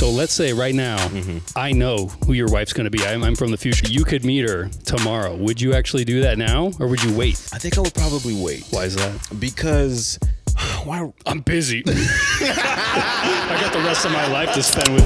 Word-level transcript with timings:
So 0.00 0.08
let's 0.08 0.32
say 0.32 0.54
right 0.54 0.74
now, 0.74 0.96
mm-hmm. 0.96 1.40
I 1.54 1.72
know 1.72 2.06
who 2.24 2.32
your 2.32 2.48
wife's 2.48 2.72
going 2.72 2.86
to 2.86 2.90
be. 2.90 3.04
I'm, 3.04 3.22
I'm 3.22 3.36
from 3.36 3.50
the 3.50 3.58
future. 3.58 3.86
You 3.86 4.02
could 4.02 4.24
meet 4.24 4.48
her 4.48 4.70
tomorrow. 4.86 5.36
Would 5.36 5.60
you 5.60 5.74
actually 5.74 6.06
do 6.06 6.22
that 6.22 6.38
now, 6.38 6.72
or 6.80 6.88
would 6.88 7.04
you 7.04 7.14
wait? 7.14 7.34
I 7.52 7.58
think 7.58 7.76
I 7.76 7.82
would 7.82 7.92
probably 7.92 8.32
wait 8.32 8.64
Why 8.70 8.84
is 8.84 8.96
that? 8.96 9.12
because 9.38 10.18
why? 10.84 11.12
I'm 11.26 11.40
busy. 11.40 11.82
I 11.86 13.58
got 13.60 13.74
the 13.74 13.80
rest 13.80 14.06
of 14.06 14.12
my 14.12 14.26
life 14.32 14.54
to 14.54 14.62
spend 14.62 14.94
with. 14.94 15.04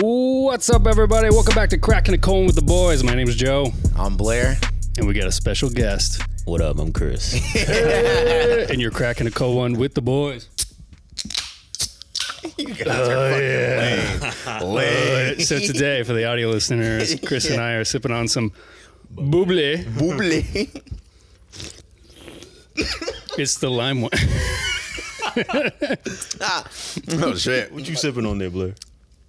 What's 0.00 0.70
up, 0.70 0.86
everybody? 0.86 1.30
Welcome 1.30 1.56
back 1.56 1.70
to 1.70 1.78
Cracking 1.78 2.14
a 2.14 2.18
Cone 2.18 2.46
with 2.46 2.54
the 2.54 2.62
Boys. 2.62 3.02
My 3.02 3.16
name 3.16 3.26
is 3.26 3.34
Joe, 3.34 3.72
I'm 3.96 4.16
Blair. 4.16 4.56
and 4.96 5.08
we 5.08 5.14
got 5.14 5.26
a 5.26 5.32
special 5.32 5.68
guest. 5.68 6.22
What 6.44 6.60
up? 6.60 6.78
I'm 6.78 6.92
Chris. 6.92 7.34
and 8.70 8.80
you're 8.80 8.92
cracking 8.92 9.26
a 9.26 9.32
cold 9.32 9.56
one 9.56 9.72
with 9.72 9.94
the 9.94 10.02
boys. 10.02 10.48
Oh, 12.86 13.38
yeah. 13.38 14.60
Lame. 14.62 15.40
So 15.40 15.58
today, 15.58 16.02
for 16.02 16.12
the 16.12 16.24
audio 16.24 16.48
listeners, 16.50 17.14
Chris 17.26 17.50
and 17.50 17.60
I 17.60 17.72
are 17.72 17.84
sipping 17.84 18.12
on 18.12 18.28
some 18.28 18.52
buble. 19.14 19.84
Boobly. 19.84 20.68
It's 23.38 23.56
the 23.58 23.70
lime 23.70 24.02
one. 24.02 24.10
Ah. 26.42 26.64
oh 27.10 27.34
shit. 27.36 27.72
what 27.72 27.88
you 27.88 27.94
sipping 27.96 28.26
on 28.26 28.36
there, 28.36 28.50
Blair? 28.50 28.74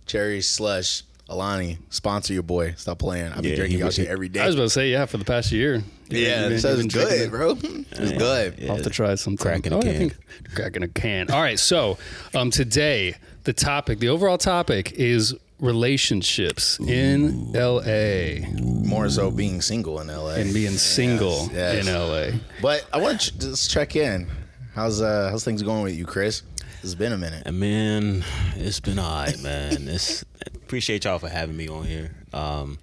Cherry 0.05 0.41
slush. 0.41 1.03
Alani, 1.29 1.77
sponsor 1.89 2.33
your 2.33 2.43
boy. 2.43 2.73
Stop 2.77 2.99
playing. 2.99 3.27
I've 3.31 3.41
been 3.41 3.51
Yeah, 3.51 3.55
drinking 3.55 3.77
he- 3.77 3.81
y'all 3.81 3.89
shit 3.91 4.07
every 4.07 4.29
day. 4.29 4.41
I 4.41 4.45
was 4.45 4.55
about 4.55 4.63
to 4.65 4.69
say, 4.69 4.91
yeah, 4.91 5.05
for 5.05 5.17
the 5.17 5.25
past 5.25 5.51
year. 5.51 5.81
yeah, 6.09 6.41
You've 6.41 6.49
been- 6.49 6.59
so 6.59 6.69
you've 6.75 6.85
it's 6.85 6.93
good, 6.93 7.11
it. 7.21 7.29
bro. 7.31 7.57
It's 7.61 8.11
good. 8.11 8.55
Yeah. 8.59 8.69
I'll 8.69 8.75
have 8.75 8.83
to 8.83 8.89
try 8.89 9.15
some 9.15 9.37
Cracking 9.37 9.71
a 9.73 9.77
oh, 9.77 9.81
can. 9.81 9.97
think 9.97 10.17
cracking 10.53 10.83
a 10.83 10.87
can. 10.89 11.31
All 11.31 11.41
right, 11.41 11.57
so 11.59 11.97
um, 12.33 12.51
today 12.51 13.15
the 13.45 13.53
topic, 13.53 13.99
the 13.99 14.09
overall 14.09 14.37
topic 14.37 14.91
is 14.93 15.33
relationships 15.59 16.77
in 16.81 17.53
LA 17.53 18.45
More 18.61 19.09
so 19.09 19.31
being 19.31 19.61
single 19.61 20.01
in 20.01 20.07
LA. 20.07 20.31
and 20.35 20.53
being 20.53 20.71
single 20.71 21.49
yes. 21.53 21.87
in 21.87 21.93
LA. 21.93 22.37
But 22.61 22.85
I 22.91 22.97
want 22.97 23.21
to 23.21 23.37
just 23.39 23.71
check 23.71 23.95
in. 23.95 24.27
How's 24.75 25.01
uh 25.01 25.29
how's 25.29 25.43
things 25.45 25.61
going 25.63 25.83
with 25.83 25.95
you, 25.95 26.05
Chris? 26.05 26.41
It's 26.83 26.95
been 26.95 27.13
a 27.13 27.17
minute. 27.17 27.43
And 27.45 27.59
man, 27.59 28.25
it's 28.57 28.79
been 28.79 28.99
alright, 28.99 29.39
man. 29.41 29.87
It's 29.87 30.25
appreciate 30.55 31.05
y'all 31.05 31.19
for 31.19 31.29
having 31.29 31.55
me 31.55 31.67
on 31.67 31.85
here. 31.85 32.11
Um, 32.33 32.77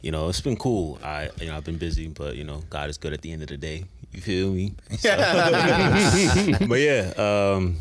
you 0.00 0.10
know, 0.12 0.28
it's 0.28 0.40
been 0.40 0.56
cool. 0.56 0.98
I 1.02 1.30
you 1.40 1.46
know 1.48 1.56
I've 1.56 1.64
been 1.64 1.78
busy, 1.78 2.06
but 2.08 2.36
you 2.36 2.44
know 2.44 2.62
God 2.70 2.88
is 2.90 2.98
good 2.98 3.12
at 3.12 3.22
the 3.22 3.32
end 3.32 3.42
of 3.42 3.48
the 3.48 3.56
day. 3.56 3.84
You 4.12 4.20
feel 4.20 4.52
me? 4.52 4.74
So- 4.98 5.16
but 6.68 6.78
yeah, 6.80 7.12
um, 7.16 7.78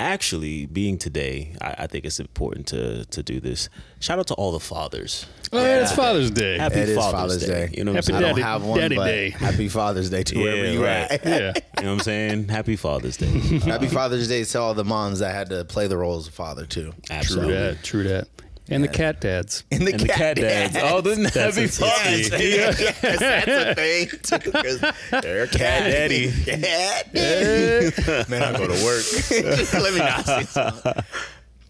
actually, 0.00 0.66
being 0.66 0.98
today, 0.98 1.54
I, 1.60 1.74
I 1.84 1.86
think 1.86 2.04
it's 2.04 2.20
important 2.20 2.66
to 2.68 3.04
to 3.06 3.22
do 3.22 3.40
this. 3.40 3.68
Shout 4.00 4.18
out 4.18 4.26
to 4.28 4.34
all 4.34 4.52
the 4.52 4.60
fathers. 4.60 5.26
Oh, 5.52 5.62
yeah, 5.62 5.80
it's 5.82 5.92
Father's 5.92 6.30
Day. 6.30 6.58
Happy 6.58 6.76
It 6.80 6.90
is 6.90 6.96
Father's, 6.98 7.12
Father's 7.12 7.40
Day. 7.46 7.66
Day. 7.68 7.74
You 7.78 7.84
know 7.84 7.92
what 7.92 8.04
Happy 8.04 8.12
I'm 8.14 8.20
saying? 8.20 8.34
Daddy- 8.34 8.42
don't 8.42 8.50
have 8.50 8.64
one, 8.64 8.78
Daddy 8.80 8.96
but 8.96 9.04
Day. 9.06 9.30
happy 9.30 9.68
Father's 9.70 10.10
Day 10.10 10.22
to 10.22 10.38
wherever 10.38 10.64
Yeah, 10.64 10.70
you 10.72 10.84
right. 10.84 11.10
at. 11.10 11.24
yeah. 11.24 11.52
You 11.78 11.84
know 11.84 11.90
what 11.92 12.00
I'm 12.00 12.04
saying? 12.04 12.48
Happy 12.48 12.76
Father's 12.76 13.16
Day. 13.16 13.58
happy 13.60 13.86
Father's 13.86 14.28
Day 14.28 14.44
to 14.44 14.60
all 14.60 14.74
the 14.74 14.84
moms 14.84 15.20
that 15.20 15.34
had 15.34 15.48
to 15.50 15.64
play 15.64 15.86
the 15.86 15.96
role 15.96 16.18
as 16.18 16.28
a 16.28 16.32
father 16.32 16.66
too. 16.66 16.92
True 16.92 17.16
Absolutely. 17.16 17.52
that. 17.54 17.82
True 17.82 18.02
that. 18.04 18.28
And 18.70 18.84
the 18.84 18.88
cat 18.88 19.20
dads. 19.20 19.64
And 19.70 19.86
the, 19.86 19.92
And 19.92 20.00
the 20.00 20.08
cat 20.08 20.36
dads. 20.36 20.76
Oh, 20.80 21.00
the 21.00 21.14
That's 21.14 21.34
happy 21.34 21.64
a- 21.64 21.68
Father's 21.68 22.30
Day. 22.30 22.50
yes, 22.56 23.00
that's 23.00 23.48
a 23.48 23.74
thing 23.76 24.08
too. 24.22 24.50
'cause 24.52 24.80
They're 25.22 25.46
cat 25.46 25.90
daddy. 25.90 26.30
Cat 26.44 27.10
daddy. 27.14 28.30
Man, 28.30 28.42
I 28.42 28.52
go 28.58 28.66
to 28.66 28.84
work. 28.84 29.04
Let 29.82 29.92
me 29.94 29.98
not 30.00 30.24
say 30.26 30.42
something. 30.44 30.92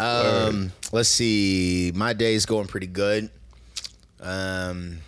Um, 0.00 0.72
let's 0.92 1.08
see. 1.08 1.92
My 1.94 2.12
day's 2.12 2.46
going 2.46 2.66
pretty 2.66 2.86
good. 2.86 3.30
Um, 4.20 4.98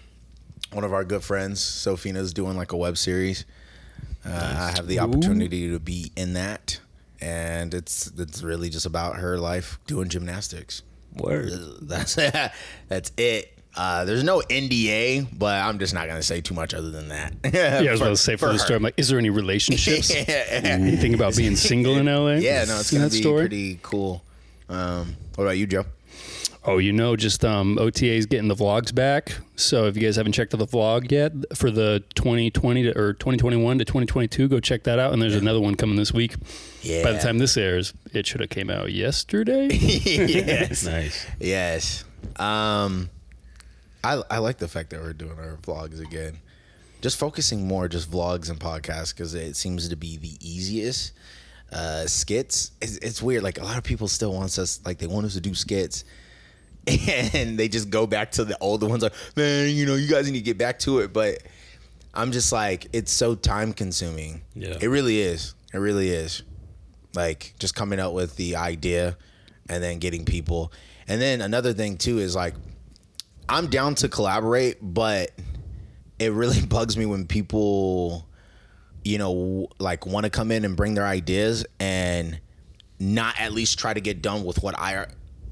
one 0.73 0.85
of 0.85 0.93
our 0.93 1.05
good 1.05 1.23
friends, 1.25 1.61
Sofina's 1.61 2.33
doing 2.33 2.57
like 2.57 2.73
a 2.73 2.77
web 2.77 2.97
series. 2.99 3.45
Uh, 4.25 4.31
I 4.33 4.73
have 4.77 4.87
the 4.87 4.99
opportunity 5.01 5.71
to 5.71 5.79
be 5.81 6.13
in 6.17 6.35
that, 6.35 6.79
and 7.21 7.73
it's 7.75 8.09
it's 8.19 8.43
really 8.43 8.69
just 8.69 8.87
about 8.87 9.17
her 9.17 9.39
life 9.39 9.79
doing 9.87 10.09
gymnastics. 10.09 10.83
Word. 11.17 11.53
That's 11.83 12.15
that's 12.89 13.13
it. 13.17 13.57
Uh, 13.77 14.05
there's 14.05 14.25
no 14.25 14.41
NDA, 14.41 15.27
but 15.39 15.61
I'm 15.63 15.79
just 15.79 15.95
not 15.95 16.09
gonna 16.09 16.23
say 16.23 16.41
too 16.41 16.55
much 16.55 16.75
other 16.75 16.91
than 16.91 17.09
that. 17.09 17.35
Yeah, 17.53 17.83
I 17.89 17.91
was 17.93 18.01
about 18.01 18.11
to 18.11 18.17
say 18.17 18.37
for, 18.37 18.53
the 18.53 18.59
story, 18.59 18.77
I'm 18.77 18.83
like, 18.83 18.95
is 18.97 19.09
there 19.09 19.19
any 19.19 19.31
relationships? 19.31 20.11
Anything 20.29 21.15
about 21.15 21.37
being 21.37 21.57
single 21.57 21.97
in 21.97 22.07
LA? 22.07 22.35
Yeah, 22.35 22.65
no, 22.65 22.81
it's 22.81 22.93
gonna 22.93 23.09
be 23.09 23.21
story? 23.21 23.43
pretty 23.43 23.79
cool. 23.83 24.23
Um, 24.69 25.17
what 25.37 25.45
about 25.45 25.59
you, 25.59 25.67
Joe? 25.67 25.85
Oh, 26.63 26.77
you 26.77 26.93
know, 26.93 27.17
just 27.17 27.43
um, 27.43 27.79
OTA's 27.79 28.27
getting 28.27 28.49
the 28.49 28.55
vlogs 28.55 28.95
back. 28.95 29.33
So 29.57 29.87
if 29.87 29.97
you 29.97 30.03
guys 30.03 30.17
haven't 30.17 30.33
checked 30.33 30.53
out 30.53 30.59
the 30.59 30.67
vlog 30.67 31.11
yet 31.11 31.33
for 31.57 31.71
the 31.71 32.05
2020 32.17 32.83
to, 32.83 32.99
or 32.99 33.15
2021 33.15 33.79
to 33.79 33.85
2022, 33.87 34.47
go 34.49 34.61
check 34.61 34.83
that 34.83 34.99
out. 34.99 35.15
And 35.15 35.23
there's 35.23 35.35
another 35.37 35.61
one 35.61 35.75
coming 35.75 35.97
this 35.97 36.13
week. 36.13 36.35
Yeah. 36.83 37.03
By 37.03 37.13
the 37.13 37.19
time 37.19 37.39
this 37.39 37.57
airs, 37.57 37.95
it 38.13 38.27
should 38.27 38.41
have 38.41 38.51
came 38.51 38.69
out 38.69 38.93
yesterday. 38.93 39.69
yes, 39.73 40.85
Nice. 40.85 41.27
yes. 41.39 42.05
Um, 42.37 43.09
I 44.05 44.23
I 44.31 44.39
like 44.39 44.59
the 44.59 44.69
fact 44.69 44.91
that 44.91 45.01
we're 45.01 45.15
doing 45.15 45.39
our 45.39 45.57
vlogs 45.63 45.99
again. 45.99 46.39
Just 47.01 47.17
focusing 47.19 47.67
more 47.67 47.89
just 47.89 48.11
vlogs 48.11 48.51
and 48.51 48.61
podcasts 48.61 49.15
because 49.17 49.33
it 49.35 49.57
seems 49.57 49.89
to 49.89 49.97
be 49.97 50.19
the 50.19 50.37
easiest. 50.47 51.13
Uh, 51.73 52.05
skits. 52.07 52.73
It's, 52.83 52.97
it's 52.99 53.23
weird. 53.23 53.43
Like 53.45 53.59
a 53.59 53.65
lot 53.65 53.79
of 53.79 53.85
people 53.85 54.09
still 54.09 54.35
wants 54.35 54.59
us 54.59 54.81
like 54.85 54.99
they 54.99 55.07
want 55.07 55.25
us 55.25 55.33
to 55.35 55.41
do 55.41 55.55
skits. 55.55 56.05
and 57.35 57.59
they 57.59 57.69
just 57.69 57.91
go 57.91 58.07
back 58.07 58.33
to 58.33 58.45
the 58.45 58.57
older 58.61 58.87
ones 58.87 59.03
like 59.03 59.13
man 59.37 59.69
you 59.75 59.85
know 59.87 59.95
you 59.95 60.09
guys 60.09 60.27
need 60.31 60.39
to 60.39 60.45
get 60.45 60.59
back 60.59 60.79
to 60.81 61.01
it. 61.01 61.13
But 61.13 61.39
i'm 62.15 62.33
just 62.33 62.51
like 62.53 62.89
it's 62.93 63.13
so 63.13 63.35
time 63.35 63.73
consuming 63.73 64.43
Yeah. 64.55 64.77
it 64.81 64.89
really 64.89 65.21
is. 65.21 65.55
It 65.73 65.79
really 65.79 66.11
is. 66.11 66.43
Like 67.15 67.55
just 67.59 67.75
coming 67.75 68.01
up 68.01 68.13
with 68.13 68.37
the 68.37 68.57
idea 68.57 69.17
and 69.69 69.83
then 69.83 69.99
getting 70.01 70.25
people. 70.25 70.73
And 71.07 71.21
then 71.21 71.41
another 71.41 71.73
thing 71.73 71.97
too 71.97 72.19
is 72.19 72.35
like 72.35 72.55
i'm 73.49 73.67
down 73.69 73.95
to 73.97 74.09
collaborate 74.09 74.77
but 74.81 75.31
it 76.19 76.33
really 76.33 76.65
bugs 76.67 76.97
me 76.97 77.05
when 77.07 77.27
people 77.27 78.27
you 79.05 79.19
know 79.19 79.69
like 79.79 80.07
want 80.07 80.25
to 80.25 80.31
come 80.31 80.51
in 80.53 80.65
and 80.65 80.77
bring 80.77 80.95
their 80.95 81.07
ideas 81.07 81.65
and 81.81 82.39
not 82.99 83.35
at 83.41 83.53
least 83.53 83.79
try 83.79 83.93
to 83.95 84.01
get 84.01 84.21
done 84.23 84.45
with 84.45 84.63
what 84.63 84.79
I 84.79 85.07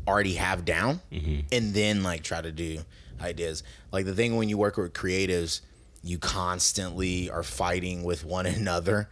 already 0.09 0.35
have 0.35 0.65
down 0.65 1.01
mm-hmm. 1.13 1.41
and 1.53 1.75
then 1.75 2.03
like 2.03 2.23
try 2.23 2.41
to 2.41 2.51
do 2.51 2.81
ideas. 3.21 3.63
Like 3.93 4.07
the 4.07 4.15
thing 4.15 4.37
when 4.37 4.49
you 4.49 4.59
work 4.59 4.77
with 4.77 4.93
creatives, 4.93 5.61
you 6.03 6.19
constantly 6.19 7.31
are 7.31 7.43
fighting 7.43 8.05
with 8.05 8.25
one 8.25 8.47
another 8.59 9.09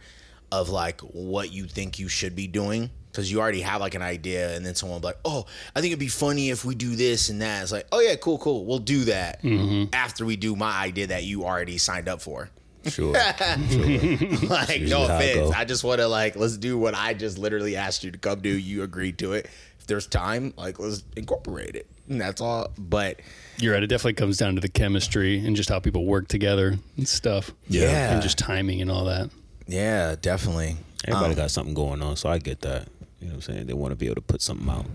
of 0.51 0.69
like 0.69 1.01
what 1.01 1.51
you 1.51 1.65
think 1.65 1.99
you 1.99 2.07
should 2.07 2.35
be 2.35 2.47
doing 2.47 2.89
because 3.11 3.31
you 3.31 3.39
already 3.39 3.61
have 3.61 3.81
like 3.81 3.95
an 3.95 4.01
idea 4.01 4.55
and 4.55 4.65
then 4.65 4.75
someone 4.75 4.95
will 4.95 5.01
be 5.01 5.07
like, 5.07 5.19
oh, 5.25 5.45
I 5.75 5.81
think 5.81 5.91
it'd 5.91 5.99
be 5.99 6.07
funny 6.07 6.49
if 6.49 6.63
we 6.63 6.75
do 6.75 6.95
this 6.95 7.29
and 7.29 7.41
that. 7.41 7.63
It's 7.63 7.71
like, 7.71 7.87
oh 7.91 7.99
yeah, 7.99 8.15
cool, 8.15 8.37
cool. 8.37 8.65
We'll 8.65 8.79
do 8.79 9.05
that 9.05 9.41
mm-hmm. 9.41 9.93
after 9.93 10.25
we 10.25 10.35
do 10.35 10.55
my 10.55 10.71
idea 10.71 11.07
that 11.07 11.23
you 11.23 11.43
already 11.43 11.77
signed 11.77 12.07
up 12.07 12.21
for. 12.21 12.49
Sure. 12.85 13.13
like 13.13 13.69
no 13.69 14.75
usually 14.75 14.89
how 14.89 15.19
it 15.19 15.37
offense 15.37 15.55
i 15.55 15.65
just 15.65 15.83
want 15.83 15.99
to 15.99 16.07
like 16.07 16.37
let's 16.37 16.55
do 16.57 16.77
what 16.77 16.95
i 16.95 17.13
just 17.13 17.37
literally 17.37 17.75
asked 17.75 18.03
you 18.05 18.11
to 18.11 18.17
come 18.17 18.39
do 18.39 18.49
you 18.49 18.83
agreed 18.83 19.17
to 19.17 19.33
it 19.33 19.49
there's 19.87 20.05
time 20.07 20.53
like 20.57 20.79
let's 20.79 21.03
incorporate 21.15 21.75
it 21.75 21.87
and 22.09 22.19
that's 22.21 22.39
all 22.41 22.67
but 22.77 23.19
You're 23.57 23.73
right. 23.73 23.83
It 23.83 23.87
definitely 23.87 24.13
comes 24.13 24.37
down 24.37 24.55
to 24.55 24.61
the 24.61 24.69
chemistry 24.69 25.39
and 25.45 25.55
just 25.55 25.69
how 25.69 25.79
people 25.79 26.05
work 26.05 26.27
together 26.27 26.77
and 26.95 27.07
stuff. 27.07 27.51
Yeah. 27.67 28.13
And 28.13 28.21
just 28.21 28.37
timing 28.37 28.81
and 28.81 28.91
all 28.91 29.05
that. 29.05 29.29
yeah 29.67 30.15
definitely 30.21 30.77
Everybody 31.05 31.33
Um, 31.33 31.37
got 31.37 31.51
something 31.51 31.73
going 31.75 32.01
on, 32.01 32.15
so 32.17 32.27
I 32.29 32.37
get 32.39 32.61
that. 32.61 32.87
You 33.19 33.27
know 33.27 33.33
what 33.35 33.47
I'm 33.47 33.53
saying? 33.53 33.67
They 33.67 33.73
want 33.73 33.91
to 33.91 33.95
be 33.95 34.05
able 34.07 34.15
to 34.15 34.21
put 34.21 34.41
something 34.41 34.69
out. 34.69 34.85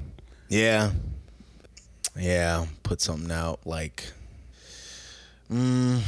yeah 0.49 0.93
yeah 2.17 2.67
put 2.83 3.01
something 3.01 3.31
out 3.31 3.61
like 3.67 4.05
mm, 5.51 6.01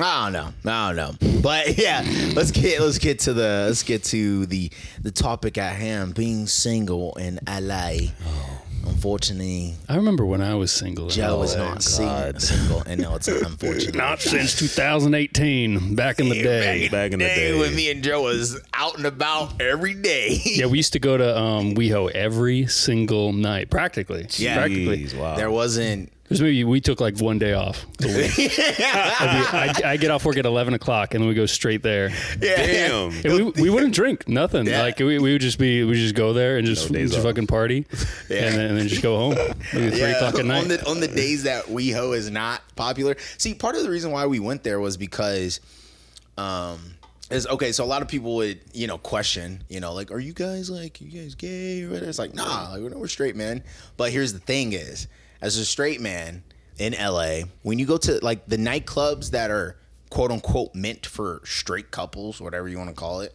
I 0.00 0.30
don't 0.30 0.32
know. 0.64 0.70
I 0.72 0.92
don't 0.92 1.20
know. 1.20 1.40
But 1.42 1.78
yeah, 1.78 2.04
let's 2.34 2.50
get 2.50 2.80
let's 2.80 2.98
get 2.98 3.20
to 3.20 3.32
the 3.32 3.64
let's 3.66 3.82
get 3.82 4.04
to 4.04 4.46
the 4.46 4.70
the 5.02 5.10
topic 5.10 5.58
at 5.58 5.74
hand. 5.76 6.14
Being 6.14 6.46
single 6.46 7.14
in 7.14 7.38
LA. 7.46 7.92
Unfortunately, 8.86 9.74
I 9.88 9.96
remember 9.96 10.24
when 10.24 10.40
I 10.40 10.54
was 10.54 10.72
single. 10.72 11.08
Joe 11.08 11.42
is 11.42 11.54
LA. 11.54 11.64
not 11.68 11.82
sing- 11.82 12.38
single, 12.40 12.82
and 12.86 13.00
no, 13.00 13.14
it's 13.14 13.28
unfortunate. 13.28 13.94
Not 13.94 14.20
since 14.20 14.58
2018, 14.58 15.94
back 15.94 16.18
in 16.18 16.28
the 16.28 16.42
day. 16.42 16.88
Back 16.88 17.12
in 17.12 17.18
the 17.18 17.24
day. 17.26 17.58
when 17.58 17.74
me 17.74 17.90
and 17.90 18.02
Joe 18.02 18.22
was 18.22 18.58
out 18.74 18.96
and 18.96 19.06
about 19.06 19.60
every 19.60 19.94
day. 19.94 20.38
Yeah, 20.44 20.66
we 20.66 20.78
used 20.78 20.94
to 20.94 20.98
go 20.98 21.16
to 21.16 21.38
um, 21.38 21.74
WeHo 21.74 22.10
every 22.12 22.66
single 22.66 23.32
night, 23.32 23.70
practically. 23.70 24.26
Yeah. 24.36 24.56
practically. 24.56 25.04
Jeez, 25.04 25.18
wow. 25.18 25.36
There 25.36 25.50
wasn't 25.50 26.10
Because 26.30 26.42
maybe 26.42 26.62
we 26.62 26.80
took 26.80 27.00
like 27.00 27.18
one 27.18 27.40
day 27.40 27.54
off. 27.54 27.84
a 28.04 28.06
week. 28.06 28.54
I, 28.78 29.74
I, 29.82 29.90
I 29.90 29.96
get 29.96 30.12
off 30.12 30.24
work 30.24 30.36
at 30.36 30.46
eleven 30.46 30.74
o'clock, 30.74 31.12
and 31.12 31.20
then 31.20 31.26
we 31.28 31.34
go 31.34 31.44
straight 31.44 31.82
there. 31.82 32.10
Damn. 32.38 33.10
And 33.24 33.34
we, 33.34 33.42
we 33.62 33.68
wouldn't 33.68 33.92
drink 33.92 34.28
nothing. 34.28 34.66
Yeah. 34.66 34.80
Like 34.82 35.00
we, 35.00 35.18
we 35.18 35.32
would 35.32 35.40
just 35.40 35.58
be 35.58 35.82
we 35.82 35.94
just 35.94 36.14
go 36.14 36.32
there 36.32 36.56
and 36.56 36.64
just, 36.64 36.88
No 36.88 37.00
just 37.00 37.18
fucking 37.20 37.48
party, 37.48 37.78
and, 38.30 38.54
then, 38.54 38.60
and 38.60 38.78
then 38.78 38.86
just 38.86 39.02
go 39.02 39.16
home. 39.16 39.34
Maybe 39.74 39.90
three 39.90 40.02
o'clock 40.02 40.36
at 40.36 40.44
night. 40.44 40.62
On 40.62 40.68
the 40.68 40.88
on 40.88 41.00
the 41.00 41.08
days 41.08 41.42
that 41.42 41.64
WeHo 41.64 42.16
is 42.16 42.30
not 42.30 42.62
popular. 42.76 43.16
See, 43.36 43.54
part 43.54 43.74
of 43.74 43.82
the 43.82 43.90
reason 43.90 44.12
why 44.12 44.26
we 44.26 44.38
went 44.38 44.62
there 44.62 44.78
was 44.78 44.96
because 44.96 45.58
um 46.38 46.78
is 47.28 47.48
okay, 47.48 47.72
so 47.72 47.82
a 47.82 47.86
lot 47.86 48.02
of 48.02 48.08
people 48.08 48.36
would, 48.36 48.60
you 48.72 48.86
know, 48.86 48.98
question, 48.98 49.64
you 49.68 49.80
know, 49.80 49.94
like, 49.94 50.12
are 50.12 50.20
you 50.20 50.32
guys 50.32 50.70
like 50.70 51.00
you 51.00 51.22
guys 51.22 51.34
gay 51.34 51.82
or 51.82 51.88
whatever? 51.88 52.08
It's 52.08 52.20
like, 52.20 52.34
nah, 52.34 52.70
like, 52.72 52.82
we're 52.94 53.08
straight, 53.08 53.34
man. 53.34 53.64
But 53.96 54.12
here's 54.12 54.32
the 54.32 54.38
thing 54.38 54.74
is, 54.74 55.08
as 55.40 55.56
a 55.56 55.64
straight 55.64 56.00
man 56.00 56.42
in 56.78 56.92
LA, 56.94 57.40
when 57.62 57.78
you 57.78 57.86
go 57.86 57.96
to 57.98 58.18
like 58.24 58.46
the 58.46 58.56
nightclubs 58.56 59.30
that 59.30 59.50
are 59.50 59.76
quote 60.10 60.30
unquote 60.30 60.74
meant 60.74 61.06
for 61.06 61.40
straight 61.44 61.90
couples, 61.90 62.40
whatever 62.40 62.68
you 62.68 62.78
want 62.78 62.90
to 62.90 62.96
call 62.96 63.20
it, 63.20 63.34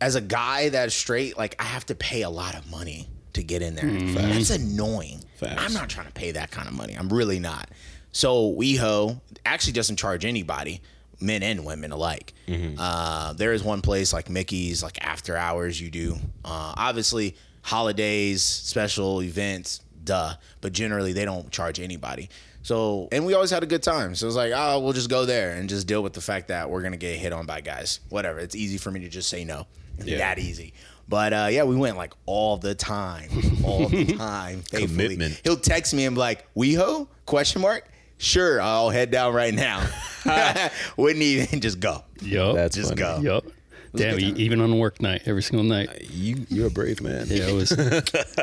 as 0.00 0.14
a 0.14 0.20
guy 0.20 0.68
that's 0.68 0.94
straight, 0.94 1.36
like 1.36 1.56
I 1.58 1.64
have 1.64 1.86
to 1.86 1.94
pay 1.94 2.22
a 2.22 2.30
lot 2.30 2.54
of 2.54 2.70
money 2.70 3.08
to 3.32 3.42
get 3.42 3.62
in 3.62 3.74
there. 3.74 3.84
That's 4.14 4.50
annoying. 4.50 5.22
Facts. 5.36 5.62
I'm 5.64 5.72
not 5.72 5.88
trying 5.88 6.06
to 6.06 6.12
pay 6.12 6.32
that 6.32 6.50
kind 6.50 6.68
of 6.68 6.74
money. 6.74 6.94
I'm 6.94 7.08
really 7.08 7.38
not. 7.38 7.68
So 8.12 8.52
WeHo 8.52 9.20
actually 9.44 9.74
doesn't 9.74 9.96
charge 9.96 10.24
anybody, 10.24 10.80
men 11.20 11.42
and 11.42 11.64
women 11.64 11.92
alike. 11.92 12.32
Uh, 12.78 13.32
there 13.34 13.52
is 13.52 13.62
one 13.62 13.80
place 13.82 14.12
like 14.12 14.30
Mickey's, 14.30 14.82
like 14.82 15.04
after 15.04 15.36
hours, 15.36 15.80
you 15.80 15.90
do. 15.90 16.16
Uh, 16.44 16.74
obviously, 16.76 17.36
holidays, 17.62 18.42
special 18.42 19.22
events, 19.22 19.80
duh. 20.08 20.34
But 20.60 20.72
generally, 20.72 21.12
they 21.12 21.24
don't 21.24 21.50
charge 21.52 21.78
anybody. 21.78 22.28
So, 22.62 23.08
and 23.12 23.24
we 23.24 23.34
always 23.34 23.50
had 23.50 23.62
a 23.62 23.66
good 23.66 23.82
time. 23.82 24.14
So 24.14 24.26
it's 24.26 24.36
like, 24.36 24.52
oh, 24.54 24.80
we'll 24.80 24.92
just 24.92 25.08
go 25.08 25.24
there 25.24 25.52
and 25.52 25.68
just 25.68 25.86
deal 25.86 26.02
with 26.02 26.12
the 26.12 26.20
fact 26.20 26.48
that 26.48 26.68
we're 26.68 26.82
gonna 26.82 26.96
get 26.96 27.16
hit 27.18 27.32
on 27.32 27.46
by 27.46 27.60
guys. 27.60 28.00
Whatever. 28.08 28.40
It's 28.40 28.56
easy 28.56 28.78
for 28.78 28.90
me 28.90 29.00
to 29.00 29.08
just 29.08 29.28
say 29.28 29.44
no. 29.44 29.66
Yeah. 30.02 30.18
That 30.18 30.38
easy. 30.38 30.74
But 31.08 31.32
uh, 31.32 31.48
yeah, 31.50 31.64
we 31.64 31.76
went 31.76 31.96
like 31.96 32.12
all 32.26 32.56
the 32.58 32.74
time, 32.74 33.30
all 33.64 33.88
the 33.88 34.04
time. 34.16 34.60
faithfully. 34.62 34.86
Commitment. 34.86 35.40
He'll 35.44 35.56
text 35.56 35.94
me 35.94 36.04
and 36.04 36.14
be 36.16 36.20
like, 36.20 36.52
"WeHo?" 36.54 37.08
Question 37.26 37.62
mark. 37.62 37.88
Sure, 38.18 38.60
I'll 38.60 38.90
head 38.90 39.10
down 39.10 39.32
right 39.32 39.54
now. 39.54 39.86
Wouldn't 40.96 41.22
even 41.22 41.60
just 41.60 41.80
go. 41.80 42.02
Yup. 42.20 42.56
That's 42.56 42.76
Just 42.76 42.90
funny. 42.90 43.00
go. 43.00 43.20
Yup. 43.20 43.44
Damn, 43.94 44.18
e- 44.20 44.34
even 44.36 44.60
on 44.60 44.72
a 44.72 44.76
work 44.76 45.00
night, 45.00 45.22
every 45.26 45.42
single 45.42 45.64
night. 45.64 45.88
Uh, 45.88 45.94
you 46.10 46.46
you're 46.48 46.66
a 46.66 46.70
brave 46.70 47.00
man. 47.00 47.26
Yeah, 47.28 47.48
it 47.48 47.54
was 47.54 47.72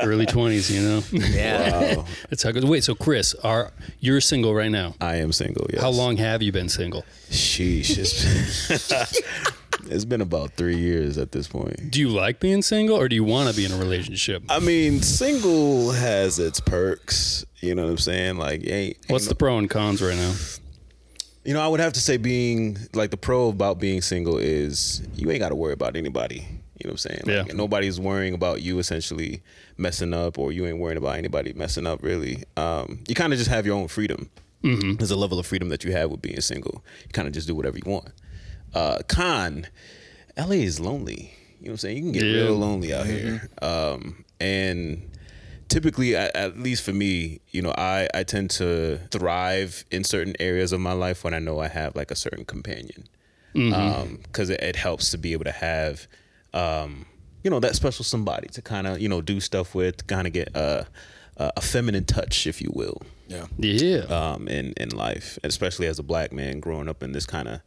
early 0.01 0.25
twenties. 0.25 0.69
You 0.71 0.81
know, 0.81 1.03
Yeah. 1.11 1.95
Wow. 1.97 2.05
that's 2.29 2.43
how 2.43 2.49
it 2.49 2.53
goes. 2.53 2.65
Wait, 2.65 2.83
so 2.83 2.95
Chris, 2.95 3.33
are 3.35 3.71
you're 3.99 4.21
single 4.21 4.53
right 4.53 4.71
now? 4.71 4.95
I 5.01 5.15
am 5.17 5.31
single. 5.31 5.67
Yes. 5.71 5.81
How 5.81 5.89
long 5.89 6.17
have 6.17 6.41
you 6.41 6.51
been 6.51 6.69
single? 6.69 7.03
Sheesh. 7.29 7.97
It's 7.97 8.87
been, 8.89 9.91
it's 9.91 10.05
been 10.05 10.21
about 10.21 10.51
three 10.53 10.77
years 10.77 11.17
at 11.17 11.31
this 11.31 11.47
point. 11.47 11.91
Do 11.91 11.99
you 11.99 12.09
like 12.09 12.39
being 12.39 12.61
single, 12.61 12.97
or 12.97 13.07
do 13.07 13.15
you 13.15 13.23
want 13.23 13.49
to 13.49 13.55
be 13.55 13.65
in 13.65 13.71
a 13.71 13.77
relationship? 13.77 14.43
I 14.49 14.59
mean, 14.59 15.01
single 15.01 15.91
has 15.91 16.39
its 16.39 16.59
perks. 16.59 17.45
You 17.61 17.73
know 17.75 17.83
what 17.85 17.91
I'm 17.91 17.97
saying? 17.97 18.37
Like, 18.37 18.65
ain't, 18.67 18.97
What's 19.07 19.27
the 19.27 19.35
pro 19.35 19.57
and 19.57 19.69
cons 19.69 20.01
right 20.01 20.15
now? 20.15 20.33
You 21.45 21.53
know, 21.53 21.61
I 21.61 21.67
would 21.67 21.79
have 21.79 21.93
to 21.93 21.99
say 21.99 22.17
being 22.17 22.77
like 22.93 23.11
the 23.11 23.17
pro 23.17 23.49
about 23.49 23.79
being 23.79 24.01
single 24.01 24.37
is 24.37 25.01
you 25.15 25.29
ain't 25.29 25.39
got 25.39 25.49
to 25.49 25.55
worry 25.55 25.73
about 25.73 25.95
anybody. 25.95 26.37
You 26.37 26.89
know 26.89 26.89
what 26.89 26.91
I'm 26.91 26.97
saying? 26.97 27.21
Like, 27.25 27.47
Yeah. 27.47 27.53
Nobody's 27.53 27.99
worrying 27.99 28.33
about 28.33 28.61
you 28.61 28.79
essentially 28.79 29.41
messing 29.77 30.13
up, 30.13 30.37
or 30.39 30.51
you 30.51 30.65
ain't 30.65 30.79
worrying 30.79 30.97
about 30.97 31.17
anybody 31.17 31.53
messing 31.53 31.85
up. 31.87 32.01
Really, 32.03 32.43
um, 32.57 32.99
you 33.07 33.15
kind 33.15 33.31
of 33.31 33.39
just 33.39 33.49
have 33.49 33.65
your 33.65 33.75
own 33.75 33.87
freedom. 33.87 34.29
Mm-hmm. 34.63 34.95
There's 34.95 35.11
a 35.11 35.15
level 35.15 35.37
of 35.39 35.45
freedom 35.45 35.69
that 35.69 35.83
you 35.83 35.91
have 35.91 36.09
with 36.09 36.21
being 36.21 36.41
single. 36.41 36.83
You 37.03 37.09
kind 37.13 37.27
of 37.27 37.33
just 37.33 37.47
do 37.47 37.53
whatever 37.55 37.77
you 37.77 37.89
want. 37.89 38.09
Uh, 38.73 38.99
con, 39.07 39.67
LA 40.37 40.55
is 40.65 40.79
lonely. 40.79 41.33
You 41.61 41.67
know 41.67 41.69
what 41.69 41.71
I'm 41.71 41.77
saying? 41.77 41.97
You 41.97 42.03
can 42.03 42.11
get 42.11 42.23
Yeah. 42.23 42.41
real 42.45 42.55
lonely 42.55 42.93
out 42.93 43.05
here. 43.05 43.47
Um, 43.61 44.25
and 44.39 45.09
typically 45.67 46.15
at, 46.15 46.35
at 46.35 46.59
least 46.59 46.83
for 46.83 46.93
me 46.93 47.39
you 47.51 47.61
know 47.61 47.73
I, 47.77 48.07
I 48.13 48.23
tend 48.23 48.49
to 48.51 48.99
thrive 49.11 49.83
in 49.91 50.03
certain 50.03 50.35
areas 50.39 50.71
of 50.71 50.79
my 50.79 50.93
life 50.93 51.23
when 51.23 51.33
i 51.33 51.39
know 51.39 51.59
i 51.59 51.67
have 51.67 51.95
like 51.95 52.11
a 52.11 52.15
certain 52.15 52.45
companion 52.45 53.07
because 53.53 54.49
it, 54.49 54.61
it 54.61 54.75
helps 54.75 55.11
to 55.11 55.17
be 55.17 55.33
able 55.33 55.45
to 55.45 55.51
have 55.51 56.07
um, 56.53 57.05
you 57.43 57.49
know 57.49 57.59
that 57.59 57.75
special 57.75 58.03
somebody 58.05 58.47
to 58.49 58.61
kind 58.61 58.85
of 58.87 58.99
you 58.99 59.09
know 59.09 59.21
do 59.21 59.39
stuff 59.39 59.73
with 59.73 60.05
kind 60.07 60.27
of 60.27 60.33
get 60.33 60.49
a, 60.55 60.85
a 61.37 61.61
feminine 61.61 62.05
touch 62.05 62.47
if 62.47 62.61
you 62.61 62.71
will 62.73 63.01
Yeah. 63.27 63.45
Yeah. 63.57 64.03
um, 64.09 64.47
in 64.47 64.73
in 64.77 64.89
life, 64.89 65.39
especially 65.43 65.87
as 65.87 65.99
a 65.99 66.03
black 66.03 66.31
man 66.31 66.59
growing 66.59 66.87
up 66.89 67.01
in 67.03 67.11
this 67.11 67.25
kind 67.25 67.47
of 67.47 67.61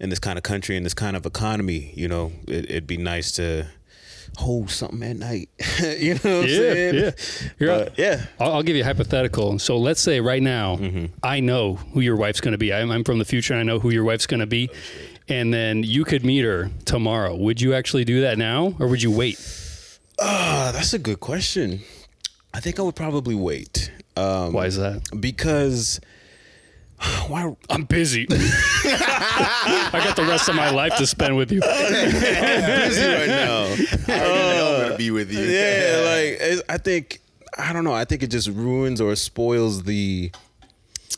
in 0.00 0.10
this 0.10 0.18
kind 0.18 0.36
of 0.38 0.42
country 0.42 0.76
in 0.76 0.82
this 0.82 0.94
kind 0.94 1.16
of 1.16 1.24
economy. 1.26 1.92
You 1.94 2.08
know, 2.08 2.32
it, 2.48 2.64
it'd 2.70 2.86
be 2.86 2.96
nice 2.96 3.32
to 3.32 3.68
hold 4.36 4.70
something 4.70 5.02
at 5.02 5.16
night. 5.16 5.48
you 5.98 6.14
know 6.14 6.20
what 6.20 6.44
I'm 6.44 6.48
yeah, 6.48 6.56
saying? 6.56 6.94
yeah. 6.94 7.10
Here, 7.58 7.88
yeah. 7.96 8.26
I'll, 8.40 8.52
I'll 8.54 8.62
give 8.62 8.76
you 8.76 8.82
a 8.82 8.84
hypothetical. 8.86 9.58
So 9.58 9.76
let's 9.78 10.00
say 10.00 10.20
right 10.20 10.42
now, 10.42 10.76
Mm-hmm. 10.76 11.06
I 11.22 11.40
know 11.40 11.74
who 11.76 12.00
your 12.00 12.16
wife's 12.16 12.40
going 12.40 12.52
to 12.52 12.58
be. 12.58 12.72
I'm, 12.72 12.90
I'm 12.90 13.04
from 13.04 13.18
the 13.18 13.24
future. 13.24 13.54
And 13.54 13.60
I 13.60 13.62
know 13.64 13.78
who 13.78 13.90
your 13.90 14.04
wife's 14.04 14.26
going 14.26 14.40
to 14.40 14.46
be. 14.46 14.70
And 15.28 15.52
then 15.54 15.82
you 15.84 16.04
could 16.04 16.24
meet 16.24 16.44
her 16.44 16.70
tomorrow. 16.84 17.36
Would 17.36 17.60
you 17.60 17.74
actually 17.74 18.04
do 18.04 18.20
that 18.22 18.38
now, 18.38 18.74
or 18.80 18.88
would 18.88 19.02
you 19.02 19.10
wait? 19.10 19.38
Ah, 20.20 20.70
that's 20.74 20.92
a 20.92 20.98
good 20.98 21.20
question. 21.20 21.80
I 22.52 22.60
think 22.60 22.78
I 22.78 22.82
would 22.82 22.96
probably 22.96 23.34
wait. 23.34 23.92
Um, 24.16 24.52
Why 24.52 24.66
is 24.66 24.76
that? 24.76 25.02
Because 25.18 26.00
why? 27.28 27.54
I'm 27.70 27.84
busy. 27.84 28.26
I 28.30 29.90
got 30.04 30.16
the 30.16 30.24
rest 30.24 30.48
of 30.48 30.54
my 30.54 30.70
life 30.70 30.96
to 30.96 31.06
spend 31.06 31.36
with 31.36 31.50
you. 31.52 31.60
busy 31.60 33.06
right 33.06 33.26
now. 33.28 33.64
I 34.08 34.20
already 34.20 34.58
know 34.58 34.74
I'm 34.76 34.82
gonna 34.82 34.96
be 34.96 35.10
with 35.10 35.32
you. 35.32 35.40
yeah, 35.40 36.02
like 36.04 36.64
I 36.68 36.78
think 36.78 37.20
I 37.58 37.72
don't 37.72 37.84
know. 37.84 37.92
I 37.94 38.04
think 38.04 38.22
it 38.22 38.28
just 38.30 38.48
ruins 38.48 39.00
or 39.00 39.14
spoils 39.16 39.82
the. 39.84 40.30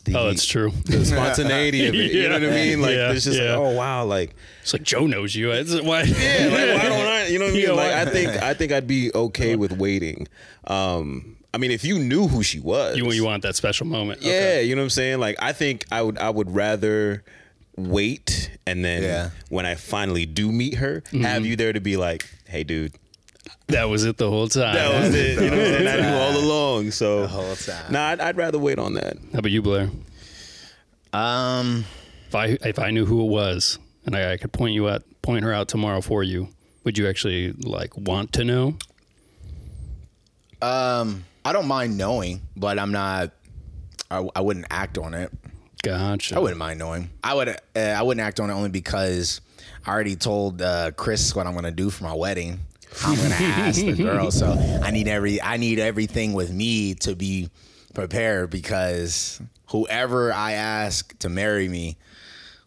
the 0.05 0.15
Oh, 0.17 0.25
that's 0.27 0.45
true. 0.45 0.71
The 0.85 1.05
spontaneity 1.05 1.87
of 1.87 1.95
it. 1.95 2.11
You 2.11 2.29
know 2.29 2.35
what 2.39 2.43
I 2.43 2.51
mean? 2.51 2.81
Like 2.81 2.91
Yeah, 2.95 3.11
it's 3.11 3.23
just 3.25 3.39
yeah. 3.39 3.55
like, 3.55 3.59
oh 3.67 3.71
wow, 3.71 4.05
like 4.05 4.35
It's 4.61 4.73
like 4.73 4.83
Joe 4.83 5.07
knows 5.07 5.35
you. 5.35 5.51
It's, 5.51 5.79
why? 5.81 6.03
yeah, 6.03 6.47
like 6.49 6.83
why 6.83 6.89
don't 6.89 7.07
I? 7.07 7.27
You 7.27 7.39
know 7.39 7.45
what 7.45 7.51
I 7.51 7.53
mean? 7.57 7.63
Yeah, 7.67 7.71
like 7.73 7.91
why- 7.91 8.01
I 8.01 8.05
think 8.05 8.43
I 8.43 8.53
think 8.53 8.71
I'd 8.71 8.87
be 8.87 9.11
okay 9.13 9.55
with 9.55 9.71
waiting. 9.73 10.27
Um, 10.65 11.34
I 11.55 11.57
mean, 11.57 11.71
if 11.71 11.85
you 11.85 11.97
knew 11.99 12.27
who 12.27 12.43
she 12.43 12.59
was, 12.59 12.97
you, 12.97 13.09
you 13.13 13.23
want 13.23 13.43
that 13.43 13.55
special 13.55 13.87
moment. 13.87 14.21
yeah, 14.21 14.31
Okay. 14.33 14.63
you 14.65 14.75
know 14.75 14.81
what 14.81 14.87
I'm 14.87 14.89
saying. 14.91 15.19
Like 15.19 15.37
I 15.41 15.53
think 15.53 15.85
I 15.91 16.01
would 16.01 16.17
I 16.17 16.29
would 16.29 16.53
rather 16.53 17.23
wait 17.77 18.51
and 18.67 18.83
then 18.83 19.03
Yeah. 19.03 19.29
when 19.49 19.65
I 19.65 19.75
finally 19.75 20.25
do 20.25 20.51
meet 20.51 20.75
her, 20.75 21.01
Mm-hmm. 21.07 21.21
have 21.21 21.45
you 21.45 21.55
there 21.55 21.71
to 21.73 21.79
be 21.79 21.95
like, 21.97 22.25
hey, 22.45 22.63
dude. 22.63 22.93
That 23.67 23.85
was 23.85 24.03
it 24.05 24.17
the 24.17 24.29
whole 24.29 24.47
time. 24.47 24.75
That 24.75 25.01
was 25.01 25.15
it. 25.15 25.41
You 25.41 25.49
know 25.49 25.57
what 25.57 25.81
I'm? 25.81 25.87
I 25.87 26.09
knew 26.09 26.15
all 26.23 26.37
along. 26.37 26.91
So 26.91 27.21
The 27.21 27.27
whole 27.29 27.55
time. 27.55 27.91
Nah, 27.91 28.07
I'd, 28.09 28.19
I'd 28.19 28.37
rather 28.37 28.59
wait 28.59 28.77
on 28.79 28.93
that. 28.95 29.17
How 29.33 29.39
about 29.39 29.51
you, 29.51 29.61
Blair? 29.61 29.89
Um. 31.13 31.85
If 32.27 32.35
I 32.35 32.45
if 32.65 32.79
I 32.79 32.91
knew 32.91 33.05
who 33.05 33.21
it 33.21 33.29
was 33.29 33.79
and 34.05 34.15
I, 34.15 34.33
I 34.33 34.37
could 34.37 34.51
point 34.51 34.73
you 34.73 34.89
out, 34.89 35.03
point 35.21 35.43
her 35.45 35.53
out 35.53 35.67
tomorrow 35.67 36.01
for 36.01 36.21
you, 36.23 36.49
would 36.83 36.97
you 36.97 37.07
actually 37.07 37.53
like 37.53 37.95
want 37.97 38.33
to 38.33 38.43
know? 38.43 38.77
Um. 40.61 41.25
I 41.45 41.53
don't 41.53 41.67
mind 41.67 41.95
knowing, 41.95 42.41
but 42.57 42.79
I'm 42.79 42.91
not. 42.91 43.31
I, 44.09 44.27
I 44.35 44.41
wouldn't 44.41 44.65
act 44.71 44.97
on 44.97 45.13
it. 45.13 45.31
Gotcha. 45.83 46.35
I 46.35 46.39
wouldn't 46.39 46.57
mind 46.57 46.79
knowing. 46.79 47.11
I 47.23 47.35
would. 47.35 47.49
Uh, 47.49 47.55
I 47.75 48.01
wouldn't 48.01 48.25
act 48.25 48.39
on 48.39 48.49
it 48.49 48.53
only 48.53 48.69
because 48.69 49.41
I 49.85 49.91
already 49.91 50.15
told 50.15 50.63
uh, 50.63 50.89
Chris 50.91 51.35
what 51.35 51.45
I'm 51.45 51.53
gonna 51.53 51.69
do 51.69 51.91
for 51.91 52.03
my 52.03 52.13
wedding. 52.15 52.59
I'm 53.03 53.15
gonna 53.15 53.35
ask 53.35 53.79
the 53.79 53.93
girl, 53.93 54.31
so 54.31 54.47
I 54.81 54.89
need 54.89 55.07
every. 55.07 55.39
I 55.39 55.57
need 55.57 55.77
everything 55.77 56.33
with 56.33 56.51
me 56.51 56.95
to 56.95 57.15
be 57.15 57.51
prepared 57.93 58.49
because 58.49 59.39
whoever 59.67 60.33
I 60.33 60.53
ask 60.53 61.15
to 61.19 61.29
marry 61.29 61.69
me, 61.69 61.97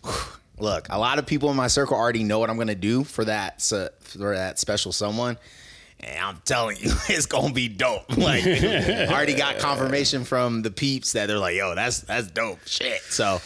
look, 0.58 0.86
a 0.88 0.98
lot 1.00 1.18
of 1.18 1.26
people 1.26 1.50
in 1.50 1.56
my 1.56 1.66
circle 1.66 1.96
already 1.96 2.22
know 2.22 2.38
what 2.38 2.48
I'm 2.48 2.56
gonna 2.56 2.76
do 2.76 3.02
for 3.02 3.24
that 3.24 3.60
for 3.60 4.34
that 4.36 4.60
special 4.60 4.92
someone. 4.92 5.36
And 6.00 6.18
I'm 6.18 6.36
telling 6.44 6.76
you, 6.76 6.92
it's 7.08 7.26
gonna 7.26 7.52
be 7.52 7.68
dope. 7.68 8.04
Like, 8.16 8.44
I 8.46 9.06
already 9.10 9.34
got 9.34 9.58
confirmation 9.58 10.24
from 10.24 10.62
the 10.62 10.70
peeps 10.70 11.12
that 11.12 11.26
they're 11.26 11.38
like, 11.38 11.56
"Yo, 11.56 11.74
that's 11.74 12.00
that's 12.00 12.28
dope 12.30 12.58
shit." 12.66 13.00
So, 13.02 13.40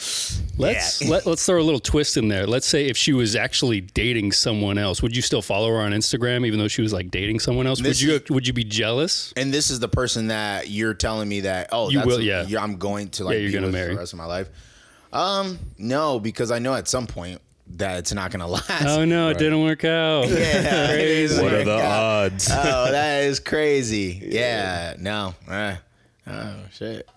Let's 0.58 1.00
yeah. 1.00 1.08
let, 1.10 1.26
let's 1.26 1.44
throw 1.46 1.60
a 1.60 1.62
little 1.62 1.80
twist 1.80 2.16
in 2.16 2.28
there. 2.28 2.46
Let's 2.46 2.66
say 2.66 2.86
if 2.86 2.96
she 2.96 3.12
was 3.14 3.34
actually 3.36 3.80
dating 3.80 4.32
someone 4.32 4.76
else, 4.76 5.02
would 5.02 5.16
you 5.16 5.22
still 5.22 5.40
follow 5.42 5.68
her 5.68 5.78
on 5.80 5.92
Instagram 5.92 6.46
even 6.46 6.58
though 6.58 6.68
she 6.68 6.82
was 6.82 6.92
like 6.92 7.10
dating 7.10 7.40
someone 7.40 7.66
else? 7.66 7.80
This 7.80 8.02
would 8.04 8.28
you 8.28 8.34
would 8.34 8.46
you 8.46 8.52
be 8.52 8.64
jealous? 8.64 9.32
and 9.36 9.52
this 9.52 9.70
is 9.70 9.80
the 9.80 9.88
person 9.88 10.28
that 10.28 10.68
you're 10.68 10.94
telling 10.94 11.28
me 11.28 11.40
that 11.40 11.70
oh 11.72 11.88
You 11.90 11.98
that's 11.98 12.06
will, 12.06 12.20
yeah. 12.20 12.44
I'm 12.60 12.76
going 12.76 13.08
to 13.10 13.24
like 13.24 13.34
Yeah, 13.34 13.40
you're 13.40 13.48
be 13.50 13.54
gonna 13.54 13.72
marry. 13.72 13.88
for 13.88 13.94
the 13.94 13.98
rest 14.00 14.12
of 14.12 14.18
my 14.18 14.26
life. 14.26 14.48
Um, 15.12 15.58
no, 15.78 16.18
because 16.20 16.50
I 16.50 16.58
know 16.58 16.74
at 16.74 16.86
some 16.88 17.06
point 17.06 17.40
that 17.78 17.98
it's 17.98 18.12
not 18.12 18.30
gonna 18.30 18.46
last. 18.48 18.86
Oh 18.86 19.04
no, 19.04 19.28
it 19.28 19.38
didn't 19.38 19.62
work 19.62 19.84
out. 19.84 20.28
Yeah, 20.42 20.88
Crazy. 20.88 21.42
What 21.42 21.52
are 21.52 21.58
the 21.58 21.64
God. 21.64 22.32
odds? 22.32 22.48
Oh, 22.50 22.90
that 22.90 23.24
is 23.24 23.40
crazy. 23.40 24.20
Yeah, 24.32 24.94
no. 24.98 25.34
Uh, 25.48 25.76
oh 26.26 26.56
shit. 26.72 27.08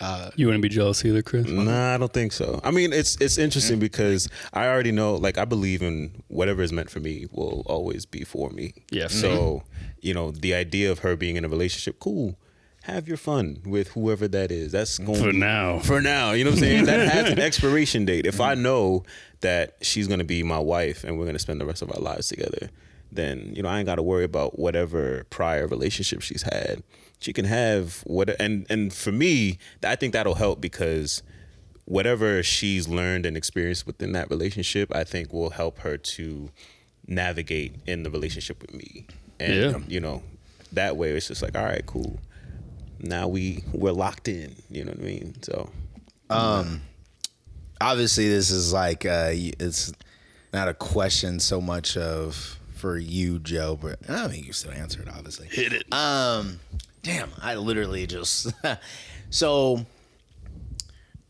Uh, 0.00 0.30
you 0.34 0.46
wouldn't 0.46 0.62
be 0.62 0.68
jealous 0.68 1.04
either, 1.04 1.20
Chris? 1.20 1.46
Nah, 1.46 1.94
I 1.94 1.98
don't 1.98 2.12
think 2.12 2.32
so. 2.32 2.58
I 2.64 2.70
mean, 2.70 2.92
it's 2.92 3.16
it's 3.20 3.36
interesting 3.36 3.74
mm-hmm. 3.74 3.80
because 3.80 4.28
I 4.52 4.66
already 4.66 4.92
know, 4.92 5.14
like, 5.16 5.36
I 5.36 5.44
believe 5.44 5.82
in 5.82 6.22
whatever 6.28 6.62
is 6.62 6.72
meant 6.72 6.88
for 6.90 7.00
me 7.00 7.26
will 7.32 7.62
always 7.66 8.06
be 8.06 8.24
for 8.24 8.50
me. 8.50 8.72
Yeah, 8.90 9.04
mm-hmm. 9.04 9.08
for 9.08 9.20
So, 9.20 9.62
you 10.00 10.14
know, 10.14 10.30
the 10.30 10.54
idea 10.54 10.90
of 10.90 11.00
her 11.00 11.16
being 11.16 11.36
in 11.36 11.44
a 11.44 11.48
relationship, 11.48 11.98
cool. 12.00 12.38
Have 12.84 13.06
your 13.06 13.18
fun 13.18 13.60
with 13.66 13.88
whoever 13.88 14.26
that 14.28 14.50
is. 14.50 14.72
That's 14.72 14.98
going 14.98 15.22
For 15.22 15.32
now. 15.34 15.80
For 15.80 16.00
now, 16.00 16.32
you 16.32 16.44
know 16.44 16.50
what 16.50 16.56
I'm 16.56 16.60
saying? 16.60 16.84
that 16.86 17.12
has 17.12 17.30
an 17.30 17.38
expiration 17.38 18.06
date. 18.06 18.24
If 18.24 18.40
I 18.40 18.54
mm-hmm. 18.54 18.62
know 18.62 19.02
that 19.40 19.76
she's 19.80 20.06
gonna 20.06 20.24
be 20.24 20.42
my 20.42 20.58
wife 20.58 21.04
and 21.04 21.18
we're 21.18 21.26
gonna 21.26 21.38
spend 21.38 21.60
the 21.60 21.66
rest 21.66 21.82
of 21.82 21.90
our 21.92 22.00
lives 22.00 22.28
together, 22.28 22.70
then 23.12 23.52
you 23.54 23.62
know 23.62 23.68
I 23.68 23.78
ain't 23.78 23.86
got 23.86 23.96
to 23.96 24.02
worry 24.02 24.24
about 24.24 24.58
whatever 24.58 25.24
prior 25.30 25.66
relationship 25.66 26.22
she's 26.22 26.42
had. 26.42 26.82
She 27.18 27.32
can 27.32 27.44
have 27.44 28.02
what, 28.06 28.40
and 28.40 28.66
and 28.70 28.92
for 28.92 29.12
me, 29.12 29.58
I 29.82 29.96
think 29.96 30.12
that'll 30.12 30.34
help 30.34 30.60
because 30.60 31.22
whatever 31.84 32.42
she's 32.42 32.88
learned 32.88 33.26
and 33.26 33.36
experienced 33.36 33.86
within 33.86 34.12
that 34.12 34.30
relationship, 34.30 34.94
I 34.94 35.04
think 35.04 35.32
will 35.32 35.50
help 35.50 35.80
her 35.80 35.96
to 35.96 36.50
navigate 37.06 37.74
in 37.86 38.04
the 38.04 38.10
relationship 38.10 38.62
with 38.62 38.72
me. 38.72 39.06
And 39.38 39.54
Yeah. 39.54 39.66
Um, 39.76 39.84
you 39.88 40.00
know, 40.00 40.22
that 40.72 40.96
way 40.96 41.10
it's 41.10 41.28
just 41.28 41.42
like, 41.42 41.56
all 41.56 41.64
right, 41.64 41.84
cool. 41.86 42.20
Now 43.00 43.28
we 43.28 43.64
we're 43.72 43.92
locked 43.92 44.28
in. 44.28 44.54
You 44.70 44.84
know 44.84 44.92
what 44.92 45.00
I 45.00 45.04
mean? 45.04 45.42
So 45.42 45.70
um, 46.30 46.82
obviously 47.80 48.28
this 48.28 48.50
is 48.50 48.72
like 48.72 49.04
uh 49.06 49.30
it's 49.32 49.92
not 50.52 50.68
a 50.68 50.74
question 50.74 51.40
so 51.40 51.60
much 51.60 51.96
of 51.96 52.58
for 52.74 52.96
you 52.98 53.38
joe 53.38 53.78
but 53.80 53.98
i 54.08 54.26
think 54.28 54.38
you 54.38 54.44
can 54.44 54.52
still 54.52 54.72
answer 54.72 55.00
it 55.02 55.08
obviously 55.08 55.46
Hit 55.48 55.72
it. 55.72 55.92
um 55.92 56.60
damn 57.02 57.30
i 57.40 57.54
literally 57.54 58.06
just 58.06 58.52
so 59.30 59.84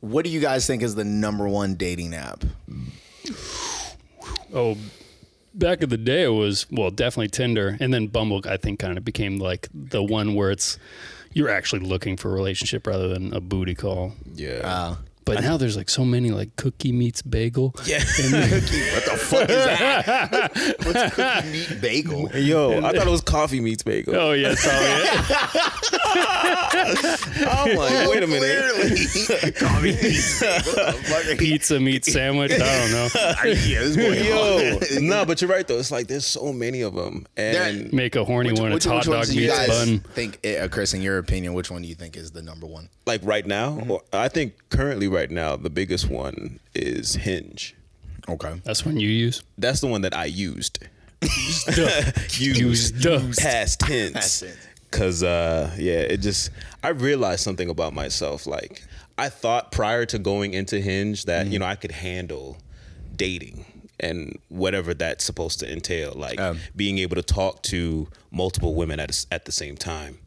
what 0.00 0.24
do 0.24 0.30
you 0.30 0.40
guys 0.40 0.66
think 0.66 0.82
is 0.82 0.94
the 0.94 1.04
number 1.04 1.46
one 1.48 1.74
dating 1.74 2.14
app 2.14 2.44
Oh, 4.52 4.76
back 5.54 5.80
in 5.82 5.90
the 5.90 5.96
day, 5.96 6.24
it 6.24 6.28
was 6.30 6.66
well, 6.72 6.90
definitely 6.90 7.28
Tinder, 7.28 7.76
and 7.78 7.94
then 7.94 8.08
Bumble. 8.08 8.40
I 8.48 8.56
think 8.56 8.80
kind 8.80 8.98
of 8.98 9.04
became 9.04 9.38
like 9.38 9.68
the 9.72 10.02
one 10.02 10.34
where 10.34 10.50
it's 10.50 10.76
you're 11.32 11.48
actually 11.50 11.82
looking 11.82 12.16
for 12.16 12.30
a 12.30 12.34
relationship 12.34 12.84
rather 12.84 13.06
than 13.06 13.32
a 13.32 13.40
booty 13.40 13.76
call. 13.76 14.14
yeah. 14.34 14.60
uh 14.64 14.96
But 15.36 15.44
now 15.44 15.56
there's 15.56 15.76
like 15.76 15.90
so 15.90 16.04
many 16.04 16.30
like 16.30 16.56
cookie 16.56 16.92
meets 16.92 17.22
bagel. 17.22 17.74
yeah. 17.84 17.98
the 18.04 18.99
fuck 19.30 19.48
is 19.48 19.64
that 19.64 20.50
what's 20.84 21.14
cookie 21.14 21.50
meat 21.52 21.80
bagel 21.80 22.30
Yo, 22.36 22.78
I 22.78 22.92
thought 22.92 23.06
it 23.06 23.10
was 23.10 23.20
coffee 23.20 23.60
meets 23.60 23.82
bagel. 23.82 24.14
Oh 24.16 24.32
yeah, 24.32 24.50
that's 24.50 24.66
probably 24.66 24.88
it. 24.90 26.30
I'm 27.48 27.76
like, 27.76 28.08
wait 28.08 28.22
a 28.22 28.26
minute. 28.26 29.08
Clearly. 29.10 29.52
Coffee 29.52 29.92
meat 29.92 30.40
bagel. 30.40 31.36
Pizza 31.38 31.80
meat 31.80 32.04
sandwich. 32.04 32.52
I 32.52 32.58
don't 32.58 32.92
know. 32.92 33.08
yeah, 33.44 33.80
this 33.80 33.96
boy 33.96 34.20
Yo, 34.20 34.78
no, 35.00 35.24
but 35.24 35.40
you're 35.40 35.50
right 35.50 35.66
though. 35.66 35.78
It's 35.78 35.90
like 35.90 36.06
there's 36.06 36.26
so 36.26 36.52
many 36.52 36.82
of 36.82 36.94
them, 36.94 37.26
and 37.36 37.92
Make 37.92 38.16
a 38.16 38.24
horny 38.24 38.52
one. 38.52 38.72
It's 38.72 38.84
hot 38.84 39.06
ones 39.06 39.28
dog 39.28 39.34
do 39.34 39.40
you 39.40 39.48
meets 39.48 39.58
guys 39.58 39.68
bun. 39.68 40.00
think, 40.14 40.46
uh, 40.46 40.68
Chris, 40.68 40.94
in 40.94 41.02
your 41.02 41.18
opinion, 41.18 41.54
which 41.54 41.70
one 41.70 41.82
do 41.82 41.88
you 41.88 41.94
think 41.94 42.16
is 42.16 42.30
the 42.32 42.42
number 42.42 42.66
one? 42.66 42.88
like 43.06 43.20
right 43.24 43.46
now, 43.46 43.70
Mm-hmm. 43.70 43.90
or- 43.90 44.02
I 44.12 44.28
think 44.28 44.54
currently 44.70 45.08
right 45.08 45.30
now 45.30 45.56
the 45.56 45.70
biggest 45.70 46.08
one 46.08 46.60
is 46.74 47.14
Hinge. 47.14 47.74
Okay. 48.30 48.60
That's 48.64 48.84
one 48.86 48.98
you 48.98 49.08
use. 49.08 49.42
That's 49.58 49.80
the 49.80 49.86
one 49.88 50.02
that 50.02 50.16
I 50.16 50.24
used. 50.26 50.78
Used. 52.38 53.02
past 53.38 53.80
tense. 53.80 54.12
Past 54.12 54.40
tense. 54.42 54.56
Cause 54.90 55.22
uh 55.22 55.70
yeah, 55.78 56.00
it 56.00 56.18
just 56.18 56.50
I 56.82 56.88
realized 56.88 57.42
something 57.42 57.68
about 57.68 57.94
myself. 57.94 58.46
Like 58.46 58.82
I 59.18 59.28
thought 59.28 59.70
prior 59.70 60.04
to 60.06 60.18
going 60.18 60.52
into 60.54 60.80
Hinge 60.80 61.26
that, 61.26 61.44
Mm-hmm. 61.44 61.52
you 61.52 61.58
know, 61.60 61.66
I 61.66 61.76
could 61.76 61.92
handle 61.92 62.56
dating 63.14 63.66
and 64.00 64.38
whatever 64.48 64.94
that's 64.94 65.24
supposed 65.24 65.60
to 65.60 65.70
entail. 65.72 66.12
Like 66.16 66.40
Um. 66.40 66.58
being 66.74 66.98
able 66.98 67.16
to 67.16 67.22
talk 67.22 67.62
to 67.64 68.08
multiple 68.32 68.74
women 68.74 68.98
at 68.98 69.10
a 69.10 69.12
s 69.14 69.26
at 69.30 69.44
the 69.44 69.52
same 69.52 69.76
time. 69.76 70.18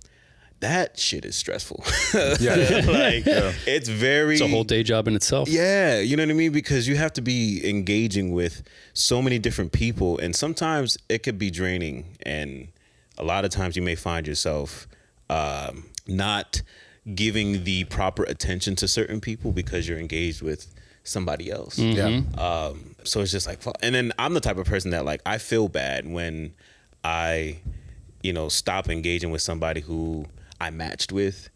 That 0.63 0.98
shit 0.98 1.25
is 1.25 1.36
stressful. 1.36 1.84
Yeah. 2.39 2.55
like 2.88 3.24
it's 3.67 3.89
very 3.89 4.36
It's 4.36 4.41
a 4.41 4.48
whole 4.48 4.63
day 4.63 4.82
job 4.84 5.08
in 5.10 5.15
itself. 5.15 5.50
yeah, 5.50 6.00
you 6.00 6.15
know 6.15 6.24
what 6.24 6.29
I 6.29 6.34
mean? 6.34 6.51
Because 6.51 6.88
you 6.88 6.96
have 6.96 7.12
to 7.13 7.22
be 7.22 7.62
engaging 7.70 8.32
with 8.32 8.63
so 8.93 9.22
many 9.22 9.39
different 9.39 9.72
people, 9.72 10.17
and 10.20 10.36
sometimes 10.36 10.98
it 11.10 11.20
could 11.24 11.38
be 11.38 11.50
draining. 11.51 12.15
And 12.25 12.70
a 13.17 13.24
lot 13.24 13.43
of 13.46 13.51
times 13.51 13.75
you 13.75 13.82
may 13.82 13.96
find 13.96 14.25
yourself 14.25 14.88
um, 15.29 15.86
not 16.08 16.62
giving 17.13 17.63
the 17.65 17.84
proper 17.86 18.24
attention 18.24 18.75
to 18.77 18.88
certain 18.88 19.20
people 19.20 19.51
because 19.51 19.88
you're 19.89 20.00
engaged 20.00 20.41
with 20.41 20.74
somebody 21.03 21.51
else. 21.51 21.77
Yeah. 21.77 22.22
Um, 22.38 22.96
so 23.03 23.20
it's 23.22 23.32
just 23.32 23.48
like, 23.48 23.60
and 23.82 23.93
then 23.93 24.13
I'm 24.17 24.34
the 24.34 24.39
type 24.39 24.58
of 24.58 24.65
person 24.65 24.91
that 24.91 25.03
like 25.03 25.22
I 25.25 25.38
feel 25.39 25.67
bad 25.67 26.08
when 26.08 26.53
I, 27.03 27.58
you 28.22 28.32
know, 28.32 28.48
stop 28.48 28.89
engaging 28.89 29.32
with 29.32 29.41
somebody 29.41 29.82
who 29.82 30.25
I 30.63 30.70
matched 30.70 31.12
with. 31.12 31.50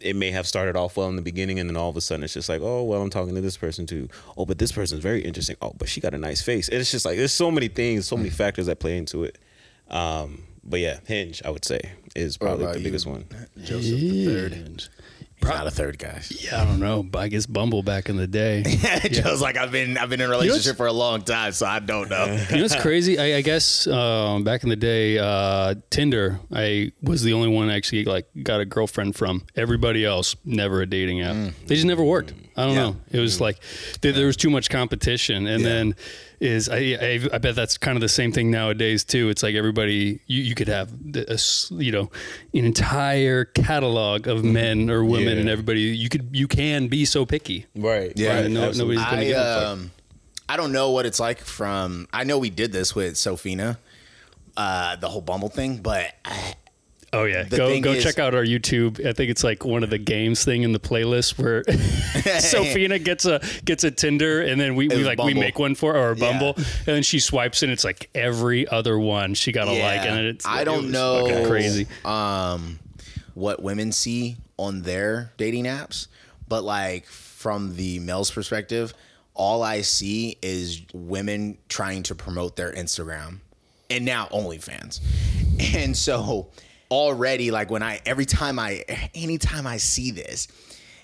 It 0.00 0.16
may 0.16 0.30
have 0.32 0.46
started 0.46 0.74
off 0.76 0.96
well 0.96 1.08
in 1.08 1.16
the 1.16 1.22
beginning, 1.22 1.58
and 1.60 1.70
then 1.70 1.76
all 1.76 1.88
of 1.88 1.96
a 1.96 2.00
sudden 2.00 2.24
it's 2.24 2.34
just 2.34 2.48
like, 2.48 2.60
oh 2.60 2.82
well, 2.82 3.00
I'm 3.02 3.10
talking 3.10 3.34
to 3.34 3.40
this 3.40 3.56
person 3.56 3.86
too. 3.86 4.08
Oh, 4.36 4.44
but 4.44 4.58
this 4.58 4.72
person's 4.72 5.00
very 5.00 5.22
interesting. 5.22 5.56
Oh, 5.62 5.72
but 5.78 5.88
she 5.88 6.00
got 6.00 6.12
a 6.12 6.18
nice 6.18 6.42
face. 6.42 6.68
And 6.68 6.78
it's 6.78 6.90
just 6.90 7.04
like 7.04 7.16
there's 7.16 7.32
so 7.32 7.50
many 7.50 7.68
things, 7.68 8.06
so 8.08 8.16
many 8.16 8.30
factors 8.30 8.66
that 8.66 8.80
play 8.80 8.96
into 8.98 9.24
it. 9.24 9.38
Um, 9.88 10.42
but 10.64 10.80
yeah, 10.80 10.98
Hinge, 11.06 11.42
I 11.44 11.50
would 11.50 11.64
say, 11.64 11.92
is 12.16 12.36
probably 12.36 12.64
about 12.64 12.74
the 12.74 12.80
you? 12.80 12.84
biggest 12.84 13.06
one. 13.06 13.24
Joseph 13.62 14.00
the 14.00 14.24
third. 14.26 14.88
He's 15.42 15.58
not 15.58 15.66
a 15.66 15.70
third 15.70 15.98
guy. 15.98 16.20
Yeah, 16.30 16.62
I 16.62 16.64
don't 16.64 16.80
know. 16.80 17.06
I 17.14 17.28
guess 17.28 17.46
Bumble 17.46 17.82
back 17.82 18.08
in 18.08 18.16
the 18.16 18.26
day. 18.26 18.62
Joe's 19.10 19.40
like 19.42 19.56
I've 19.56 19.72
been 19.72 19.98
I've 19.98 20.08
been 20.10 20.20
in 20.20 20.26
a 20.28 20.30
relationship 20.30 20.76
for 20.76 20.86
a 20.86 20.92
long 20.92 21.22
time, 21.22 21.52
so 21.52 21.66
I 21.66 21.78
don't 21.80 22.08
know. 22.08 22.26
You 22.50 22.56
know 22.56 22.62
what's 22.62 22.76
crazy? 22.76 23.18
I, 23.18 23.38
I 23.38 23.40
guess 23.42 23.86
um, 23.86 24.44
back 24.44 24.62
in 24.62 24.68
the 24.68 24.76
day, 24.76 25.18
uh, 25.18 25.74
Tinder, 25.90 26.40
I 26.52 26.92
was 27.02 27.22
the 27.22 27.32
only 27.32 27.48
one 27.48 27.68
I 27.70 27.76
actually 27.76 28.04
like 28.04 28.26
got 28.42 28.60
a 28.60 28.64
girlfriend 28.64 29.16
from. 29.16 29.44
Everybody 29.56 30.04
else, 30.04 30.36
never 30.44 30.80
a 30.82 30.86
dating 30.86 31.20
app. 31.22 31.54
They 31.66 31.74
just 31.74 31.86
never 31.86 32.04
worked. 32.04 32.32
I 32.56 32.64
don't 32.66 32.74
Yeah. 32.74 32.82
know. 32.82 32.96
It 33.10 33.18
was 33.20 33.40
like 33.40 33.58
there, 34.02 34.12
there 34.12 34.26
was 34.26 34.36
too 34.36 34.50
much 34.50 34.70
competition, 34.70 35.46
and 35.46 35.64
then 35.64 35.94
is 36.42 36.68
I, 36.68 36.76
I 37.00 37.20
I 37.32 37.38
bet 37.38 37.54
that's 37.54 37.78
kind 37.78 37.96
of 37.96 38.00
the 38.02 38.08
same 38.08 38.32
thing 38.32 38.50
nowadays 38.50 39.04
too. 39.04 39.28
It's 39.30 39.42
like 39.42 39.54
everybody 39.54 40.20
you, 40.26 40.42
you 40.42 40.54
could 40.54 40.68
have 40.68 40.90
a 41.14 41.32
s- 41.34 41.70
you 41.74 41.92
know 41.92 42.10
an 42.52 42.64
entire 42.64 43.44
catalog 43.44 44.26
of 44.26 44.42
men 44.44 44.90
or 44.90 45.04
women, 45.04 45.34
Yeah. 45.34 45.40
and 45.40 45.48
everybody 45.48 45.80
you 45.82 46.08
could 46.08 46.28
you 46.32 46.48
can 46.48 46.88
be 46.88 47.04
so 47.04 47.24
picky. 47.24 47.66
Right. 47.76 48.12
Yeah, 48.16 48.40
Right, 48.42 48.50
no- 48.50 48.72
nobody's 48.72 49.00
gonna 49.04 49.16
I 49.22 49.24
give 49.24 49.36
um 49.38 49.90
I 50.48 50.56
don't 50.56 50.72
know 50.72 50.90
what 50.90 51.06
it's 51.06 51.20
like 51.20 51.38
from 51.38 52.08
I 52.12 52.24
know 52.24 52.38
we 52.38 52.50
did 52.50 52.72
this 52.72 52.94
with 52.94 53.16
Sophina, 53.16 53.78
uh, 54.56 54.96
the 54.96 55.08
whole 55.08 55.22
Bumble 55.22 55.48
thing, 55.48 55.78
but 55.78 56.12
I, 56.24 56.54
Oh 57.14 57.24
yeah, 57.24 57.42
The 57.42 57.56
go 57.58 57.80
go 57.80 57.92
is- 57.92 58.02
check 58.02 58.18
out 58.18 58.34
our 58.34 58.42
YouTube. 58.44 59.04
I 59.06 59.12
think 59.12 59.30
it's 59.30 59.44
like 59.44 59.64
one 59.66 59.82
of 59.84 59.90
the 59.90 59.98
games 59.98 60.44
thing 60.44 60.62
in 60.62 60.72
the 60.72 60.80
playlist 60.80 61.38
where 61.38 61.62
Sophina 62.40 62.98
gets 63.10 63.26
a 63.26 63.40
gets 63.66 63.84
a 63.84 63.90
Tinder 63.90 64.40
and 64.40 64.58
then 64.60 64.74
we, 64.76 64.88
we 64.88 65.04
like 65.04 65.22
we 65.22 65.34
make 65.34 65.58
one 65.58 65.74
for 65.74 65.92
her 65.92 65.98
or 65.98 66.12
a 66.12 66.16
Yeah. 66.16 66.30
Bumble 66.32 66.54
and 66.56 66.86
then 66.86 67.02
she 67.02 67.18
swipes 67.20 67.62
and 67.62 67.70
it's 67.70 67.84
like 67.84 68.08
every 68.14 68.66
other 68.66 68.98
one 68.98 69.34
she 69.34 69.52
got 69.52 69.68
a 69.68 69.72
like 69.72 70.00
and 70.06 70.26
it's 70.26 70.46
I 70.46 70.64
don't 70.64 70.84
was 70.84 70.92
know 70.92 71.46
crazy. 71.48 71.86
um 72.04 72.78
what 73.34 73.62
women 73.62 73.92
see 73.92 74.36
on 74.58 74.82
their 74.82 75.32
dating 75.36 75.64
apps, 75.64 76.06
but 76.48 76.64
like 76.64 77.06
from 77.06 77.76
the 77.76 77.98
male's 77.98 78.30
perspective, 78.30 78.94
all 79.34 79.62
I 79.62 79.80
see 79.82 80.38
is 80.42 80.82
women 80.94 81.58
trying 81.68 82.02
to 82.04 82.14
promote 82.14 82.56
their 82.56 82.72
Instagram 82.72 83.40
and 83.90 84.04
now 84.06 84.28
OnlyFans. 84.32 85.00
And 85.74 85.94
so 85.96 86.48
already 86.92 87.50
like 87.50 87.70
when 87.70 87.82
I 87.82 88.00
every 88.06 88.26
time 88.26 88.58
I 88.58 88.84
anytime 89.14 89.66
I 89.66 89.78
see 89.78 90.10
this, 90.10 90.48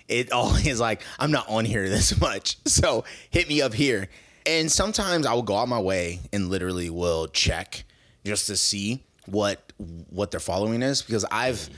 it 0.06 0.32
always 0.32 0.66
is 0.66 0.80
like 0.80 1.02
I'm 1.18 1.30
not 1.30 1.48
on 1.48 1.64
here 1.64 1.88
this 1.88 2.20
much. 2.20 2.58
So 2.66 3.04
hit 3.30 3.48
me 3.48 3.62
up 3.62 3.74
here. 3.74 4.08
And 4.46 4.70
sometimes 4.72 5.26
I 5.26 5.34
will 5.34 5.42
go 5.42 5.56
out 5.56 5.68
my 5.68 5.80
way 5.80 6.20
and 6.32 6.48
literally 6.48 6.88
will 6.88 7.28
check 7.28 7.84
just 8.24 8.46
to 8.46 8.56
see 8.56 9.04
what 9.26 9.72
what 10.10 10.30
their 10.30 10.40
following 10.40 10.82
is 10.82 11.02
because 11.02 11.24
I've 11.30 11.68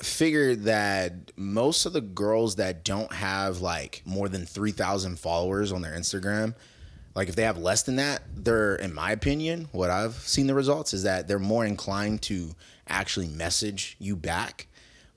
figured 0.00 0.64
that 0.64 1.32
most 1.36 1.86
of 1.86 1.92
the 1.92 2.00
girls 2.00 2.56
that 2.56 2.84
don't 2.84 3.12
have 3.12 3.60
like 3.60 4.02
more 4.04 4.28
than 4.28 4.44
3000 4.44 5.18
followers 5.18 5.72
on 5.72 5.82
their 5.82 5.92
Instagram 5.92 6.54
like 7.14 7.28
if 7.28 7.36
they 7.36 7.42
have 7.42 7.58
less 7.58 7.84
than 7.84 7.96
that 7.96 8.22
they're 8.36 8.76
in 8.76 8.92
my 8.92 9.12
opinion 9.12 9.68
what 9.72 9.90
I've 9.90 10.14
seen 10.14 10.46
the 10.46 10.54
results 10.54 10.94
is 10.94 11.04
that 11.04 11.28
they're 11.28 11.38
more 11.38 11.64
inclined 11.64 12.22
to 12.22 12.50
actually 12.88 13.28
message 13.28 13.96
you 13.98 14.16
back 14.16 14.66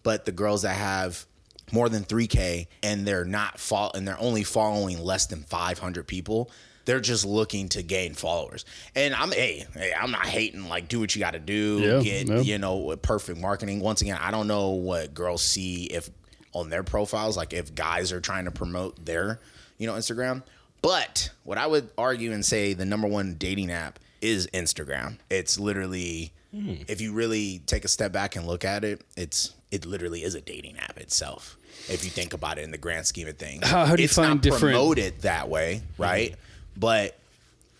but 0.03 0.25
the 0.25 0.31
girls 0.31 0.61
that 0.61 0.75
have 0.75 1.25
more 1.71 1.89
than 1.89 2.03
3k 2.03 2.67
and 2.83 3.05
they're 3.05 3.25
not 3.25 3.59
fol- 3.59 3.91
and 3.93 4.07
they're 4.07 4.19
only 4.21 4.43
following 4.43 4.99
less 4.99 5.25
than 5.25 5.43
500 5.43 6.07
people 6.07 6.49
they're 6.85 7.01
just 7.01 7.25
looking 7.25 7.67
to 7.67 7.83
gain 7.83 8.13
followers 8.13 8.63
and 8.95 9.13
i'm 9.13 9.31
hey, 9.31 9.65
hey 9.73 9.91
i'm 9.99 10.11
not 10.11 10.25
hating 10.25 10.69
like 10.69 10.87
do 10.87 10.99
what 10.99 11.13
you 11.15 11.19
got 11.19 11.31
to 11.31 11.39
do 11.39 11.79
Yeah, 11.79 11.99
get 12.01 12.27
yeah. 12.29 12.39
you 12.39 12.57
know 12.57 12.95
perfect 12.95 13.37
marketing 13.39 13.81
once 13.81 14.01
again 14.01 14.17
i 14.21 14.31
don't 14.31 14.47
know 14.47 14.69
what 14.69 15.13
girls 15.13 15.41
see 15.43 15.85
if 15.85 16.09
on 16.53 16.69
their 16.71 16.81
profiles, 16.81 17.37
like 17.37 17.53
if 17.53 17.75
guys 17.75 18.11
are 18.11 18.21
trying 18.21 18.45
to 18.45 18.51
promote 18.51 19.05
their, 19.05 19.39
you 19.77 19.85
know, 19.85 19.93
Instagram. 19.93 20.41
But 20.81 21.29
what 21.43 21.59
I 21.59 21.67
would 21.67 21.89
argue 21.99 22.31
and 22.31 22.43
say 22.43 22.73
the 22.73 22.85
number 22.85 23.07
one 23.07 23.35
dating 23.35 23.69
app 23.69 23.99
is 24.21 24.47
Instagram. 24.55 25.17
It's 25.29 25.59
literally 25.59 26.31
Hmm. 26.57 26.73
if 26.87 27.01
you 27.01 27.13
really 27.13 27.59
take 27.65 27.85
a 27.85 27.87
step 27.87 28.11
back 28.11 28.35
and 28.35 28.47
look 28.47 28.65
at 28.65 28.83
it, 28.83 29.01
it's 29.15 29.53
it 29.69 29.85
literally 29.85 30.23
is 30.23 30.33
a 30.35 30.41
dating 30.41 30.77
app 30.79 30.97
itself. 30.97 31.57
If 31.89 32.03
you 32.03 32.09
think 32.09 32.33
about 32.33 32.57
it 32.57 32.63
in 32.63 32.71
the 32.71 32.77
grand 32.77 33.05
scheme 33.05 33.27
of 33.27 33.37
things, 33.37 33.67
How- 33.67 33.85
how 33.85 33.95
do 33.95 34.01
you 34.01 34.05
it's 34.05 34.15
find 34.15 34.29
not 34.35 34.41
different- 34.41 34.61
promoted 34.61 35.21
that 35.21 35.49
way, 35.49 35.81
hmm. 35.97 36.01
right? 36.01 36.35
But 36.75 37.17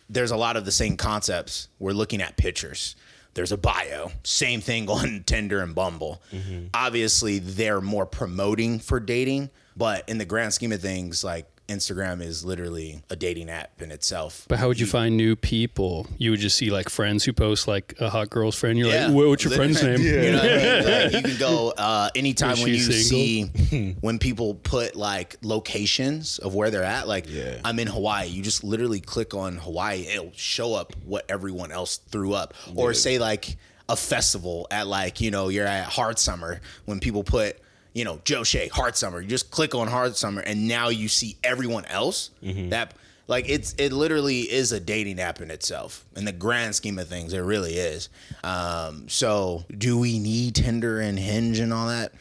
there's 0.10 0.32
a 0.32 0.38
lot 0.38 0.58
of 0.58 0.66
the 0.66 0.72
same 0.72 0.98
concepts. 0.98 1.68
We're 1.80 1.92
looking 1.94 2.22
at 2.22 2.38
pictures. 2.38 2.96
There's 3.34 3.52
a 3.52 3.58
bio. 3.58 4.12
Same 4.24 4.62
thing 4.62 4.90
on 4.90 5.24
Tinder 5.26 5.62
and 5.62 5.74
Bumble. 5.76 6.22
Mm-hmm. 6.34 6.68
Obviously, 6.74 7.40
they're 7.40 7.82
more 7.82 8.06
promoting 8.06 8.80
for 8.80 9.00
dating, 9.00 9.50
but 9.76 10.08
in 10.10 10.18
the 10.18 10.26
grand 10.26 10.54
scheme 10.54 10.72
of 10.72 10.82
things, 10.82 11.24
like 11.24 11.46
Instagram 11.68 12.22
is 12.22 12.46
literally 12.46 13.02
a 13.10 13.16
dating 13.16 13.50
app 13.50 13.82
in 13.82 13.92
itself. 13.92 14.46
But 14.48 14.58
how 14.60 14.68
would 14.70 14.80
you 14.80 14.86
find 14.86 15.18
new 15.18 15.36
people? 15.36 16.08
You 16.18 16.32
would 16.32 16.40
just 16.40 16.58
see 16.58 16.70
like 16.70 16.90
friends 16.90 17.26
who 17.26 17.34
post 17.34 17.68
like 17.68 17.94
a 18.00 18.10
hot 18.10 18.30
girl's 18.30 18.56
friend. 18.56 18.80
You're 18.80 18.88
Yeah. 18.88 19.08
like, 19.08 19.16
"What- 19.16 19.28
what's 19.28 19.44
your 19.44 19.54
friend's 19.54 19.84
name? 19.84 20.02
You 20.02 20.32
know 20.32 20.38
what 20.38 20.46
I 20.46 20.58
mean? 20.58 20.84
Like, 20.88 21.14
you 21.14 21.22
can 21.30 21.38
go 21.40 21.74
uh, 21.78 22.10
anytime 22.16 22.54
Is 22.54 22.60
when 22.64 22.70
you 22.74 22.80
she 22.80 22.92
see 22.94 23.96
when 24.02 24.18
people 24.20 24.56
put 24.56 24.96
like 24.96 25.36
locations 25.42 26.40
of 26.40 26.56
where 26.56 26.70
they're 26.72 26.84
at. 26.84 27.08
Like 27.08 27.30
Yeah. 27.30 27.60
I'm 27.66 27.80
in 27.80 27.88
Hawaii. 27.88 28.28
You 28.28 28.42
just 28.42 28.64
literally 28.64 29.00
click 29.02 29.34
on 29.34 29.58
Hawaii. 29.58 30.08
It'll 30.08 30.32
show 30.36 30.74
up 30.74 30.94
what 31.06 31.26
everyone 31.30 31.72
else 31.72 31.98
threw 31.98 32.34
up. 32.34 32.54
Or 32.76 32.94
say 32.94 33.20
like 33.20 33.58
a 33.90 33.96
festival 33.96 34.68
at 34.72 34.88
like 34.88 35.22
you 35.22 35.32
know 35.32 35.50
you're 35.50 35.68
at 35.68 35.86
Hard 35.86 36.20
Summer 36.20 36.60
when 36.86 37.00
people 37.00 37.24
put 37.24 37.58
you 37.98 38.06
know 38.06 38.22
Joe 38.24 38.44
Shea 38.44 38.68
Hard 38.68 38.96
Summer. 38.96 39.20
You 39.20 39.28
just 39.28 39.50
click 39.50 39.74
on 39.74 39.88
Hard 39.88 40.16
Summer 40.16 40.42
and 40.42 40.68
now 40.68 40.90
you 40.90 41.08
see 41.08 41.38
everyone 41.44 41.86
else 41.86 42.30
that. 42.70 42.94
Like 43.30 43.50
it's 43.50 43.76
it 43.78 43.92
literally 43.92 44.44
is 44.44 44.72
a 44.72 44.80
dating 44.80 45.20
app 45.20 45.42
in 45.42 45.52
itself. 45.52 46.06
In 46.16 46.24
the 46.24 46.32
grand 46.32 46.76
scheme 46.76 46.98
of 46.98 47.10
things, 47.10 47.34
it 47.34 47.40
really 47.40 47.74
is. 47.74 48.08
Um, 48.42 49.10
so 49.10 49.66
do 49.78 49.98
we 50.00 50.18
need 50.18 50.56
Tinder 50.56 51.02
and 51.02 51.20
Hinge 51.20 51.60
and 51.60 51.74
all 51.74 51.88
that? 51.90 52.14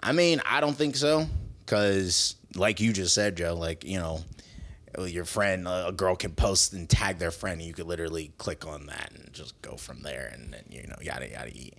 I 0.00 0.12
mean, 0.12 0.40
I 0.48 0.60
don't 0.60 0.76
think 0.76 0.94
so. 0.94 1.26
Cause 1.66 2.36
like 2.54 2.78
you 2.80 2.92
just 2.92 3.12
said, 3.12 3.36
Joe, 3.36 3.56
like, 3.56 3.82
you 3.82 3.98
know, 3.98 4.20
your 5.04 5.24
friend, 5.24 5.66
a 5.66 5.90
girl 5.90 6.14
can 6.14 6.30
post 6.30 6.72
and 6.72 6.88
tag 6.88 7.18
their 7.18 7.32
friend, 7.32 7.58
and 7.60 7.66
you 7.66 7.74
could 7.74 7.86
literally 7.86 8.30
click 8.38 8.66
on 8.66 8.86
that 8.86 9.10
and 9.16 9.32
just 9.32 9.60
go 9.62 9.76
from 9.76 10.02
there, 10.02 10.30
and 10.32 10.52
then 10.52 10.62
you 10.70 10.86
know, 10.86 10.96
yada 11.02 11.28
yada. 11.28 11.50
yada. 11.52 11.72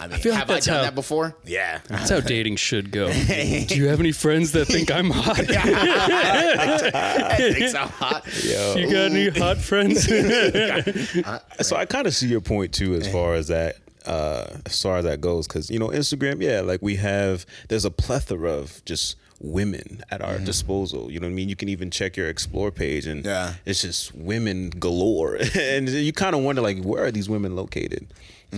I 0.00 0.06
mean, 0.08 0.18
feel 0.18 0.32
like 0.32 0.38
have 0.40 0.50
I 0.50 0.54
that's 0.54 0.66
done 0.66 0.76
how- 0.76 0.82
that 0.82 0.94
before? 0.94 1.36
Yeah, 1.44 1.80
That's 1.88 2.10
how 2.10 2.20
dating 2.20 2.56
should 2.56 2.90
go. 2.90 3.12
Do 3.12 3.74
you 3.76 3.88
have 3.88 4.00
any 4.00 4.12
friends 4.12 4.52
that 4.52 4.64
think 4.66 4.90
I'm 4.90 5.10
hot? 5.10 5.38
I 5.50 7.36
think 7.36 7.68
so 7.68 7.78
hot. 7.78 8.24
You 8.42 8.84
got 8.86 9.10
any 9.12 9.28
hot 9.28 9.58
friends? 9.58 10.06
So 10.06 11.76
I 11.76 11.84
kind 11.86 12.06
of 12.06 12.14
see 12.14 12.28
your 12.28 12.40
point 12.40 12.72
too, 12.72 12.94
as 12.94 13.10
far 13.10 13.34
as 13.34 13.48
that, 13.48 13.76
uh, 14.06 14.46
as 14.66 14.80
far 14.82 14.98
as 14.98 15.04
that 15.04 15.20
goes, 15.20 15.46
because 15.46 15.70
you 15.70 15.78
know 15.78 15.88
Instagram, 15.88 16.40
yeah, 16.42 16.60
like 16.60 16.80
we 16.82 16.96
have, 16.96 17.44
there's 17.68 17.84
a 17.84 17.90
plethora 17.90 18.52
of 18.52 18.82
just 18.84 19.16
women 19.42 20.02
at 20.10 20.20
our 20.22 20.38
disposal. 20.38 21.10
You 21.10 21.18
know 21.20 21.26
what 21.26 21.32
I 21.32 21.34
mean? 21.34 21.48
You 21.48 21.56
can 21.56 21.68
even 21.68 21.90
check 21.90 22.16
your 22.16 22.28
explore 22.28 22.70
page, 22.70 23.06
and 23.06 23.24
Yeah. 23.24 23.54
it's 23.66 23.82
just 23.82 24.14
women 24.14 24.70
galore, 24.70 25.38
and 25.58 25.88
you 25.88 26.12
kind 26.12 26.34
of 26.34 26.42
wonder 26.42 26.62
like, 26.62 26.82
where 26.82 27.04
are 27.04 27.10
these 27.10 27.28
women 27.28 27.54
located? 27.56 28.06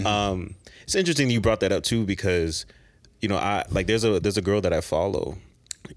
Um, 0.06 0.54
it's 0.82 0.94
interesting 0.94 1.30
you 1.30 1.40
brought 1.40 1.60
that 1.60 1.72
up 1.72 1.82
too, 1.82 2.04
because 2.04 2.66
you 3.20 3.28
know, 3.28 3.36
I 3.36 3.64
like 3.70 3.86
there's 3.86 4.04
a 4.04 4.20
there's 4.20 4.36
a 4.36 4.42
girl 4.42 4.60
that 4.60 4.72
I 4.72 4.80
follow. 4.80 5.38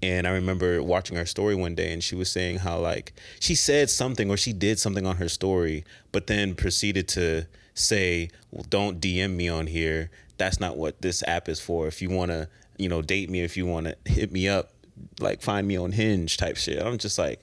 And 0.02 0.26
I 0.26 0.30
remember 0.30 0.82
watching 0.82 1.16
her 1.16 1.24
story 1.26 1.54
one 1.54 1.74
day, 1.74 1.92
and 1.92 2.02
she 2.02 2.16
was 2.16 2.30
saying 2.30 2.58
how 2.58 2.78
like 2.78 3.12
she 3.40 3.54
said 3.54 3.88
something 3.88 4.30
or 4.30 4.36
she 4.36 4.52
did 4.52 4.78
something 4.78 5.06
on 5.06 5.16
her 5.16 5.28
story, 5.28 5.84
but 6.12 6.26
then 6.26 6.54
proceeded 6.54 7.08
to 7.08 7.46
say, 7.74 8.30
"Well, 8.50 8.66
don't 8.68 9.00
DM 9.00 9.36
me 9.36 9.48
on 9.48 9.68
here. 9.68 10.10
That's 10.38 10.60
not 10.60 10.76
what 10.76 11.02
this 11.02 11.22
app 11.26 11.48
is 11.48 11.60
for. 11.60 11.86
If 11.86 12.02
you 12.02 12.10
want 12.10 12.30
to, 12.30 12.48
you 12.78 12.88
know, 12.88 13.00
date 13.00 13.30
me, 13.30 13.42
if 13.42 13.56
you 13.56 13.64
want 13.64 13.86
to 13.86 13.96
hit 14.10 14.32
me 14.32 14.48
up, 14.48 14.72
like 15.20 15.40
find 15.40 15.66
me 15.66 15.76
on 15.76 15.92
Hinge 15.92 16.36
type 16.36 16.56
shit." 16.56 16.82
I'm 16.82 16.98
just 16.98 17.18
like, 17.18 17.40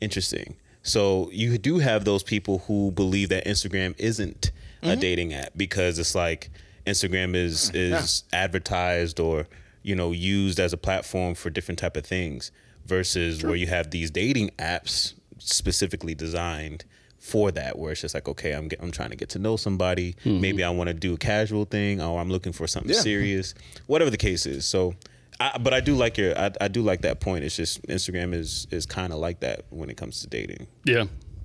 interesting. 0.00 0.56
So 0.82 1.30
you 1.32 1.58
do 1.58 1.78
have 1.78 2.04
those 2.04 2.22
people 2.22 2.58
who 2.66 2.90
believe 2.90 3.28
that 3.28 3.44
Instagram 3.46 3.94
isn't 3.98 4.50
a 4.82 4.86
mm-hmm. 4.86 5.00
dating 5.00 5.34
app 5.34 5.52
because 5.56 5.98
it's 5.98 6.14
like 6.14 6.50
Instagram 6.86 7.34
is 7.34 7.70
is 7.74 8.24
advertised 8.32 9.20
or 9.20 9.46
you 9.82 9.94
know 9.94 10.12
used 10.12 10.58
as 10.60 10.72
a 10.72 10.76
platform 10.76 11.34
for 11.34 11.50
different 11.50 11.78
type 11.78 11.96
of 11.96 12.04
things 12.04 12.50
versus 12.86 13.42
where 13.44 13.54
you 13.56 13.66
have 13.68 13.90
these 13.90 14.10
dating 14.10 14.50
apps 14.58 15.14
specifically 15.38 16.14
designed 16.14 16.84
for 17.18 17.52
that 17.52 17.78
where 17.78 17.92
it's 17.92 18.00
just 18.00 18.14
like 18.14 18.26
okay 18.28 18.52
I'm 18.52 18.66
get, 18.68 18.80
I'm 18.82 18.90
trying 18.90 19.10
to 19.10 19.16
get 19.16 19.28
to 19.30 19.38
know 19.38 19.56
somebody. 19.56 20.16
Maybe 20.24 20.64
I 20.64 20.70
want 20.70 20.88
to 20.88 20.94
do 20.94 21.14
a 21.14 21.16
casual 21.16 21.64
thing. 21.64 22.00
Or 22.00 22.20
I'm 22.20 22.28
looking 22.30 22.52
for 22.52 22.66
something 22.66 22.92
Yeah. 22.92 23.00
serious. 23.00 23.54
Whatever 23.86 24.10
the 24.10 24.16
case 24.16 24.44
is. 24.46 24.64
So 24.64 24.94
I, 25.38 25.56
but 25.58 25.72
I 25.72 25.80
do 25.80 25.94
like 25.94 26.18
your 26.18 26.36
I, 26.38 26.50
I 26.60 26.68
do 26.68 26.82
like 26.82 27.02
that 27.02 27.20
point. 27.20 27.44
It's 27.44 27.56
just 27.56 27.80
Instagram 27.86 28.34
is 28.34 28.66
is 28.72 28.86
kind 28.86 29.12
of 29.12 29.20
like 29.20 29.40
that 29.40 29.62
when 29.70 29.88
it 29.90 29.96
comes 29.96 30.20
to 30.22 30.26
dating. 30.26 30.66
Yeah, 30.84 31.04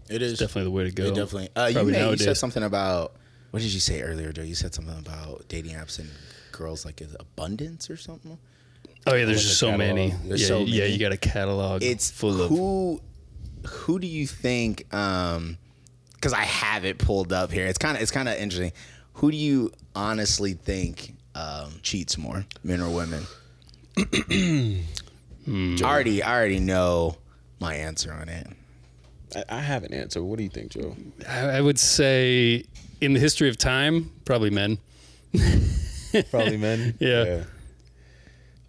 It 0.10 0.22
is. 0.24 0.40
definitely 0.40 0.64
the 0.64 0.72
way 0.72 0.84
to 0.86 0.92
go. 0.92 1.04
It 1.06 1.16
definitely. 1.16 1.50
Uh, 1.56 1.68
you, 1.68 1.74
Probably 1.76 1.92
made, 1.94 2.10
you 2.12 2.18
said 2.18 2.38
something 2.38 2.64
about 2.64 3.14
what 3.52 3.62
did 3.62 3.74
you 3.74 3.80
say 3.80 4.02
earlier, 4.02 4.32
Joe? 4.32 4.44
You 4.44 4.56
said 4.56 4.74
something 4.74 4.98
about 4.98 5.48
dating 5.48 5.74
apps 5.76 6.00
and 6.00 6.10
girls 6.52 6.86
like 6.86 7.02
is 7.02 7.16
abundance 7.20 7.90
or 7.90 7.98
something. 7.98 8.38
Oh 9.06 9.16
yeah, 9.16 9.26
there's 9.26 9.44
just 9.44 9.60
so 9.60 9.72
catalog. 9.72 9.96
many. 9.96 10.14
There's 10.26 10.42
yeah, 10.42 10.48
so 10.48 10.60
yeah, 10.60 10.86
you 10.86 11.00
got 11.00 11.14
a 11.14 11.18
catalog. 11.18 11.84
It's 11.84 12.12
full 12.12 12.42
of. 12.42 12.50
who 12.50 13.02
who 13.66 14.00
do 14.00 14.08
you 14.08 14.28
think 14.28 14.94
um 14.94 15.58
because 16.14 16.34
I 16.34 16.44
have 16.44 16.84
it 16.84 16.98
pulled 16.98 17.32
up 17.32 17.52
here. 17.52 17.68
It's 17.68 17.78
kind 17.78 17.96
of 17.96 18.02
it's 18.02 18.12
kind 18.12 18.28
of 18.28 18.36
interesting. 18.36 18.74
Who 19.14 19.32
do 19.32 19.38
you 19.38 19.72
honestly 19.96 20.54
think 20.54 21.16
um, 21.34 21.72
cheats 21.82 22.18
more, 22.18 22.46
men 22.64 22.82
or 22.82 22.94
women? 22.94 23.24
I 23.98 24.84
already 25.82 26.22
I 26.22 26.36
already 26.36 26.60
know 26.60 27.18
my 27.60 27.76
answer 27.76 28.12
on 28.14 28.30
it. 28.30 28.48
I, 29.36 29.44
I 29.50 29.60
have 29.60 29.84
an 29.84 29.94
answer 29.94 30.24
what 30.24 30.38
do 30.38 30.44
you 30.44 30.50
think 30.50 30.72
Joe 30.72 30.96
I 31.28 31.58
I 31.58 31.62
would 31.62 31.78
say 31.80 32.64
in 33.02 33.14
the 33.14 33.20
history 33.20 33.50
of 33.50 33.58
time, 33.58 34.12
probably 34.26 34.50
men. 34.50 34.78
probably 36.32 36.58
men 36.58 36.96
Yeah. 37.00 37.44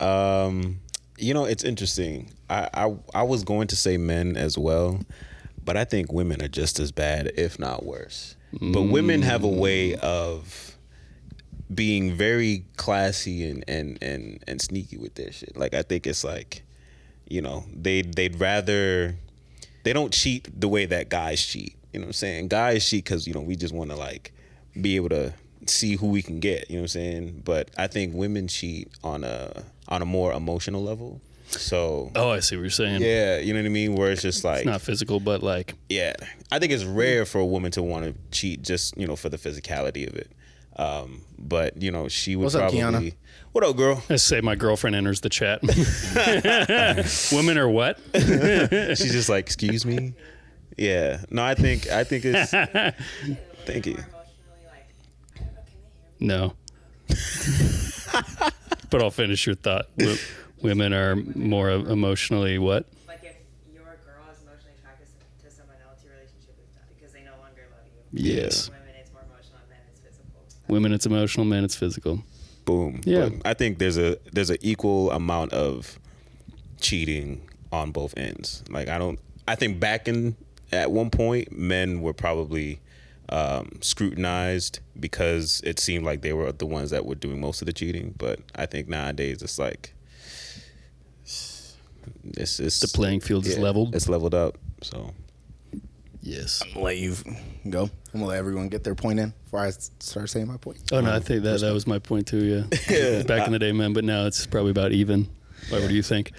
Um, 0.01 0.81
you 1.19 1.35
know, 1.35 1.45
it's 1.45 1.65
interesting. 1.65 2.31
I, 2.49 2.69
I 2.73 2.97
I 3.15 3.23
was 3.23 3.45
going 3.45 3.69
to 3.69 3.77
say 3.77 3.97
men 3.97 4.37
as 4.37 4.57
well, 4.57 5.01
but 5.65 5.77
I 5.77 5.85
think 5.85 6.13
women 6.13 6.43
are 6.43 6.49
just 6.49 6.79
as 6.79 6.93
bad, 6.93 7.33
if 7.37 7.59
not 7.59 7.85
worse. 7.85 8.37
But 8.53 8.83
women 8.83 9.23
have 9.23 9.45
a 9.45 9.49
way 9.49 9.95
of 9.97 10.77
being 11.75 12.15
very 12.15 12.65
classy 12.77 13.49
and 13.49 13.65
and 13.69 13.99
and 14.01 14.43
and 14.47 14.61
sneaky 14.61 14.97
with 14.97 15.15
their 15.17 15.33
shit. 15.33 15.57
Like 15.57 15.75
I 15.75 15.83
think 15.83 16.07
it's 16.07 16.25
like, 16.25 16.63
you 17.29 17.43
know, 17.43 17.65
they 17.75 18.03
they'd 18.03 18.41
rather 18.41 19.17
they 19.85 19.93
don't 19.93 20.13
cheat 20.13 20.49
the 20.59 20.69
way 20.69 20.87
that 20.87 21.09
guys 21.09 21.45
cheat. 21.45 21.77
You 21.93 22.01
know 22.01 22.05
what 22.05 22.09
I'm 22.09 22.13
saying? 22.15 22.49
Guys 22.49 22.89
cheat 22.89 23.05
because 23.05 23.27
you 23.27 23.35
know 23.35 23.41
we 23.41 23.57
just 23.57 23.75
want 23.75 23.91
to 23.91 23.97
like 23.97 24.33
be 24.81 24.97
able 24.97 25.09
to 25.11 25.33
see 25.67 25.97
who 25.97 26.09
we 26.09 26.23
can 26.23 26.41
get. 26.41 26.69
You 26.71 26.77
know 26.77 26.81
what 26.83 26.85
I'm 26.85 26.89
saying? 26.89 27.43
But 27.45 27.71
I 27.77 27.87
think 27.87 28.15
women 28.15 28.49
cheat 28.49 28.91
on 29.03 29.25
a 29.25 29.65
on 29.89 30.03
a 30.03 30.05
more 30.05 30.33
emotional 30.33 30.83
level. 30.83 31.21
So 31.47 32.13
Oh, 32.15 32.31
I 32.31 32.41
see 32.41 32.57
what 32.57 32.63
you're 32.63 32.71
saying. 32.71 33.01
yeah, 33.01 33.39
you 33.39 33.55
know 33.55 33.61
what 33.61 33.67
I 33.67 33.71
mean. 33.71 33.95
Where 33.95 34.11
it's 34.13 34.21
just 34.21 34.45
like 34.45 34.59
It's 34.59 34.67
not 34.67 34.83
physical, 34.83 35.19
but 35.19 35.43
like 35.43 35.75
yeah, 35.89 36.13
I 36.53 36.59
think 36.59 36.73
it's 36.73 36.85
rare 36.85 37.25
for 37.25 37.39
a 37.39 37.47
woman 37.47 37.71
to 37.73 37.83
want 37.83 38.05
to 38.05 38.15
cheat 38.31 38.61
just 38.63 38.97
you 38.99 39.07
know 39.07 39.17
for 39.17 39.31
the 39.31 39.39
physicality 39.39 40.07
of 40.07 40.15
it. 40.15 40.31
Um, 40.77 41.23
but 41.39 41.81
you 41.83 41.91
know 41.91 42.07
she 42.09 42.37
would 42.37 42.45
What's 42.45 42.55
up. 42.55 42.71
Kiana? 42.71 43.15
What 43.53 43.65
up, 43.65 43.77
girl? 43.77 44.03
I 44.11 44.17
say 44.17 44.43
my 44.43 44.55
girlfriend 44.57 44.95
enters 44.95 45.23
the 45.23 45.31
chat. 45.31 45.63
Women 47.33 47.57
are 47.59 47.69
what? 47.69 47.99
She's 48.15 49.11
just 49.13 49.29
like, 49.31 49.47
excuse 49.47 49.87
me. 49.87 50.13
Yeah, 50.79 51.23
no, 51.31 51.43
I 51.45 51.55
think 51.55 51.89
I 51.91 52.05
think 52.05 52.25
it's. 52.25 52.51
Thank 53.67 53.87
you. 53.87 53.95
Emotionally, 53.95 54.05
like, 54.67 54.89
I 55.37 55.41
don't 55.41 55.55
know, 55.55 55.61
can 55.65 55.65
they 55.67 55.71
hear 55.71 56.21
me? 56.21 56.27
No. 56.27 56.55
but 58.91 59.03
I'll 59.03 59.11
finish 59.11 59.47
your 59.47 59.57
thought. 59.57 59.87
Wo- 59.99 60.17
Women 60.63 60.93
are 60.93 61.15
more 61.17 61.71
emotionally 61.71 62.59
what? 62.59 62.87
Like, 63.07 63.21
if 63.23 63.37
your 63.73 63.85
girl 63.85 64.25
is 64.33 64.41
emotionally 64.43 64.73
attracted 64.79 65.07
to 65.45 65.51
someone 65.51 65.77
else, 65.89 66.03
your 66.05 66.15
relationship 66.15 66.57
is 66.61 66.69
done 66.75 66.85
because 66.97 67.13
they 67.13 67.21
no 67.23 67.33
longer 67.43 67.63
love 67.71 67.87
you. 68.13 68.33
Yes. 68.35 68.69
Women, 68.71 68.89
it's 69.01 69.13
more 69.13 69.23
emotional, 69.23 69.61
men, 69.69 69.79
it's 69.93 70.01
physical. 70.01 70.43
Women, 70.69 70.93
it's 70.93 71.07
emotional. 71.07 71.45
Men, 71.47 71.65
it's 71.65 71.77
physical. 71.77 72.23
Boom. 72.65 73.01
Yeah. 73.05 73.29
But 73.29 73.47
I 73.47 73.55
think 73.55 73.79
there's 73.79 73.99
a 73.99 74.17
there's 74.33 74.51
an 74.51 74.59
equal 74.61 75.11
amount 75.13 75.53
of 75.53 75.99
cheating 76.81 77.43
on 77.73 77.93
both 77.93 78.17
ends. 78.17 78.63
Like 78.71 78.89
I 78.89 78.99
don't. 78.99 79.19
I 79.47 79.55
think 79.55 79.79
back 79.81 80.09
in 80.09 80.37
at 80.73 80.91
one 80.91 81.11
point, 81.11 81.53
men 81.53 82.03
were 82.03 82.13
probably 82.13 82.81
um, 83.29 83.79
scrutinized 83.81 84.81
because 84.99 85.61
it 85.65 85.79
seemed 85.79 86.05
like 86.05 86.23
they 86.23 86.33
were 86.33 86.53
the 86.53 86.67
ones 86.67 86.91
that 86.91 87.05
were 87.07 87.15
doing 87.15 87.41
most 87.41 87.63
of 87.63 87.67
the 87.67 87.73
cheating. 87.73 88.15
But 88.17 88.41
I 88.55 88.67
think 88.67 88.89
nowadays 88.89 89.43
it's 89.43 89.59
like 89.59 89.95
this 92.25 92.61
is 92.61 92.81
The 92.81 92.89
playing 92.89 93.21
field 93.21 93.47
is 93.47 93.59
leveled. 93.59 93.95
It's 93.95 94.09
leveled 94.09 94.35
up. 94.35 94.59
So 94.83 95.13
Yes. 96.21 96.63
I'm 96.63 96.73
gonna 96.73 96.85
let 96.85 96.99
you 96.99 97.15
go. 97.69 97.85
I'm 98.13 98.21
gonna 98.21 98.27
let 98.27 98.39
everyone 98.39 98.69
get 98.69 98.85
their 98.85 98.95
point 98.95 99.19
in 99.19 99.33
before 99.45 99.61
I 99.61 99.71
start 99.71 100.29
saying 100.29 100.47
my 100.47 100.57
point. 100.57 100.79
Oh 100.93 101.01
no, 101.01 101.15
I 101.15 101.21
think 101.21 101.43
that 101.45 101.61
that 101.61 101.73
was 101.73 101.87
my 101.87 101.99
point 101.99 102.27
too. 102.27 102.45
Yeah. 102.45 103.23
Back 103.23 103.47
in 103.47 103.53
the 103.53 103.59
day, 103.59 103.73
man, 103.73 103.93
but 103.93 104.05
now 104.05 104.27
it's 104.27 104.47
probably 104.47 104.71
about 104.71 104.93
even. 104.93 105.29
Why? 105.71 105.81
What 105.81 105.89
do 105.89 105.95
you 105.95 106.03
think? 106.03 106.33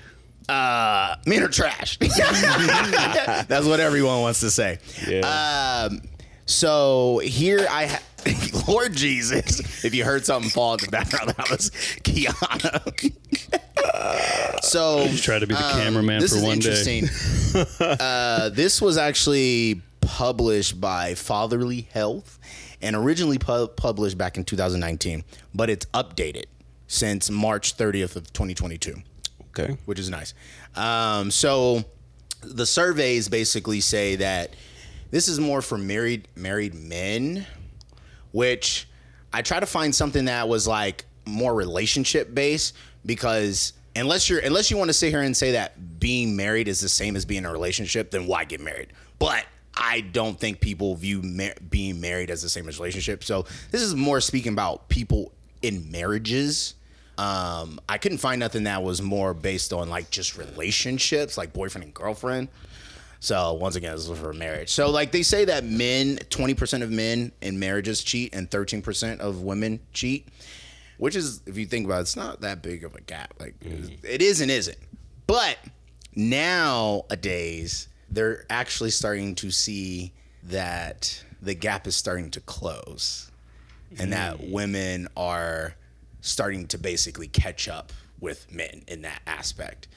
Uh, 0.49 1.15
men 1.25 1.43
are 1.43 1.47
trash. 1.47 1.97
That's 1.99 3.65
what 3.67 3.79
everyone 3.79 4.21
wants 4.21 4.39
to 4.41 4.49
say. 4.51 4.79
Yeah. 5.07 5.87
Um, 5.89 6.01
so 6.45 7.19
here 7.19 7.67
I 7.69 7.85
ha- 7.87 8.01
Lord 8.67 8.93
Jesus, 8.93 9.85
if 9.85 9.93
you 9.95 10.03
heard 10.03 10.25
something 10.25 10.49
fall 10.49 10.73
in 10.73 10.79
the 10.83 10.91
background, 10.91 11.29
that 11.37 11.49
was 11.49 11.69
Kiana. 12.03 13.13
so 14.63 15.07
Just 15.07 15.23
try 15.23 15.39
to 15.39 15.47
be 15.47 15.53
the 15.53 15.59
cameraman 15.59 16.15
Um, 16.17 16.21
this 16.21 16.35
for 16.37 16.43
one 16.45 16.59
day. 16.59 16.69
interesting. 16.71 17.09
uh, 17.99 18.49
this 18.49 18.81
was 18.81 18.97
actually 18.97 19.81
published 20.01 20.81
by 20.81 21.13
Fatherly 21.15 21.87
Health 21.93 22.39
and 22.81 22.95
originally 22.95 23.37
pu- 23.37 23.67
published 23.67 24.17
back 24.17 24.37
in 24.37 24.43
2019, 24.43 25.23
but 25.53 25.69
it's 25.69 25.85
updated 25.87 26.45
since 26.87 27.29
March 27.29 27.77
30th 27.77 28.15
of 28.15 28.31
2022 28.33 28.95
okay. 29.57 29.77
which 29.85 29.99
is 29.99 30.09
nice. 30.09 30.33
Um, 30.75 31.31
so 31.31 31.83
the 32.41 32.65
surveys 32.65 33.27
basically 33.27 33.81
say 33.81 34.15
that 34.17 34.55
this 35.11 35.27
is 35.27 35.39
more 35.39 35.61
for 35.61 35.77
married 35.77 36.27
married 36.35 36.73
men, 36.73 37.45
which 38.31 38.87
I 39.33 39.41
try 39.41 39.59
to 39.59 39.65
find 39.65 39.93
something 39.93 40.25
that 40.25 40.47
was 40.47 40.67
like 40.67 41.05
more 41.25 41.53
relationship 41.53 42.33
based 42.33 42.75
because 43.05 43.73
unless 43.95 44.29
you're 44.29 44.39
unless 44.39 44.71
you 44.71 44.77
want 44.77 44.89
to 44.89 44.93
sit 44.93 45.09
here 45.09 45.21
and 45.21 45.35
say 45.35 45.51
that 45.51 45.99
being 45.99 46.35
married 46.35 46.67
is 46.67 46.79
the 46.79 46.89
same 46.89 47.15
as 47.15 47.25
being 47.25 47.39
in 47.39 47.45
a 47.45 47.51
relationship, 47.51 48.11
then 48.11 48.27
why 48.27 48.45
get 48.45 48.61
married? 48.61 48.93
But 49.17 49.45
I 49.75 50.01
don't 50.01 50.39
think 50.39 50.59
people 50.59 50.95
view 50.95 51.21
mar- 51.21 51.55
being 51.69 52.01
married 52.01 52.29
as 52.29 52.41
the 52.41 52.49
same 52.49 52.67
as 52.67 52.79
relationship. 52.79 53.23
So 53.23 53.45
this 53.71 53.81
is 53.81 53.95
more 53.95 54.21
speaking 54.21 54.53
about 54.53 54.89
people 54.89 55.31
in 55.61 55.89
marriages. 55.91 56.75
Um, 57.19 57.81
I 57.89 57.97
couldn't 57.97 58.19
find 58.19 58.39
nothing 58.39 58.63
that 58.63 58.81
was 58.81 59.01
more 59.01 59.33
based 59.33 59.73
on 59.73 59.89
like 59.89 60.09
just 60.09 60.37
relationships, 60.37 61.37
like 61.37 61.51
boyfriend 61.51 61.83
and 61.83 61.93
girlfriend. 61.93 62.47
So 63.19 63.51
once 63.55 63.75
again, 63.75 63.91
this 63.91 64.07
is 64.07 64.17
for 64.17 64.31
marriage. 64.31 64.69
So 64.69 64.89
like 64.89 65.11
they 65.11 65.23
say 65.23 65.43
that 65.43 65.65
men, 65.65 66.19
twenty 66.29 66.53
percent 66.53 66.81
of 66.81 66.91
men 66.91 67.33
in 67.41 67.59
marriages 67.59 68.01
cheat, 68.01 68.33
and 68.33 68.49
thirteen 68.49 68.81
percent 68.81 69.19
of 69.19 69.41
women 69.41 69.81
cheat, 69.91 70.29
which 70.97 71.17
is, 71.17 71.41
if 71.45 71.57
you 71.57 71.65
think 71.65 71.85
about 71.85 71.97
it, 71.97 72.01
it's 72.03 72.15
not 72.15 72.39
that 72.39 72.61
big 72.61 72.85
of 72.85 72.95
a 72.95 73.01
gap. 73.01 73.33
Like 73.37 73.55
it 73.61 74.21
is 74.21 74.39
and 74.39 74.49
isn't. 74.49 74.77
But 75.27 75.57
nowadays, 76.15 77.89
they're 78.09 78.45
actually 78.49 78.91
starting 78.91 79.35
to 79.35 79.51
see 79.51 80.13
that 80.43 81.21
the 81.41 81.53
gap 81.53 81.85
is 81.85 81.97
starting 81.97 82.31
to 82.31 82.39
close, 82.39 83.29
and 83.99 84.13
that 84.13 84.47
women 84.47 85.09
are 85.17 85.75
starting 86.21 86.67
to 86.67 86.77
basically 86.77 87.27
catch 87.27 87.67
up 87.67 87.91
with 88.19 88.51
men 88.51 88.83
in 88.87 89.01
that 89.03 89.21
aspect. 89.27 89.87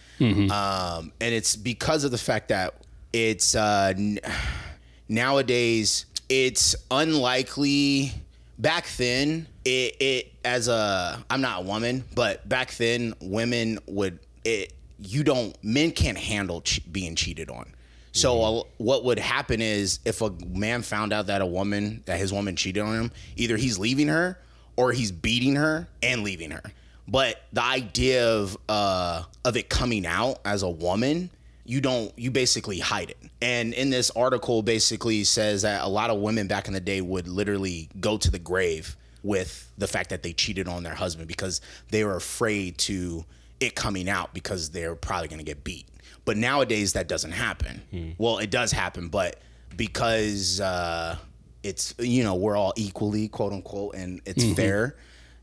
Um, 0.50 1.12
and 1.20 1.34
it's 1.34 1.56
because 1.56 2.04
of 2.04 2.10
the 2.12 2.18
fact 2.18 2.48
that 2.48 2.74
it's 3.12 3.54
uh, 3.56 3.92
n- 3.96 4.20
nowadays 5.08 6.06
it's 6.28 6.74
unlikely. 6.90 8.12
Back 8.58 8.86
then, 8.96 9.46
it, 9.64 9.96
it 10.00 10.32
as 10.44 10.68
a 10.68 11.22
I'm 11.28 11.40
not 11.40 11.62
a 11.62 11.64
woman, 11.64 12.04
but 12.14 12.48
back 12.48 12.74
then 12.76 13.14
women 13.20 13.78
would 13.86 14.18
it. 14.44 14.72
You 15.00 15.24
don't 15.24 15.56
men 15.64 15.90
can't 15.90 16.16
handle 16.18 16.60
che- 16.60 16.82
being 16.90 17.16
cheated 17.16 17.50
on. 17.50 17.74
So 18.12 18.42
uh, 18.42 18.62
what 18.76 19.04
would 19.04 19.18
happen 19.18 19.60
is 19.62 19.98
if 20.04 20.20
a 20.20 20.30
man 20.46 20.82
found 20.82 21.12
out 21.12 21.26
that 21.26 21.40
a 21.40 21.46
woman 21.46 22.02
that 22.04 22.18
his 22.18 22.32
woman 22.32 22.54
cheated 22.56 22.82
on 22.82 22.94
him, 22.94 23.12
either 23.36 23.56
he's 23.56 23.78
leaving 23.78 24.08
her 24.08 24.38
or 24.76 24.92
he's 24.92 25.12
beating 25.12 25.56
her 25.56 25.88
and 26.02 26.22
leaving 26.22 26.50
her. 26.50 26.62
But 27.08 27.42
the 27.52 27.62
idea 27.62 28.28
of 28.28 28.56
uh, 28.68 29.24
of 29.44 29.56
it 29.56 29.68
coming 29.68 30.06
out 30.06 30.38
as 30.44 30.62
a 30.62 30.70
woman, 30.70 31.30
you 31.64 31.80
don't 31.80 32.16
you 32.18 32.30
basically 32.30 32.78
hide 32.78 33.10
it. 33.10 33.18
And 33.40 33.74
in 33.74 33.90
this 33.90 34.10
article, 34.12 34.62
basically 34.62 35.24
says 35.24 35.62
that 35.62 35.82
a 35.82 35.88
lot 35.88 36.10
of 36.10 36.20
women 36.20 36.46
back 36.46 36.68
in 36.68 36.74
the 36.74 36.80
day 36.80 37.00
would 37.00 37.26
literally 37.26 37.88
go 38.00 38.16
to 38.18 38.30
the 38.30 38.38
grave 38.38 38.96
with 39.24 39.70
the 39.78 39.86
fact 39.86 40.10
that 40.10 40.22
they 40.22 40.32
cheated 40.32 40.68
on 40.68 40.82
their 40.82 40.94
husband 40.94 41.28
because 41.28 41.60
they 41.90 42.04
were 42.04 42.16
afraid 42.16 42.78
to 42.78 43.24
it 43.60 43.74
coming 43.74 44.08
out 44.08 44.32
because 44.34 44.70
they're 44.70 44.94
probably 44.94 45.28
going 45.28 45.38
to 45.38 45.44
get 45.44 45.64
beat. 45.64 45.86
But 46.24 46.36
nowadays 46.36 46.92
that 46.92 47.08
doesn't 47.08 47.32
happen. 47.32 48.14
Well, 48.18 48.38
it 48.38 48.50
does 48.50 48.70
happen, 48.72 49.08
but 49.08 49.40
because 49.76 50.60
uh, 50.60 51.16
it's 51.62 51.94
you 51.98 52.24
know 52.24 52.34
we're 52.34 52.56
all 52.56 52.72
equally 52.76 53.28
quote 53.28 53.52
unquote 53.52 53.94
and 53.94 54.20
it's 54.24 54.44
fair 54.54 54.96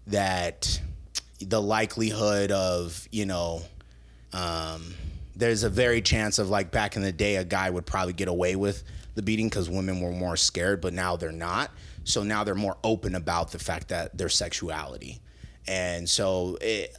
that 0.07 0.81
the 1.39 1.61
likelihood 1.61 2.51
of 2.51 3.07
you 3.11 3.25
know 3.25 3.61
um, 4.33 4.93
there's 5.35 5.63
a 5.63 5.69
very 5.69 6.01
chance 6.01 6.37
of 6.37 6.49
like 6.49 6.71
back 6.71 6.95
in 6.95 7.01
the 7.01 7.11
day 7.11 7.37
a 7.37 7.45
guy 7.45 7.69
would 7.69 7.85
probably 7.85 8.13
get 8.13 8.27
away 8.27 8.55
with 8.55 8.83
the 9.15 9.21
beating 9.21 9.47
because 9.47 9.69
women 9.69 10.01
were 10.01 10.11
more 10.11 10.35
scared 10.35 10.81
but 10.81 10.93
now 10.93 11.15
they're 11.15 11.31
not. 11.31 11.71
So 12.03 12.23
now 12.23 12.43
they're 12.43 12.55
more 12.55 12.77
open 12.83 13.15
about 13.15 13.51
the 13.51 13.59
fact 13.59 13.89
that 13.89 14.17
their 14.17 14.29
sexuality. 14.29 15.19
And 15.67 16.09
so 16.09 16.57
it, 16.61 16.95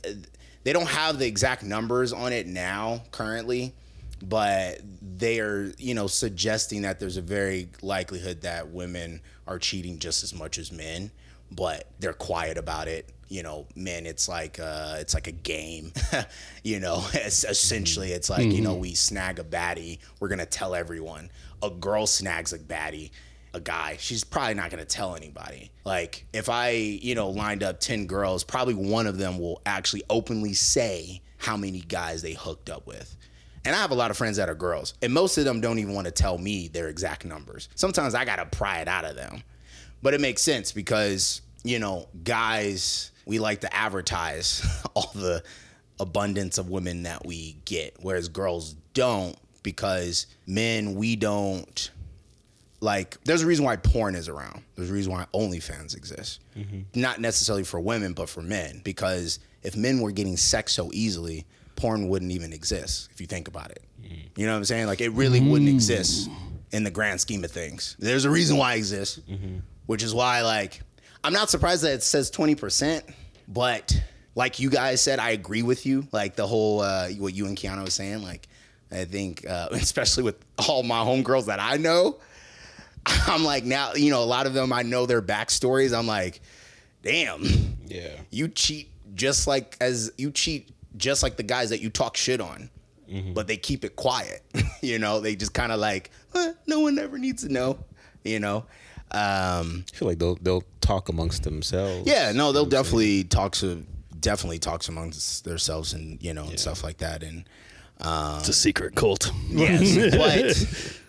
they 0.62 0.72
don't 0.72 0.88
have 0.88 1.18
the 1.18 1.26
exact 1.26 1.62
numbers 1.62 2.12
on 2.12 2.32
it 2.32 2.46
now 2.46 3.02
currently 3.10 3.74
but 4.22 4.80
they 5.00 5.40
are 5.40 5.72
you 5.78 5.94
know 5.94 6.06
suggesting 6.06 6.82
that 6.82 7.00
there's 7.00 7.16
a 7.16 7.22
very 7.22 7.68
likelihood 7.82 8.42
that 8.42 8.68
women 8.70 9.20
are 9.46 9.58
cheating 9.58 9.98
just 9.98 10.22
as 10.22 10.34
much 10.34 10.58
as 10.58 10.70
men 10.70 11.10
but 11.52 11.88
they're 11.98 12.12
quiet 12.12 12.56
about 12.58 12.88
it. 12.88 13.08
You 13.28 13.44
know 13.44 13.66
men 13.76 14.06
it's 14.06 14.28
like 14.28 14.58
uh 14.58 14.96
it's 14.98 15.14
like 15.14 15.28
a 15.28 15.32
game 15.32 15.92
you 16.64 16.80
know 16.80 17.04
it's 17.14 17.44
essentially 17.44 18.10
it's 18.10 18.28
like 18.28 18.46
you 18.46 18.60
know 18.60 18.74
we 18.74 18.94
snag 18.94 19.38
a 19.38 19.44
baddie 19.44 19.98
we're 20.18 20.28
gonna 20.28 20.46
tell 20.46 20.74
everyone. 20.74 21.30
A 21.62 21.70
girl 21.70 22.06
snags 22.06 22.52
a 22.52 22.58
baddie 22.58 23.10
a 23.54 23.60
guy 23.60 23.96
she's 24.00 24.24
probably 24.24 24.54
not 24.54 24.70
gonna 24.70 24.84
tell 24.84 25.14
anybody. 25.14 25.70
Like 25.84 26.26
if 26.32 26.48
i 26.48 26.70
you 26.70 27.14
know 27.14 27.30
lined 27.30 27.62
up 27.62 27.78
10 27.78 28.06
girls 28.06 28.42
probably 28.42 28.74
one 28.74 29.06
of 29.06 29.16
them 29.16 29.38
will 29.38 29.62
actually 29.64 30.02
openly 30.10 30.52
say 30.54 31.22
how 31.36 31.56
many 31.56 31.80
guys 31.80 32.22
they 32.22 32.32
hooked 32.32 32.68
up 32.68 32.84
with 32.86 33.16
and 33.64 33.74
I 33.74 33.78
have 33.78 33.90
a 33.90 33.94
lot 33.94 34.10
of 34.10 34.16
friends 34.16 34.36
that 34.38 34.48
are 34.48 34.54
girls, 34.54 34.94
and 35.02 35.12
most 35.12 35.38
of 35.38 35.44
them 35.44 35.60
don't 35.60 35.78
even 35.78 35.94
want 35.94 36.06
to 36.06 36.10
tell 36.10 36.38
me 36.38 36.68
their 36.68 36.88
exact 36.88 37.24
numbers. 37.24 37.68
Sometimes 37.74 38.14
I 38.14 38.24
gotta 38.24 38.46
pry 38.46 38.80
it 38.80 38.88
out 38.88 39.04
of 39.04 39.16
them. 39.16 39.42
But 40.02 40.14
it 40.14 40.20
makes 40.20 40.40
sense 40.42 40.72
because, 40.72 41.42
you 41.62 41.78
know, 41.78 42.08
guys, 42.24 43.10
we 43.26 43.38
like 43.38 43.60
to 43.60 43.74
advertise 43.74 44.66
all 44.94 45.10
the 45.14 45.42
abundance 45.98 46.56
of 46.56 46.70
women 46.70 47.02
that 47.02 47.26
we 47.26 47.58
get, 47.64 47.96
whereas 48.00 48.28
girls 48.28 48.74
don't 48.94 49.36
because 49.62 50.26
men, 50.46 50.94
we 50.94 51.16
don't 51.16 51.90
like 52.80 53.22
there's 53.24 53.42
a 53.42 53.46
reason 53.46 53.64
why 53.64 53.76
porn 53.76 54.14
is 54.14 54.28
around. 54.28 54.62
There's 54.74 54.90
a 54.90 54.94
reason 54.94 55.12
why 55.12 55.26
OnlyFans 55.34 55.96
exists. 55.96 56.40
Mm-hmm. 56.56 57.00
Not 57.00 57.20
necessarily 57.20 57.64
for 57.64 57.78
women, 57.78 58.14
but 58.14 58.28
for 58.28 58.42
men. 58.42 58.80
Because 58.82 59.38
if 59.62 59.76
men 59.76 60.00
were 60.00 60.12
getting 60.12 60.36
sex 60.36 60.72
so 60.72 60.90
easily, 60.94 61.44
porn 61.80 62.08
wouldn't 62.08 62.32
even 62.32 62.52
exist 62.52 63.08
if 63.12 63.20
you 63.20 63.26
think 63.26 63.48
about 63.48 63.70
it. 63.70 63.82
You 64.36 64.46
know 64.46 64.52
what 64.52 64.58
I'm 64.58 64.64
saying? 64.64 64.86
Like 64.86 65.00
it 65.00 65.10
really 65.10 65.40
wouldn't 65.40 65.68
exist 65.68 66.28
in 66.72 66.84
the 66.84 66.90
grand 66.90 67.20
scheme 67.20 67.44
of 67.44 67.50
things. 67.50 67.96
There's 67.98 68.24
a 68.24 68.30
reason 68.30 68.56
why 68.56 68.74
it 68.74 68.78
exists, 68.78 69.20
which 69.86 70.02
is 70.02 70.14
why 70.14 70.42
like 70.42 70.80
I'm 71.24 71.32
not 71.32 71.50
surprised 71.50 71.82
that 71.84 71.92
it 71.94 72.02
says 72.02 72.30
20%, 72.30 73.02
but 73.48 74.00
like 74.34 74.58
you 74.58 74.70
guys 74.70 75.00
said, 75.02 75.18
I 75.18 75.30
agree 75.30 75.62
with 75.62 75.84
you. 75.86 76.06
Like 76.12 76.36
the 76.36 76.46
whole 76.46 76.80
uh, 76.80 77.08
what 77.18 77.34
you 77.34 77.46
and 77.46 77.56
Kiana 77.56 77.84
was 77.84 77.94
saying, 77.94 78.22
like 78.22 78.48
I 78.90 79.04
think 79.04 79.46
uh, 79.48 79.68
especially 79.72 80.22
with 80.24 80.36
all 80.68 80.82
my 80.82 80.98
homegirls 81.04 81.46
that 81.46 81.60
I 81.60 81.76
know, 81.76 82.18
I'm 83.06 83.44
like 83.44 83.64
now, 83.64 83.94
you 83.94 84.10
know, 84.10 84.22
a 84.22 84.24
lot 84.24 84.46
of 84.46 84.54
them 84.54 84.72
I 84.72 84.82
know 84.82 85.06
their 85.06 85.22
backstories. 85.22 85.96
I'm 85.96 86.06
like, 86.06 86.40
damn, 87.02 87.44
Yeah. 87.86 88.16
you 88.30 88.48
cheat 88.48 88.90
just 89.14 89.46
like 89.46 89.76
as 89.80 90.12
you 90.16 90.30
cheat 90.30 90.70
just 90.96 91.22
like 91.22 91.36
the 91.36 91.42
guys 91.42 91.70
that 91.70 91.80
you 91.80 91.90
talk 91.90 92.16
shit 92.16 92.40
on. 92.40 92.70
But 93.34 93.48
they 93.48 93.56
keep 93.56 93.84
it 93.84 93.96
quiet. 93.96 94.42
you 94.82 95.00
know, 95.00 95.18
they 95.18 95.34
just 95.34 95.52
kind 95.52 95.72
of 95.72 95.80
like, 95.80 96.12
"Eh, 96.36 96.52
no 96.68 96.78
one 96.78 96.96
ever 96.98 97.18
needs 97.18 97.42
to 97.42 97.52
know, 97.52 97.80
you 98.24 98.38
know. 98.38 98.58
Um, 99.10 99.84
I 99.92 99.96
feel 99.96 100.06
like 100.06 100.18
they'll 100.20 100.36
they'll 100.36 100.62
talk 100.80 101.08
amongst 101.08 101.42
themselves. 101.42 102.06
yeah, 102.06 102.30
no, 102.30 102.52
they'll 102.52 102.66
definitely 102.66 103.24
talk 103.24 103.52
to 103.56 103.84
definitely 104.20 104.58
talks 104.60 104.88
amongst 104.88 105.44
themselves 105.44 105.92
and 105.92 106.22
you 106.22 106.32
know 106.34 106.44
and 106.44 106.60
stuff 106.60 106.84
like 106.84 106.98
that. 106.98 107.24
And 107.24 107.48
It's 108.38 108.48
a 108.48 108.52
secret 108.52 108.94
cult. 108.94 109.32
Yes, 109.48 110.16
but 110.16 111.00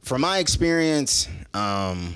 from 0.00 0.22
my 0.22 0.38
experience, 0.38 1.28
um, 1.52 2.14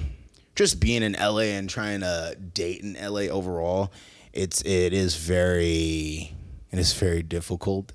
just 0.55 0.81
being 0.81 1.03
in 1.03 1.13
LA 1.13 1.53
and 1.59 1.69
trying 1.69 2.01
to 2.01 2.37
date 2.55 2.81
in 2.81 2.95
LA 2.95 3.23
overall, 3.29 3.93
it's 4.33 4.63
it 4.63 4.95
is 4.95 5.15
very 5.17 6.33
it 6.71 6.79
is 6.79 6.93
very 6.95 7.23
difficult 7.23 7.93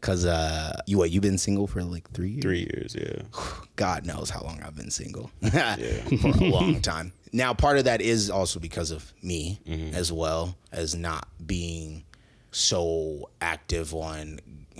Cause 0.00 0.24
uh, 0.24 0.80
you 0.86 0.96
what? 0.96 1.10
You've 1.10 1.22
been 1.22 1.36
single 1.36 1.66
for 1.66 1.82
like 1.82 2.10
three 2.12 2.30
years. 2.30 2.42
Three 2.42 2.60
years, 2.60 2.96
yeah. 2.98 3.22
God 3.76 4.06
knows 4.06 4.30
how 4.30 4.40
long 4.40 4.60
I've 4.62 4.74
been 4.74 4.90
single 4.90 5.30
for 5.50 6.28
a 6.28 6.44
long 6.44 6.80
time. 6.80 7.12
Now, 7.32 7.52
part 7.52 7.76
of 7.76 7.84
that 7.84 8.00
is 8.00 8.30
also 8.30 8.60
because 8.60 8.90
of 8.90 9.12
me 9.22 9.60
as 9.92 10.10
well 10.10 10.56
as 10.72 10.94
not 10.94 11.28
being 11.46 12.04
so 12.50 13.30
active 13.40 13.94
on. 13.94 14.40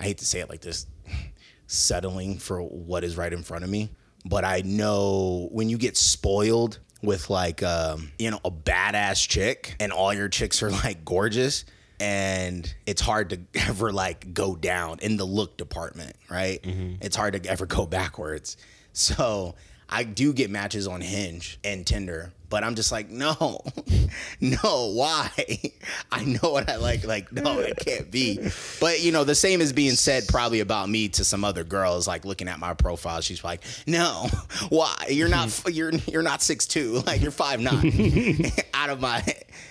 I 0.00 0.04
hate 0.04 0.18
to 0.18 0.26
say 0.26 0.40
it 0.40 0.50
like 0.50 0.60
this, 0.60 0.86
settling 1.68 2.38
for 2.38 2.60
what 2.60 3.04
is 3.04 3.16
right 3.16 3.32
in 3.32 3.44
front 3.44 3.62
of 3.62 3.70
me. 3.70 3.90
But 4.24 4.44
I 4.44 4.62
know 4.64 5.48
when 5.52 5.68
you 5.68 5.78
get 5.78 5.96
spoiled 5.96 6.80
with 7.00 7.30
like 7.30 7.62
um, 7.62 8.10
you 8.18 8.32
know 8.32 8.40
a 8.44 8.50
badass 8.50 9.28
chick 9.28 9.76
and 9.78 9.92
all 9.92 10.12
your 10.12 10.28
chicks 10.28 10.64
are 10.64 10.70
like 10.70 11.04
gorgeous 11.04 11.64
and 12.02 12.74
it's 12.84 13.00
hard 13.00 13.30
to 13.30 13.38
ever 13.68 13.92
like 13.92 14.34
go 14.34 14.56
down 14.56 14.98
in 15.00 15.16
the 15.16 15.24
look 15.24 15.56
department, 15.56 16.16
right? 16.28 16.60
Mm-hmm. 16.60 16.96
It's 17.00 17.14
hard 17.14 17.40
to 17.40 17.48
ever 17.48 17.64
go 17.64 17.86
backwards. 17.86 18.56
So 18.92 19.54
I 19.92 20.04
do 20.04 20.32
get 20.32 20.50
matches 20.50 20.88
on 20.88 21.02
Hinge 21.02 21.58
and 21.62 21.86
Tinder, 21.86 22.32
but 22.48 22.64
I'm 22.64 22.76
just 22.76 22.90
like, 22.90 23.10
no, 23.10 23.60
no, 24.40 24.92
why? 24.94 25.30
I 26.12 26.24
know 26.24 26.50
what 26.50 26.70
I 26.70 26.76
like. 26.76 27.04
Like, 27.06 27.30
no, 27.30 27.58
it 27.58 27.76
can't 27.76 28.10
be. 28.10 28.40
But 28.80 29.02
you 29.02 29.12
know, 29.12 29.24
the 29.24 29.34
same 29.34 29.60
is 29.60 29.74
being 29.74 29.92
said 29.92 30.26
probably 30.28 30.60
about 30.60 30.88
me 30.88 31.10
to 31.10 31.24
some 31.24 31.44
other 31.44 31.62
girls. 31.62 32.08
Like 32.08 32.24
looking 32.24 32.48
at 32.48 32.58
my 32.58 32.72
profile, 32.72 33.20
she's 33.20 33.44
like, 33.44 33.62
no, 33.86 34.28
why? 34.70 34.94
You're 35.10 35.28
not. 35.28 35.50
Hmm. 35.50 35.70
You're 35.70 35.92
you're 36.08 36.22
not 36.22 36.40
six 36.40 36.66
two. 36.66 37.02
Like 37.06 37.20
you're 37.20 37.30
five 37.30 37.60
nine. 37.60 38.50
Out 38.72 38.88
of 38.88 38.98
my. 38.98 39.22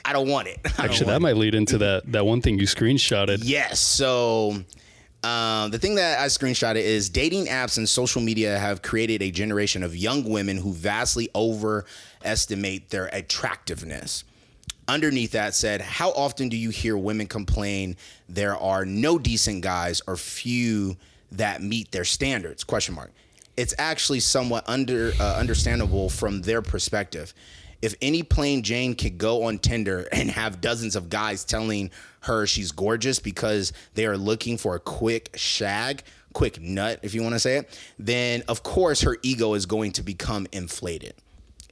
I 0.06 0.14
don't 0.14 0.28
want 0.28 0.50
it. 0.50 0.62
Don't 0.62 0.80
Actually, 0.82 1.08
want 1.08 1.16
that 1.16 1.22
might 1.22 1.38
lead 1.38 1.56
into 1.56 1.80
that 1.80 2.12
that 2.12 2.28
one 2.28 2.42
thing 2.42 2.60
you 2.60 2.68
screenshotted. 2.68 3.40
Yes. 3.42 3.80
So 3.80 4.64
um, 5.24 5.70
the 5.70 5.78
thing 5.78 5.96
that 5.96 6.20
I 6.20 6.26
screenshotted 6.26 6.82
is 6.82 7.10
dating 7.10 7.46
apps 7.46 7.78
and 7.78 7.88
social 7.88 8.22
media 8.22 8.58
have 8.58 8.82
created 8.82 9.22
a 9.22 9.30
generation 9.30 9.84
of 9.84 9.96
young 9.96 10.24
women 10.24 10.58
who 10.58 10.74
vastly 10.74 11.30
overestimate 11.36 12.90
their 12.90 13.06
attractiveness. 13.14 14.24
Underneath 14.88 15.32
that 15.32 15.54
said, 15.54 15.80
how 15.80 16.10
often 16.12 16.50
do 16.50 16.58
you 16.58 16.72
hear 16.72 16.98
women 16.98 17.28
complain 17.28 17.96
there 18.28 18.58
are 18.58 18.84
no 18.84 19.20
decent 19.20 19.62
guys 19.62 20.02
or 20.08 20.18
few 20.18 20.98
that 21.32 21.62
meet 21.62 21.92
their 21.92 22.04
standards? 22.04 22.64
Question 22.64 22.96
mark. 22.96 23.12
It's 23.56 23.76
actually 23.78 24.22
somewhat 24.22 24.64
under 24.68 25.12
uh, 25.20 25.36
understandable 25.36 26.10
from 26.10 26.42
their 26.42 26.64
perspective. 26.64 27.34
If 27.82 27.96
any 28.02 28.24
plain 28.24 28.62
Jane 28.62 28.96
could 28.96 29.17
go 29.17 29.44
on 29.44 29.58
Tinder 29.58 30.08
and 30.12 30.30
have 30.30 30.62
dozens 30.62 30.96
of 30.96 31.10
guys 31.10 31.44
telling 31.44 31.91
her 32.22 32.46
she's 32.46 32.72
gorgeous 32.72 33.20
because 33.20 33.74
they 33.96 34.06
are 34.06 34.17
looking 34.17 34.58
for 34.58 34.76
a 34.76 34.80
quick 34.80 35.32
shag, 35.36 36.04
quick 36.34 36.62
nut, 36.62 37.00
if 37.02 37.13
you 37.13 37.24
want 37.24 37.34
to 37.34 37.39
say 37.39 37.58
it, 37.58 37.80
then 37.98 38.44
of 38.48 38.63
course 38.63 39.02
her 39.02 39.17
ego 39.24 39.54
is 39.54 39.65
going 39.65 39.91
to 39.94 40.04
become 40.04 40.48
inflated. 40.52 41.13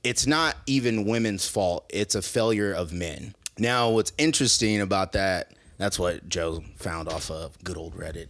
It's 0.04 0.26
not 0.26 0.56
even 0.66 1.06
women's 1.06 1.48
fault, 1.48 1.86
it's 1.90 2.16
a 2.16 2.22
failure 2.22 2.74
of 2.74 2.94
men. 2.94 3.36
Now, 3.58 3.90
what's 3.90 4.14
interesting 4.18 4.80
about 4.80 5.12
that, 5.12 5.52
that's 5.78 6.00
what 6.00 6.30
Joe 6.30 6.64
found 6.78 7.10
off 7.10 7.30
of 7.30 7.62
good 7.64 7.78
old 7.78 7.96
Reddit, 7.96 8.28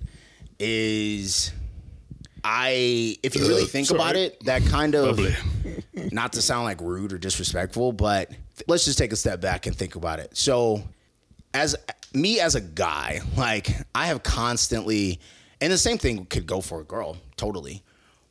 is 0.57 1.51
I, 2.43 3.17
if 3.23 3.35
you 3.35 3.47
really 3.47 3.63
uh, 3.63 3.67
think 3.67 3.89
about 3.91 4.15
it, 4.15 4.43
that 4.45 4.63
kind 4.65 4.95
of 4.95 5.17
Bubbly. 5.17 5.35
not 6.11 6.33
to 6.33 6.41
sound 6.41 6.65
like 6.65 6.81
rude 6.81 7.13
or 7.13 7.17
disrespectful, 7.17 7.91
but 7.91 8.31
let's 8.67 8.85
just 8.85 8.97
take 8.97 9.11
a 9.11 9.15
step 9.15 9.41
back 9.41 9.65
and 9.65 9.75
think 9.75 9.95
about 9.95 10.19
it. 10.19 10.35
So, 10.35 10.83
as 11.53 11.75
me 12.13 12.39
as 12.39 12.55
a 12.55 12.61
guy, 12.61 13.21
like 13.37 13.69
I 13.93 14.07
have 14.07 14.23
constantly, 14.23 15.19
and 15.61 15.71
the 15.71 15.77
same 15.77 15.97
thing 15.97 16.25
could 16.25 16.45
go 16.45 16.61
for 16.61 16.81
a 16.81 16.83
girl, 16.83 17.17
totally. 17.37 17.83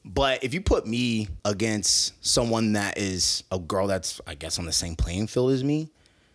But 0.05 0.43
if 0.43 0.55
you 0.55 0.61
put 0.61 0.87
me 0.87 1.29
against 1.45 2.25
someone 2.25 2.73
that 2.73 2.97
is 2.97 3.45
a 3.53 3.59
girl 3.59 3.87
that's, 3.87 4.21
I 4.27 4.35
guess, 4.35 4.59
on 4.59 4.65
the 4.65 4.73
same 4.73 4.97
playing 4.97 5.27
field 5.27 5.51
as 5.53 5.63
me, 5.63 5.91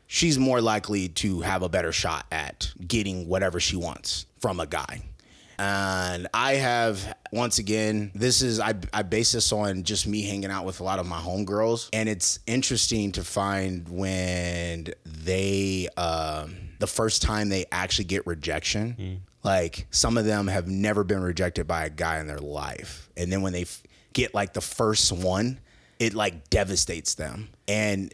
she's 0.06 0.38
more 0.38 0.62
likely 0.62 1.10
to 1.10 1.42
have 1.42 1.64
a 1.64 1.70
better 1.70 1.92
shot 1.92 2.26
at 2.32 2.72
getting 2.88 3.28
whatever 3.28 3.60
she 3.60 3.76
wants 3.76 4.28
from 4.40 4.60
a 4.60 4.68
guy. 4.68 5.02
And 5.60 6.28
I 6.34 6.54
have 6.56 7.16
once 7.32 7.60
again, 7.60 8.12
this 8.14 8.42
is 8.42 8.60
I 8.60 8.74
I 8.92 9.04
base 9.04 9.32
this 9.32 9.52
on 9.52 9.84
just 9.84 10.08
me 10.08 10.22
hanging 10.24 10.52
out 10.52 10.66
with 10.66 10.80
a 10.80 10.84
lot 10.84 11.00
of 11.00 11.06
my 11.08 11.20
homegirls, 11.20 11.90
and 11.94 12.08
it's 12.10 12.40
interesting 12.48 13.12
to 13.14 13.24
find 13.24 13.88
when 13.90 14.88
they 15.06 15.88
um, 15.98 16.56
the 16.80 16.88
first 16.88 17.22
time 17.22 17.50
they 17.50 17.66
actually 17.72 18.06
get 18.06 18.26
rejection. 18.28 19.22
Like 19.44 19.88
some 19.92 20.18
of 20.18 20.26
them 20.26 20.48
have 20.48 20.68
never 20.68 21.04
been 21.04 21.22
rejected 21.22 21.68
by 21.68 21.86
a 21.86 21.90
guy 21.90 22.20
in 22.20 22.28
their 22.28 22.40
life, 22.40 23.10
and 23.18 23.32
then 23.32 23.42
when 23.42 23.52
they 23.54 23.64
f- 23.64 23.84
get 24.14 24.34
like 24.34 24.54
the 24.54 24.62
first 24.62 25.12
one, 25.12 25.60
it 26.00 26.14
like 26.14 26.50
devastates 26.50 27.16
them. 27.16 27.50
And 27.68 28.14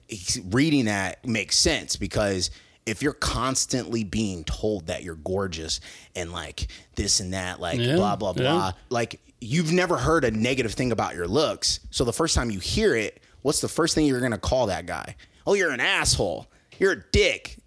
reading 0.49 0.85
that 0.85 1.25
makes 1.25 1.55
sense 1.57 1.95
because 1.97 2.49
if 2.89 3.01
you're 3.01 3.13
constantly 3.13 4.03
being 4.03 4.43
told 4.43 4.87
that 4.87 5.03
you're 5.03 5.15
gorgeous 5.15 5.79
and 6.15 6.31
like 6.31 6.67
this 6.95 7.19
and 7.19 7.33
that, 7.33 7.59
like 7.59 7.79
Yeah, 7.79 7.95
blah 7.95 8.15
blah 8.15 8.33
yeah. 8.35 8.41
blah, 8.51 8.71
like 8.89 9.19
you've 9.41 9.71
never 9.71 9.97
heard 9.97 10.25
a 10.25 10.31
negative 10.31 10.73
thing 10.73 10.91
about 10.91 11.15
your 11.15 11.27
looks. 11.27 11.79
So 11.91 12.03
the 12.03 12.11
first 12.13 12.35
time 12.35 12.51
you 12.51 12.59
hear 12.59 12.95
it, 12.95 13.21
what's 13.41 13.61
the 13.61 13.67
first 13.69 13.95
thing 13.95 14.05
you're 14.05 14.19
gonna 14.21 14.37
call 14.37 14.67
that 14.67 14.85
guy? 14.85 15.15
Oh, 15.47 15.53
you're 15.53 15.71
an 15.71 15.79
asshole. 15.79 16.47
You're 16.77 16.91
a 16.93 17.03
dick. 17.11 17.57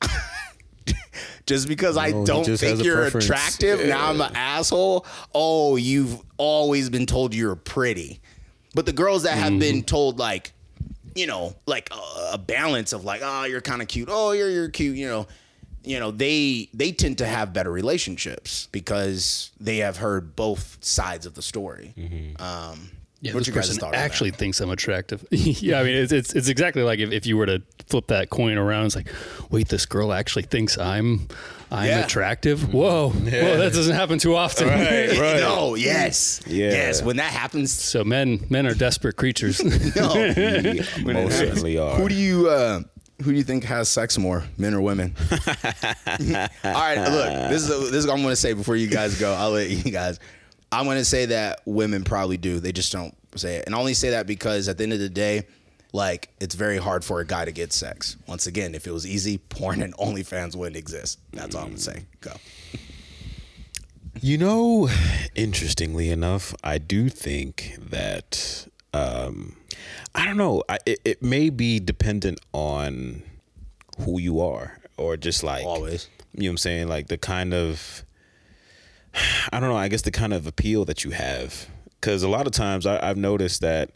Just 1.46 1.68
because 1.68 1.96
I 1.98 2.10
No, 2.10 2.24
don't 2.24 2.44
think 2.58 2.82
you're 2.82 2.96
preference. 2.96 3.26
attractive, 3.26 3.86
now 3.86 4.08
I'm 4.08 4.20
an 4.20 4.32
asshole. 4.34 5.04
Oh, 5.34 5.76
you've 5.76 6.18
always 6.38 6.88
been 6.88 7.04
told 7.06 7.34
you're 7.34 7.54
pretty. 7.56 8.20
But 8.74 8.86
the 8.86 8.92
girls 8.92 9.24
that 9.24 9.36
have 9.36 9.58
been 9.58 9.82
told 9.82 10.18
like, 10.18 10.52
you 11.14 11.26
know, 11.26 11.54
like 11.66 11.90
a, 11.92 12.34
a 12.34 12.38
balance 12.38 12.92
of 12.92 13.04
like, 13.04 13.20
oh, 13.22 13.44
you're 13.44 13.60
kind 13.60 13.82
of 13.82 13.88
cute. 13.88 14.08
Oh, 14.10 14.32
you're 14.32 14.50
you're 14.50 14.68
cute. 14.68 14.96
You 14.96 15.08
know, 15.08 15.26
you 15.84 16.00
know 16.00 16.10
they 16.10 16.68
they 16.74 16.92
tend 16.92 17.18
to 17.18 17.26
have 17.26 17.52
better 17.52 17.70
relationships 17.70 18.68
because 18.72 19.50
they 19.60 19.78
have 19.78 19.98
heard 19.98 20.34
both 20.34 20.78
sides 20.80 21.26
of 21.26 21.34
the 21.34 21.42
story. 21.42 21.94
Um, 22.40 22.90
Yeah, 23.24 23.32
what's 23.32 23.46
this 23.46 23.54
your 23.54 23.60
guys' 23.62 23.68
person 23.70 23.80
thought 23.80 23.86
on 23.86 23.92
that? 23.92 24.00
actually 24.04 24.30
thinks 24.32 24.60
I'm 24.60 24.70
attractive. 24.70 25.24
yeah, 25.30 25.80
I 25.80 25.84
mean, 25.84 25.94
it's, 25.96 26.12
it's 26.12 26.34
it's 26.34 26.48
exactly 26.48 26.82
like 26.82 26.98
if, 26.98 27.10
if 27.10 27.24
you 27.26 27.36
were 27.38 27.46
to 27.46 27.62
flip 27.86 28.06
that 28.08 28.28
coin 28.28 28.58
around, 28.58 28.86
it's 28.86 28.96
like, 28.96 29.08
wait, 29.50 29.68
this 29.68 29.86
girl 29.86 30.12
actually 30.12 30.42
thinks 30.42 30.76
I'm 30.76 31.26
I'm 31.70 31.86
Yeah. 31.88 32.04
attractive. 32.04 32.72
Whoa, 32.74 33.08
whoa, 33.10 33.20
that 33.56 33.72
doesn't 33.72 33.94
happen 33.96 34.18
too 34.18 34.36
often. 34.36 34.68
Right, 34.68 35.08
right. 35.18 35.40
No, 35.40 35.74
yes, 35.74 36.42
Yeah. 36.46 36.70
yes. 36.70 37.02
When 37.02 37.16
that 37.16 37.32
happens, 37.32 37.72
So 37.72 38.04
men 38.04 38.44
men 38.50 38.66
are 38.66 38.74
desperate 38.74 39.16
creatures. 39.16 39.64
no. 39.96 40.14
Most 41.02 41.38
certainly 41.38 41.78
are. 41.78 41.96
Who 41.96 42.08
do 42.10 42.14
you 42.14 42.50
uh, 42.50 42.80
who 43.22 43.30
do 43.32 43.38
you 43.38 43.44
think 43.44 43.64
has 43.64 43.88
sex 43.88 44.18
more, 44.18 44.44
men 44.58 44.74
or 44.74 44.80
women? 44.82 45.14
All 45.30 45.38
right, 46.64 46.96
look, 46.98 47.50
this 47.50 47.62
is 47.62 47.68
this 47.90 48.00
is 48.00 48.06
what 48.06 48.14
I'm 48.14 48.22
going 48.22 48.32
to 48.32 48.36
say 48.36 48.52
before 48.52 48.76
you 48.76 48.88
guys 48.88 49.18
go. 49.18 49.32
I'll 49.32 49.52
let 49.52 49.70
you 49.70 49.90
guys. 49.90 50.20
I'm 50.74 50.84
going 50.84 50.98
to 50.98 51.04
say 51.04 51.26
that 51.26 51.60
women 51.64 52.04
probably 52.04 52.36
do. 52.36 52.60
They 52.60 52.72
just 52.72 52.92
don't 52.92 53.14
say 53.36 53.56
it, 53.56 53.66
and 53.66 53.74
I 53.74 53.78
only 53.78 53.94
say 53.94 54.10
that 54.10 54.26
because 54.26 54.68
at 54.68 54.78
the 54.78 54.84
end 54.84 54.92
of 54.92 54.98
the 54.98 55.08
day, 55.08 55.44
like 55.92 56.28
it's 56.40 56.54
very 56.54 56.78
hard 56.78 57.04
for 57.04 57.20
a 57.20 57.26
guy 57.26 57.44
to 57.44 57.52
get 57.52 57.72
sex. 57.72 58.16
Once 58.26 58.46
again, 58.46 58.74
if 58.74 58.86
it 58.86 58.90
was 58.90 59.06
easy, 59.06 59.38
porn 59.38 59.82
and 59.82 59.94
OnlyFans 59.98 60.56
wouldn't 60.56 60.76
exist. 60.76 61.20
That's 61.32 61.54
all 61.54 61.64
I'm 61.64 61.74
to 61.74 61.80
say. 61.80 62.04
Go. 62.20 62.32
You 64.20 64.38
know, 64.38 64.88
interestingly 65.34 66.10
enough, 66.10 66.54
I 66.62 66.78
do 66.78 67.08
think 67.08 67.76
that 67.78 68.66
um, 68.92 69.56
I 70.14 70.24
don't 70.24 70.36
know. 70.36 70.62
I, 70.68 70.78
it, 70.86 71.00
it 71.04 71.22
may 71.22 71.50
be 71.50 71.80
dependent 71.80 72.40
on 72.52 73.22
who 74.00 74.20
you 74.20 74.40
are, 74.40 74.78
or 74.96 75.16
just 75.16 75.42
like 75.42 75.64
Always. 75.64 76.08
You 76.32 76.44
know 76.44 76.48
what 76.48 76.50
I'm 76.52 76.58
saying? 76.58 76.88
Like 76.88 77.08
the 77.08 77.18
kind 77.18 77.52
of 77.54 78.04
I 79.52 79.60
don't 79.60 79.68
know. 79.68 79.76
I 79.76 79.88
guess 79.88 80.02
the 80.02 80.10
kind 80.10 80.32
of 80.32 80.46
appeal 80.46 80.84
that 80.86 81.04
you 81.04 81.10
have, 81.12 81.66
because 82.00 82.22
a 82.22 82.28
lot 82.28 82.46
of 82.46 82.52
times 82.52 82.86
I, 82.86 83.08
I've 83.08 83.16
noticed 83.18 83.60
that 83.60 83.90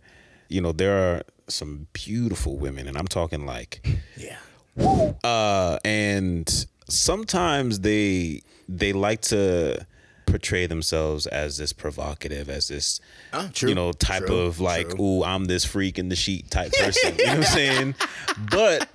you 0.49 0.61
know 0.61 0.73
there 0.73 0.97
are 1.17 1.23
some 1.49 1.87
beautiful 1.93 2.57
women, 2.57 2.87
and 2.87 2.97
I'm 2.97 3.09
talking 3.09 3.45
like 3.47 3.87
Yeah. 4.17 4.37
uh, 5.25 5.79
and 5.85 6.67
sometimes 6.89 7.81
they 7.81 8.43
they 8.69 8.93
like 8.93 9.23
to 9.23 9.87
portray 10.27 10.67
themselves 10.67 11.27
as 11.27 11.57
this 11.57 11.73
provocative, 11.73 12.49
as 12.51 12.69
this 12.69 13.01
Oh, 13.33 13.49
true. 13.53 13.71
you 13.71 13.75
know 13.75 13.93
type 13.93 14.27
True, 14.27 14.41
of 14.41 14.61
like, 14.61 14.91
true. 14.91 15.01
ooh, 15.03 15.25
I'm 15.25 15.47
this 15.47 15.65
freak 15.65 15.99
in 15.99 16.09
the 16.11 16.17
sheet 16.17 16.51
type 16.51 16.73
person. 16.79 17.15
you 17.19 17.25
know 17.27 17.31
what 17.33 17.37
I'm 17.39 17.45
saying? 17.45 17.95
But 18.51 18.89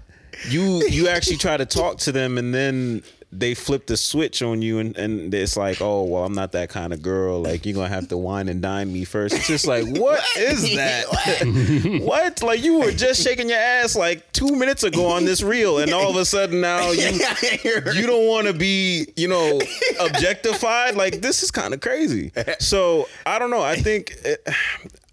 you 0.49 0.87
you 0.87 1.07
actually 1.07 1.37
try 1.37 1.57
to 1.57 1.65
talk 1.65 1.97
to 1.99 2.11
them, 2.11 2.37
and 2.37 2.53
then 2.53 3.01
they 3.39 3.53
flip 3.53 3.87
the 3.87 3.97
switch 3.97 4.41
on 4.41 4.61
you 4.61 4.79
and, 4.79 4.95
and 4.97 5.33
it's 5.33 5.57
like, 5.57 5.81
oh 5.81 6.03
well, 6.03 6.23
I'm 6.23 6.33
not 6.33 6.51
that 6.53 6.69
kind 6.69 6.93
of 6.93 7.01
girl. 7.01 7.41
Like 7.41 7.65
you're 7.65 7.75
gonna 7.75 7.89
have 7.89 8.07
to 8.09 8.17
wine 8.17 8.47
and 8.49 8.61
dine 8.61 8.91
me 8.91 9.05
first. 9.05 9.35
It's 9.35 9.47
just 9.47 9.67
like, 9.67 9.85
what 9.97 10.23
is 10.37 10.75
that? 10.75 12.01
what? 12.03 12.41
Like 12.43 12.63
you 12.63 12.79
were 12.79 12.91
just 12.91 13.23
shaking 13.23 13.49
your 13.49 13.57
ass 13.57 13.95
like 13.95 14.31
two 14.31 14.55
minutes 14.55 14.83
ago 14.83 15.07
on 15.07 15.25
this 15.25 15.41
reel, 15.41 15.79
and 15.79 15.93
all 15.93 16.09
of 16.09 16.15
a 16.15 16.25
sudden 16.25 16.61
now 16.61 16.91
you 16.91 17.03
you 17.63 18.07
don't 18.07 18.27
want 18.27 18.47
to 18.47 18.53
be, 18.53 19.07
you 19.15 19.27
know, 19.27 19.59
objectified. 19.99 20.95
Like 20.95 21.21
this 21.21 21.43
is 21.43 21.51
kind 21.51 21.73
of 21.73 21.81
crazy. 21.81 22.31
So 22.59 23.07
I 23.25 23.39
don't 23.39 23.49
know. 23.49 23.61
I 23.61 23.75
think 23.75 24.15
it, 24.23 24.47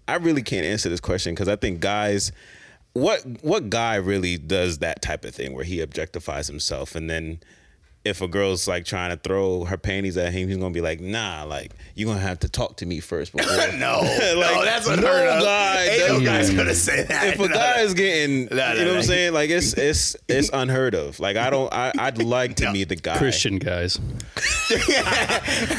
I 0.07 0.15
really 0.15 0.43
can't 0.43 0.65
answer 0.65 0.89
this 0.89 0.99
question 0.99 1.33
because 1.33 1.47
I 1.47 1.55
think 1.55 1.79
guys, 1.79 2.31
what 2.93 3.21
what 3.41 3.69
guy 3.69 3.95
really 3.95 4.37
does 4.37 4.79
that 4.79 5.01
type 5.01 5.25
of 5.25 5.33
thing 5.33 5.53
where 5.53 5.63
he 5.63 5.77
objectifies 5.77 6.47
himself 6.47 6.95
and 6.95 7.09
then 7.09 7.39
if 8.03 8.19
a 8.21 8.27
girl's 8.27 8.67
like 8.67 8.83
trying 8.85 9.11
to 9.11 9.17
throw 9.17 9.63
her 9.65 9.77
panties 9.77 10.17
at 10.17 10.33
him, 10.33 10.47
he's 10.47 10.57
gonna 10.57 10.71
be 10.73 10.81
like, 10.81 10.99
"Nah, 10.99 11.43
like 11.43 11.71
you're 11.95 12.07
gonna 12.07 12.19
have 12.19 12.39
to 12.39 12.49
talk 12.49 12.77
to 12.77 12.85
me 12.85 12.99
first 12.99 13.31
before." 13.35 13.51
no, 13.77 13.99
like, 14.01 14.55
no, 14.55 14.65
that's 14.65 14.87
unheard 14.87 15.25
no 15.25 15.37
of. 15.37 15.43
guy 15.43 15.83
Ain't 15.87 15.99
no 16.07 16.19
does- 16.19 16.23
guy's 16.23 16.49
gonna 16.49 16.73
say 16.75 17.03
that. 17.03 17.27
if 17.27 17.39
a 17.39 17.47
No, 17.47 17.53
guy 17.53 17.75
no. 17.77 17.83
is 17.83 17.93
getting, 17.93 18.45
No, 18.45 18.55
no, 18.55 18.73
you 18.73 18.79
know 18.85 18.87
what. 18.91 18.97
I'm 18.97 19.03
saying? 19.03 19.33
Like 19.33 19.49
it's 19.51 19.73
it's 19.73 20.15
it's 20.27 20.49
unheard 20.53 20.95
of. 20.95 21.19
Like 21.19 21.37
I 21.37 21.49
don't, 21.51 21.71
I 21.73 21.91
I'd 21.97 22.21
like 22.21 22.55
to 22.57 22.71
meet 22.71 22.89
the 22.89 22.95
guy. 22.95 23.17
Christian 23.17 23.59
guys. 23.59 23.99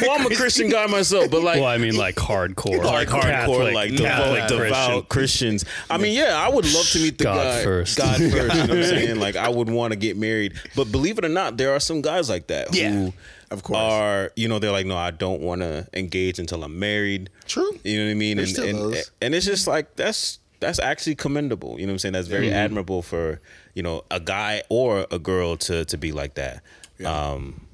Well, 0.02 0.10
I'm 0.12 0.26
a 0.30 0.34
Christian 0.34 0.68
guy 0.68 0.86
myself, 0.86 1.30
but 1.30 1.42
like 1.42 1.56
Well, 1.60 1.66
I 1.68 1.78
mean, 1.78 1.96
like 1.96 2.16
hardcore, 2.16 2.84
like 2.84 3.08
hardcore, 3.08 3.22
Catholic, 3.22 3.74
like 3.74 3.96
Catholic 3.96 4.46
devout, 4.48 4.64
devout 4.64 5.08
Christians. 5.08 5.64
I 5.90 5.98
mean, 5.98 6.14
yeah, 6.16 6.36
I 6.36 6.48
would 6.48 6.70
love 6.72 6.86
to 6.90 6.98
meet 6.98 7.18
the 7.18 7.24
God 7.24 7.42
guy. 7.44 7.64
first. 7.64 7.98
God 7.98 8.16
first. 8.16 8.32
You 8.32 8.38
know 8.38 8.46
what 8.46 8.70
I'm 8.70 8.82
saying? 8.84 9.18
Like, 9.20 9.36
I 9.36 9.48
would 9.48 9.70
want 9.70 9.92
to 9.92 9.96
get 9.96 10.16
married. 10.16 10.54
But 10.76 10.92
believe 10.92 11.18
it 11.18 11.24
or 11.24 11.28
not, 11.30 11.56
there 11.56 11.72
are 11.74 11.80
some 11.80 12.02
guys 12.02 12.11
like 12.28 12.46
that 12.48 12.74
Yeah, 12.74 12.90
who 12.92 13.12
of 13.50 13.62
course. 13.62 13.78
are, 13.78 14.32
you 14.36 14.48
know, 14.48 14.58
they're 14.58 14.72
like, 14.72 14.86
no, 14.86 14.96
I 14.96 15.10
don't 15.10 15.40
want 15.42 15.60
to 15.62 15.86
engage 15.92 16.38
until 16.38 16.64
I'm 16.64 16.78
married. 16.78 17.30
True. 17.46 17.78
You 17.84 17.98
know 17.98 18.04
what 18.06 18.10
I 18.10 18.14
mean? 18.14 18.36
There's 18.38 18.50
and 18.50 18.56
still 18.68 18.84
and, 18.86 18.94
those. 18.94 19.10
and 19.20 19.34
it's 19.34 19.46
just 19.46 19.66
like 19.66 19.96
that's 19.96 20.38
that's 20.60 20.78
actually 20.78 21.16
commendable. 21.16 21.78
You 21.80 21.86
know 21.86 21.90
what 21.90 21.94
I'm 21.94 21.98
saying? 21.98 22.12
That's 22.12 22.28
very 22.28 22.52
admirable 22.52 23.02
for 23.02 23.40
you 23.74 23.82
know 23.82 24.04
a 24.10 24.20
guy 24.20 24.62
or 24.68 25.06
a 25.10 25.18
girl 25.18 25.56
to 25.58 25.84
to 25.86 25.96
be 25.98 26.12
like 26.12 26.34
that. 26.34 26.62
Um, 27.04 27.66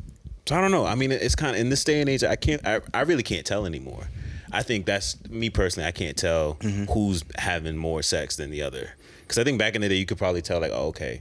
so 0.46 0.56
I 0.56 0.60
don't 0.62 0.70
know. 0.70 0.86
I 0.86 0.94
mean, 0.94 1.12
it's 1.12 1.34
kind 1.34 1.54
of 1.54 1.60
in 1.60 1.68
this 1.68 1.84
day 1.84 2.00
and 2.00 2.08
age. 2.08 2.24
I 2.24 2.36
can't. 2.36 2.66
I, 2.66 2.80
I 2.94 3.02
really 3.02 3.22
can't 3.22 3.44
tell 3.44 3.66
anymore. 3.66 4.08
I 4.50 4.62
think 4.62 4.86
that's 4.86 5.22
me 5.28 5.50
personally. 5.50 5.86
I 5.86 5.92
can't 5.92 6.16
tell 6.16 6.54
Mm-hmm. 6.60 6.84
who's 6.92 7.22
having 7.36 7.76
more 7.76 8.02
sex 8.02 8.36
than 8.36 8.50
the 8.50 8.62
other. 8.62 8.94
Because 9.20 9.36
I 9.36 9.44
think 9.44 9.58
back 9.58 9.74
in 9.74 9.82
the 9.82 9.90
day, 9.90 9.96
you 9.96 10.06
could 10.06 10.16
probably 10.16 10.40
tell 10.40 10.58
like, 10.58 10.70
oh, 10.72 10.86
okay, 10.86 11.20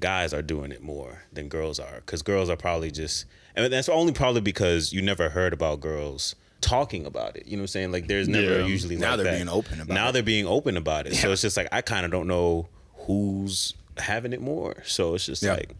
guys 0.00 0.32
are 0.34 0.42
doing 0.42 0.72
it 0.72 0.82
more 0.82 1.22
than 1.32 1.48
girls 1.48 1.78
are. 1.78 1.96
Because 1.96 2.22
girls 2.22 2.48
are 2.50 2.56
probably 2.56 2.90
just, 2.90 3.26
and 3.54 3.72
that's 3.72 3.88
only 3.88 4.12
probably 4.12 4.40
because 4.40 4.92
you 4.92 5.02
never 5.02 5.28
heard 5.30 5.52
about 5.52 5.80
girls 5.80 6.34
talking 6.60 7.06
about 7.06 7.36
it. 7.36 7.46
You 7.46 7.56
know 7.56 7.60
what 7.60 7.64
I'm 7.64 7.66
saying? 7.68 7.92
Like, 7.92 8.06
there's 8.08 8.28
never 8.28 8.60
Yeah. 8.60 8.66
usually 8.66 8.96
Now 8.96 9.10
like 9.10 9.16
they're 9.18 9.32
that. 9.32 9.36
being 9.38 9.48
open 9.48 9.80
about 9.80 9.94
now 9.94 10.08
it. 10.08 10.12
they're 10.12 10.22
being 10.22 10.46
open 10.46 10.76
about 10.76 11.06
it. 11.06 11.14
So 11.14 11.32
it's 11.32 11.42
just 11.42 11.56
like 11.56 11.68
I 11.72 11.80
kind 11.82 12.04
of 12.04 12.10
don't 12.12 12.26
know 12.26 12.68
who's 13.06 13.74
having 13.98 14.32
it 14.32 14.40
more. 14.40 14.82
So 14.84 15.14
it's 15.14 15.26
just 15.26 15.42
Yeah. 15.42 15.54
like 15.54 15.74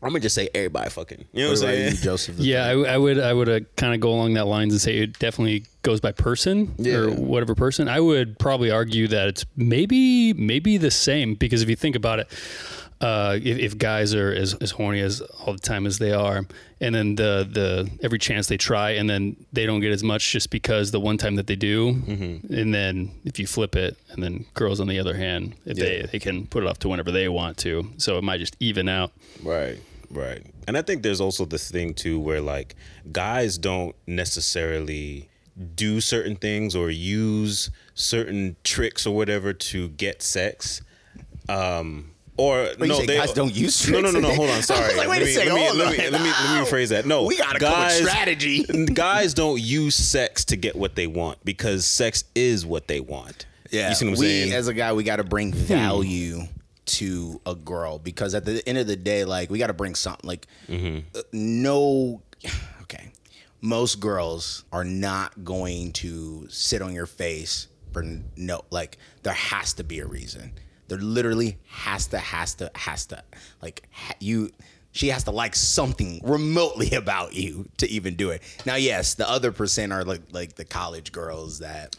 I'm 0.00 0.10
gonna 0.10 0.20
just 0.20 0.36
say 0.36 0.48
everybody 0.54 0.90
fucking. 0.90 1.24
You 1.32 1.42
know 1.44 1.50
What 1.50 1.58
what 1.58 1.68
I'm 1.70 1.74
about 1.74 1.78
you, 1.84 1.90
saying? 1.90 2.02
Joseph? 2.04 2.38
Yeah, 2.38 2.66
I, 2.66 2.70
I 2.94 2.96
would 2.98 3.18
I 3.18 3.32
would 3.32 3.48
uh, 3.48 3.60
kind 3.76 3.94
of 3.94 4.00
go 4.00 4.10
along 4.10 4.34
that 4.34 4.46
lines 4.46 4.72
and 4.72 4.80
say 4.80 4.98
it 4.98 5.18
definitely 5.18 5.64
goes 5.82 6.00
by 6.00 6.12
person 6.12 6.72
or 6.86 7.10
whatever 7.10 7.56
person. 7.56 7.88
I 7.88 7.98
would 7.98 8.38
probably 8.38 8.70
argue 8.70 9.08
that 9.08 9.26
it's 9.26 9.44
maybe 9.56 10.32
maybe 10.34 10.76
the 10.76 10.92
same 10.92 11.34
because 11.34 11.62
if 11.62 11.68
you 11.68 11.74
think 11.74 11.96
about 11.96 12.20
it, 12.20 12.28
uh, 13.00 13.38
if, 13.42 13.58
if 13.58 13.78
guys 13.78 14.12
are 14.14 14.32
as, 14.32 14.54
as 14.54 14.72
horny 14.72 15.00
as 15.00 15.20
all 15.20 15.52
the 15.52 15.58
time 15.60 15.86
as 15.86 15.98
they 15.98 16.12
are, 16.12 16.44
and 16.80 16.94
then 16.94 17.14
the 17.14 17.48
the 17.50 17.90
every 18.02 18.18
chance 18.18 18.48
they 18.48 18.56
try, 18.56 18.90
and 18.92 19.08
then 19.08 19.36
they 19.52 19.66
don't 19.66 19.80
get 19.80 19.92
as 19.92 20.02
much 20.02 20.32
just 20.32 20.50
because 20.50 20.90
the 20.90 20.98
one 21.00 21.16
time 21.16 21.36
that 21.36 21.46
they 21.46 21.56
do, 21.56 21.92
Mm-hmm. 21.94 22.52
and 22.52 22.74
then 22.74 23.12
if 23.24 23.38
you 23.38 23.46
flip 23.46 23.76
it, 23.76 23.96
and 24.10 24.22
then 24.22 24.46
girls 24.54 24.80
on 24.80 24.88
the 24.88 24.98
other 24.98 25.14
hand, 25.14 25.54
if 25.64 25.76
they 25.76 26.06
they 26.10 26.18
can 26.18 26.46
put 26.46 26.62
it 26.64 26.66
off 26.68 26.78
to 26.80 26.88
whenever 26.88 27.12
they 27.12 27.28
want 27.28 27.56
to, 27.58 27.88
so 27.98 28.18
it 28.18 28.24
might 28.24 28.38
just 28.40 28.56
even 28.58 28.88
out. 28.88 29.12
Right, 29.44 29.78
right. 30.10 30.44
And 30.66 30.76
I 30.76 30.82
think 30.82 31.02
there's 31.02 31.20
also 31.20 31.44
this 31.44 31.70
thing 31.70 31.94
too 31.94 32.18
where 32.18 32.40
like 32.40 32.74
guys 33.12 33.58
don't 33.58 33.94
necessarily 34.06 35.28
do 35.74 36.00
certain 36.00 36.36
things 36.36 36.76
or 36.76 36.90
use 36.90 37.70
certain 37.94 38.56
tricks 38.64 39.06
or 39.06 39.14
whatever 39.16 39.52
to 39.52 39.88
get 39.90 40.22
sex. 40.22 40.82
Um 41.48 42.10
or 42.38 42.68
no, 42.78 43.04
they 43.04 43.18
guys 43.18 43.32
don't 43.32 43.54
use 43.54 43.88
No, 43.90 44.00
no, 44.00 44.10
no, 44.10 44.20
no. 44.20 44.34
Hold 44.34 44.50
on. 44.50 44.62
Sorry. 44.62 44.94
Like, 44.96 45.08
wait 45.08 45.20
let 45.20 45.22
a 45.22 45.24
me, 45.26 45.32
second, 45.32 45.54
Let 45.54 45.72
me, 45.74 45.78
let 45.78 45.90
me, 45.98 46.10
let 46.10 46.22
me, 46.22 46.28
let 46.30 46.62
me 46.62 46.66
rephrase 46.70 46.88
that. 46.90 47.04
No, 47.04 47.24
We 47.24 47.36
gotta 47.36 47.58
come 47.58 47.90
strategy. 47.90 48.64
guys 48.94 49.34
don't 49.34 49.60
use 49.60 49.94
sex 49.94 50.44
to 50.46 50.56
get 50.56 50.76
what 50.76 50.94
they 50.94 51.06
want 51.06 51.44
because 51.44 51.84
sex 51.84 52.24
is 52.34 52.64
what 52.64 52.88
they 52.88 53.00
want. 53.00 53.46
Yeah, 53.70 53.90
you 53.90 53.94
see 53.96 54.06
what 54.06 54.14
I'm 54.14 54.20
we 54.20 54.26
saying? 54.26 54.52
as 54.54 54.68
a 54.68 54.72
guy, 54.74 54.92
we 54.94 55.02
got 55.04 55.16
to 55.16 55.24
bring 55.24 55.52
value 55.52 56.42
to 56.86 57.38
a 57.44 57.54
girl 57.54 57.98
because 57.98 58.34
at 58.34 58.46
the 58.46 58.66
end 58.66 58.78
of 58.78 58.86
the 58.86 58.96
day, 58.96 59.24
like 59.24 59.50
we 59.50 59.58
got 59.58 59.66
to 59.66 59.74
bring 59.74 59.94
something. 59.94 60.26
Like 60.26 60.46
Mm-hmm. 60.68 61.00
uh, 61.14 61.20
no, 61.32 62.22
okay, 62.82 63.12
most 63.60 64.00
girls 64.00 64.64
are 64.72 64.84
not 64.84 65.44
going 65.44 65.92
to 65.94 66.46
sit 66.48 66.80
on 66.82 66.94
your 66.94 67.06
face 67.06 67.66
for 67.92 68.04
no. 68.36 68.62
Like 68.70 68.96
there 69.22 69.34
has 69.34 69.74
to 69.74 69.84
be 69.84 69.98
a 70.00 70.06
reason. 70.06 70.52
There 70.88 70.98
literally 70.98 71.58
has 71.68 72.06
to, 72.08 72.18
has 72.18 72.54
to, 72.56 72.70
has 72.74 73.06
to. 73.06 73.22
Like 73.62 73.88
ha- 73.92 74.14
you. 74.20 74.50
She 74.92 75.08
has 75.08 75.24
to 75.24 75.30
like 75.30 75.54
something 75.54 76.20
remotely 76.24 76.90
about 76.92 77.34
you 77.34 77.68
to 77.76 77.88
even 77.88 78.14
do 78.16 78.30
it. 78.30 78.42
Now, 78.66 78.74
yes, 78.76 79.14
the 79.14 79.28
other 79.28 79.52
percent 79.52 79.92
are 79.92 80.02
like 80.04 80.22
like 80.32 80.54
the 80.56 80.64
college 80.64 81.12
girls 81.12 81.58
that 81.60 81.94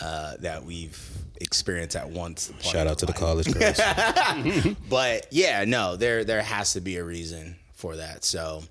uh, 0.00 0.36
that 0.40 0.64
we've 0.64 0.98
experienced 1.40 1.96
at 1.96 2.08
once. 2.08 2.50
Shout 2.60 2.86
out 2.86 2.98
to 3.00 3.06
the 3.06 3.12
college 3.12 3.52
girls. 3.52 3.78
But 4.88 5.26
yeah, 5.32 5.64
no, 5.66 5.96
there 5.96 6.24
there 6.24 6.42
has 6.42 6.72
to 6.74 6.80
be 6.80 6.96
a 6.96 7.04
reason 7.04 7.56
for 7.74 7.96
that. 7.96 8.24
So 8.24 8.62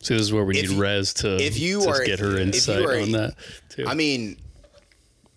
So 0.00 0.14
this 0.14 0.22
is 0.22 0.32
where 0.32 0.44
we 0.44 0.56
If 0.58 0.68
need 0.70 0.74
you- 0.76 0.80
Rez 0.82 1.12
to, 1.14 1.36
if 1.36 1.58
you 1.58 1.82
to 1.82 1.88
are- 1.90 2.04
get 2.04 2.20
her 2.20 2.30
if 2.30 2.34
you 2.38 2.42
insight 2.44 2.84
are- 2.84 3.00
on 3.00 3.12
that 3.12 3.34
too. 3.68 3.84
I 3.86 3.94
mean, 3.94 4.38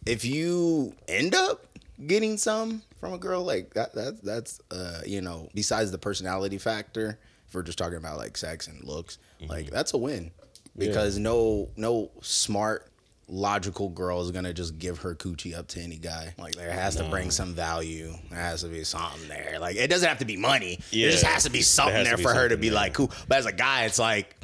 if 0.05 0.23
you 0.23 0.95
end 1.07 1.33
up 1.35 1.65
getting 2.07 2.37
some 2.37 2.81
from 2.99 3.13
a 3.13 3.17
girl 3.17 3.43
like 3.43 3.73
that, 3.73 3.93
that 3.95 4.23
that's 4.23 4.59
uh, 4.71 5.01
you 5.05 5.21
know, 5.21 5.49
besides 5.53 5.91
the 5.91 5.97
personality 5.97 6.57
factor, 6.57 7.19
if 7.47 7.55
we're 7.55 7.63
just 7.63 7.77
talking 7.77 7.97
about 7.97 8.17
like 8.17 8.37
sex 8.37 8.67
and 8.67 8.83
looks, 8.83 9.17
like 9.47 9.69
that's 9.71 9.93
a 9.93 9.97
win 9.97 10.31
because 10.77 11.17
no 11.17 11.69
no 11.75 12.11
smart 12.21 12.87
logical 13.27 13.87
girl 13.89 14.21
is 14.21 14.29
gonna 14.31 14.53
just 14.53 14.77
give 14.77 14.99
her 14.99 15.15
coochie 15.15 15.55
up 15.57 15.67
to 15.69 15.79
any 15.79 15.97
guy. 15.97 16.33
Like 16.37 16.55
there 16.55 16.71
has 16.71 16.95
to 16.97 17.03
bring 17.05 17.31
some 17.31 17.53
value. 17.53 18.13
There 18.29 18.39
has 18.39 18.61
to 18.61 18.67
be 18.67 18.83
something 18.83 19.27
there. 19.29 19.57
Like 19.59 19.77
it 19.77 19.89
doesn't 19.89 20.07
have 20.07 20.19
to 20.19 20.25
be 20.25 20.37
money. 20.37 20.79
There 20.91 21.11
just 21.11 21.23
has 21.23 21.43
to 21.43 21.49
be 21.49 21.61
something 21.61 22.03
to 22.03 22.03
there 22.03 22.17
be 22.17 22.23
for 22.23 22.33
her 22.33 22.49
to 22.49 22.57
be 22.57 22.69
there. 22.69 22.75
like 22.75 22.93
cool. 22.93 23.11
But 23.27 23.37
as 23.39 23.45
a 23.45 23.53
guy, 23.53 23.85
it's 23.85 23.99
like 23.99 24.35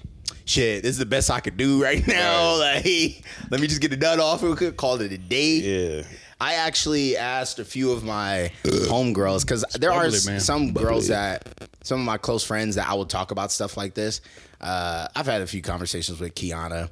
shit, 0.46 0.84
this 0.84 0.92
is 0.92 0.98
the 0.98 1.06
best 1.06 1.30
I 1.30 1.40
could 1.40 1.58
do 1.58 1.84
right 1.84 2.06
now. 2.08 2.58
Like, 2.58 3.24
let 3.50 3.60
me 3.62 3.68
just 3.68 3.82
get 3.82 3.92
it 3.94 4.00
done 4.00 4.20
off. 4.20 4.42
We 4.42 4.56
could 4.56 4.78
call 4.78 5.00
it 5.02 5.12
a 5.12 5.18
day. 5.18 5.98
yeah. 5.98 6.04
I 6.40 6.56
actually 6.56 7.18
asked 7.18 7.60
a 7.60 7.66
few 7.66 7.92
of 7.92 8.04
my 8.04 8.52
homegirls 8.64 9.42
because 9.42 9.66
there 9.80 9.92
are 9.92 10.04
bubbly, 10.04 10.20
man. 10.26 10.40
some 10.40 10.74
girls 10.74 11.08
that 11.08 11.48
some 11.82 12.00
of 12.00 12.06
my 12.06 12.18
close 12.18 12.44
friends 12.44 12.76
that 12.76 12.88
I 12.88 12.94
will 12.94 13.06
talk 13.06 13.32
about 13.32 13.52
stuff 13.52 13.76
like 13.78 13.94
this. 13.94 14.22
Uh, 14.62 15.08
I've 15.16 15.26
had 15.26 15.42
a 15.42 15.48
few 15.48 15.62
conversations 15.62 16.20
with 16.20 16.36
Kiana, 16.36 16.90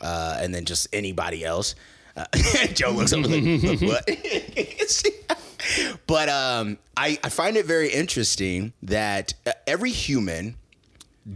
uh, 0.00 0.38
and 0.40 0.54
then 0.54 0.64
just 0.64 0.88
anybody 0.92 1.44
else. 1.44 1.74
Uh, 2.16 2.24
Joe 2.72 2.90
looks 2.90 3.12
over 3.12 3.28
like, 3.28 3.80
what? 3.80 4.08
but 6.06 6.28
um, 6.28 6.78
I, 6.96 7.18
I 7.22 7.28
find 7.28 7.56
it 7.56 7.66
very 7.66 7.90
interesting 7.90 8.72
that 8.82 9.34
uh, 9.46 9.52
every 9.66 9.90
human 9.90 10.56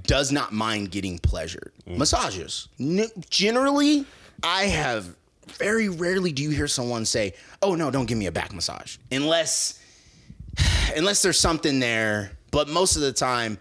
does 0.04 0.30
not 0.30 0.52
mind 0.52 0.90
getting 0.90 1.18
pleasured. 1.18 1.72
Massages. 1.86 2.68
N- 2.78 3.10
generally, 3.28 4.06
I 4.42 4.64
have 4.64 5.16
very 5.52 5.88
rarely 5.88 6.32
do 6.32 6.42
you 6.42 6.50
hear 6.50 6.68
someone 6.68 7.04
say, 7.04 7.34
"Oh 7.62 7.74
no, 7.74 7.90
don't 7.90 8.06
give 8.06 8.18
me 8.18 8.26
a 8.26 8.32
back 8.32 8.52
massage," 8.52 8.96
unless 9.10 9.80
unless 10.96 11.22
there's 11.22 11.38
something 11.38 11.80
there. 11.80 12.32
But 12.50 12.68
most 12.68 12.96
of 12.96 13.02
the 13.02 13.12
time, 13.12 13.58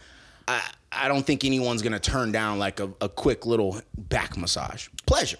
I 0.48 0.62
I 0.92 1.08
don't 1.08 1.26
think 1.26 1.44
anyone's 1.44 1.82
gonna 1.82 2.00
turn 2.00 2.32
down 2.32 2.60
like 2.60 2.80
a, 2.80 2.92
a 3.02 3.10
quick 3.10 3.46
little 3.46 3.82
back 3.98 4.38
massage. 4.38 4.88
Pleasure. 5.06 5.40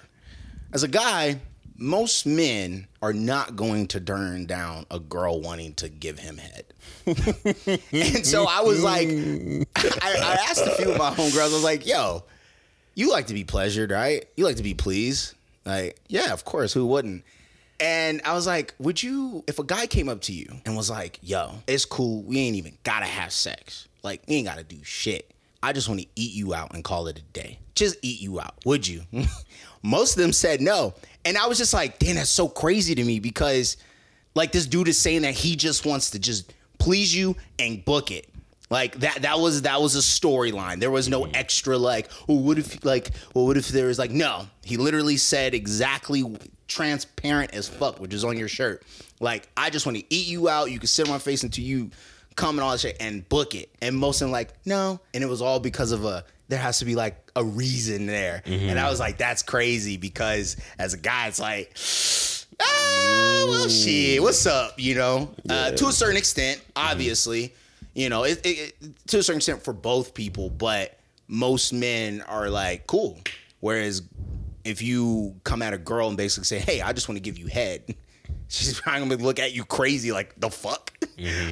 As 0.72 0.84
a 0.84 0.88
guy, 0.88 1.40
most 1.80 2.26
men 2.26 2.88
are 3.02 3.14
not 3.14 3.56
going 3.56 3.88
to 3.88 4.00
turn 4.00 4.46
down 4.46 4.86
a 4.92 5.00
girl 5.00 5.42
wanting 5.42 5.74
to 5.76 5.90
give 5.90 6.20
him 6.20 6.38
head. 6.38 6.66
and 7.92 8.26
so 8.26 8.46
I 8.48 8.62
was 8.62 8.84
like, 8.84 9.08
I, 9.76 10.16
I 10.18 10.38
asked 10.50 10.66
a 10.66 10.72
few 10.72 10.92
of 10.92 10.98
my 10.98 11.10
homegirls, 11.10 11.40
I 11.40 11.54
was 11.54 11.64
like, 11.64 11.88
yo, 11.88 12.26
you 12.96 13.10
like 13.12 13.28
to 13.28 13.34
be 13.34 13.46
pleasured, 13.46 13.92
right? 13.92 14.26
You 14.36 14.44
like 14.44 14.58
to 14.58 14.64
be 14.64 14.74
pleased. 14.74 15.36
Like, 15.66 16.00
yeah, 16.08 16.34
of 16.34 16.46
course, 16.46 16.74
who 16.74 16.86
wouldn't? 16.86 17.24
And 17.80 18.22
I 18.26 18.34
was 18.34 18.46
like, 18.46 18.74
would 18.80 19.02
you, 19.02 19.44
if 19.48 19.60
a 19.60 19.64
guy 19.64 19.88
came 19.88 20.10
up 20.10 20.22
to 20.22 20.34
you 20.34 20.48
and 20.66 20.76
was 20.76 20.90
like, 20.90 21.20
yo, 21.22 21.56
it's 21.68 21.86
cool, 21.86 22.24
we 22.24 22.40
ain't 22.40 22.58
even 22.58 22.78
gotta 22.84 23.06
have 23.06 23.32
sex. 23.32 23.88
Like, 24.04 24.22
we 24.28 24.36
ain't 24.36 24.48
gotta 24.48 24.64
do 24.64 24.84
shit. 24.84 25.32
I 25.62 25.74
just 25.74 25.90
want 25.90 26.02
to 26.02 26.08
eat 26.16 26.34
you 26.34 26.54
out 26.54 26.74
and 26.74 26.84
call 26.84 27.08
it 27.08 27.20
a 27.20 27.22
day. 27.22 27.60
Just 27.76 27.98
eat 28.02 28.22
you 28.22 28.40
out. 28.40 28.56
Would 28.66 28.88
you? 28.88 29.04
Most 29.84 30.16
of 30.16 30.22
them 30.22 30.34
said 30.34 30.62
no. 30.62 30.94
And 31.26 31.38
I 31.38 31.48
was 31.48 31.58
just 31.58 31.74
like, 31.74 32.00
damn, 32.00 32.16
that's 32.16 32.30
so 32.30 32.48
crazy 32.48 32.96
to 32.96 33.04
me 33.04 33.20
because 33.20 33.78
like 34.36 34.52
this 34.52 34.66
dude 34.68 34.88
is 34.88 34.98
saying 34.98 35.24
that 35.24 35.34
he 35.34 35.56
just 35.56 35.86
wants 35.86 36.12
to 36.12 36.20
just 36.20 36.54
please 36.78 37.16
you 37.16 37.36
and 37.58 37.84
book 37.84 38.12
it. 38.12 38.30
Like 38.70 39.00
that 39.00 39.24
that 39.24 39.40
was 39.40 39.64
that 39.64 39.82
was 39.82 39.96
a 39.96 40.00
storyline. 40.00 40.80
There 40.80 40.92
was 40.92 41.10
no 41.10 41.26
extra 41.26 41.78
like, 41.78 42.10
oh, 42.28 42.36
what 42.36 42.60
if 42.60 42.84
like, 42.86 43.10
well, 43.34 43.48
what 43.48 43.58
if 43.58 43.70
there 43.70 43.88
was 43.88 43.98
like, 43.98 44.12
no. 44.12 44.48
He 44.64 44.78
literally 44.78 45.18
said 45.18 45.54
exactly 45.54 46.24
transparent 46.68 47.54
as 47.54 47.68
fuck, 47.68 48.00
which 48.00 48.14
is 48.14 48.24
on 48.24 48.38
your 48.38 48.48
shirt. 48.48 48.84
Like, 49.20 49.50
I 49.58 49.70
just 49.70 49.86
want 49.86 49.98
to 49.98 50.04
eat 50.10 50.28
you 50.28 50.50
out. 50.50 50.72
You 50.72 50.80
can 50.80 50.88
sit 50.88 51.08
on 51.08 51.12
my 51.12 51.20
face 51.20 51.44
until 51.44 51.66
you 51.66 51.90
come 52.36 52.58
and 52.58 52.64
all 52.64 52.72
that 52.72 52.80
shit 52.80 52.98
and 53.00 53.28
book 53.28 53.56
it. 53.56 53.70
And 53.82 53.96
most 53.96 54.22
of 54.22 54.28
them 54.28 54.32
like, 54.32 54.54
no. 54.66 55.00
And 55.14 55.24
it 55.24 55.28
was 55.28 55.42
all 55.42 55.60
because 55.60 55.92
of 55.92 56.06
a 56.06 56.24
there 56.48 56.60
has 56.60 56.80
to 56.80 56.86
be 56.86 56.96
like 56.96 57.32
a 57.36 57.44
reason 57.44 58.06
there. 58.08 58.42
And 58.46 58.80
I 58.80 58.90
was 58.90 59.00
like, 59.00 59.18
that's 59.18 59.44
crazy 59.44 59.98
because 59.98 60.58
as 60.80 60.94
a 60.94 60.98
guy, 60.98 61.28
it's 61.28 61.40
like, 61.40 61.76
ah, 62.62 63.46
well, 63.48 63.70
shit, 63.70 64.22
what's 64.22 64.46
up? 64.48 64.74
You 64.78 64.96
know, 64.96 65.32
uh, 65.48 65.72
to 65.72 65.88
a 65.88 65.92
certain 65.92 66.18
extent, 66.18 66.60
obviously, 66.76 67.54
you 68.00 68.10
know, 68.10 68.24
it, 68.24 68.40
it, 68.46 68.74
it- 68.82 69.08
to 69.08 69.20
a 69.20 69.24
certain 69.24 69.38
extent 69.38 69.64
for 69.64 69.74
both 69.74 70.14
people, 70.14 70.50
but 70.50 70.98
most 71.28 71.74
men 71.74 72.22
are 72.28 72.50
like, 72.50 72.88
cool. 72.88 73.20
Whereas 73.60 74.02
if 74.64 74.82
you 74.82 75.36
come 75.44 75.62
at 75.62 75.74
a 75.74 75.78
girl 75.78 76.08
and 76.08 76.18
basically 76.18 76.46
say, 76.46 76.60
hey, 76.60 76.82
I 76.82 76.94
just 76.94 77.08
want 77.10 77.18
to 77.18 77.22
give 77.22 77.38
you 77.38 77.48
head, 77.48 77.96
she's 78.48 78.80
probably 78.80 79.08
gonna 79.10 79.24
look 79.24 79.40
at 79.40 79.54
you 79.54 79.64
crazy, 79.66 80.12
like, 80.12 80.40
the 80.40 80.50
fuck? 80.50 80.94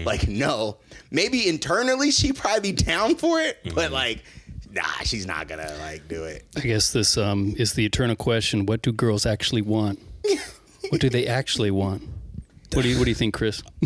like, 0.05 0.27
no. 0.27 0.77
Maybe 1.11 1.47
internally 1.47 2.11
she 2.11 2.31
probably 2.33 2.71
be 2.71 2.83
down 2.83 3.15
for 3.15 3.39
it, 3.41 3.57
but 3.75 3.91
like, 3.91 4.23
nah, 4.71 4.83
she's 5.03 5.25
not 5.25 5.47
gonna 5.47 5.73
like 5.79 6.07
do 6.07 6.23
it. 6.25 6.45
I 6.55 6.61
guess 6.61 6.91
this 6.91 7.17
um, 7.17 7.53
is 7.57 7.73
the 7.73 7.85
eternal 7.85 8.15
question: 8.15 8.65
What 8.65 8.81
do 8.81 8.91
girls 8.91 9.25
actually 9.25 9.61
want? 9.61 9.99
what 10.89 10.99
do 11.01 11.09
they 11.09 11.27
actually 11.27 11.71
want? 11.71 12.03
What 12.73 12.81
do 12.83 12.89
you 12.89 12.97
What 12.97 13.05
do 13.05 13.11
you 13.11 13.15
think, 13.15 13.33
Chris? 13.33 13.63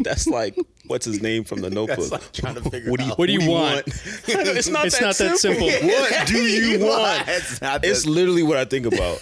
That's 0.00 0.26
like 0.26 0.56
what's 0.86 1.04
his 1.06 1.22
name 1.22 1.44
from 1.44 1.60
the 1.60 1.70
Notebook. 1.70 2.10
like 2.10 2.32
trying 2.32 2.56
to 2.56 2.62
figure 2.68 2.90
what 2.90 2.98
do 3.00 3.06
you 3.06 3.12
out. 3.12 3.18
What 3.18 3.26
do 3.26 3.32
you 3.32 3.48
want? 3.48 3.86
it's 3.86 4.68
not 4.68 4.86
It's 4.86 4.98
that 4.98 5.04
not 5.06 5.16
that 5.16 5.38
simple. 5.38 5.68
simple. 5.70 5.88
What 5.88 6.26
do 6.26 6.42
you 6.42 6.80
want? 6.84 7.28
It's 7.28 7.60
not 7.60 7.84
It's 7.84 8.02
that- 8.04 8.10
literally 8.10 8.42
what 8.42 8.56
I 8.56 8.64
think 8.64 8.86
about. 8.86 9.20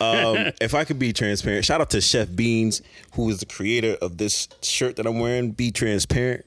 Um, 0.00 0.52
if 0.62 0.74
I 0.74 0.84
could 0.84 0.98
be 0.98 1.12
transparent, 1.12 1.62
shout 1.66 1.82
out 1.82 1.90
to 1.90 2.00
Chef 2.00 2.34
Beans, 2.34 2.80
who 3.12 3.28
is 3.28 3.40
the 3.40 3.46
creator 3.46 3.98
of 4.00 4.16
this 4.16 4.48
shirt 4.62 4.96
that 4.96 5.06
I'm 5.06 5.18
wearing. 5.20 5.50
Be 5.50 5.70
transparent. 5.70 6.46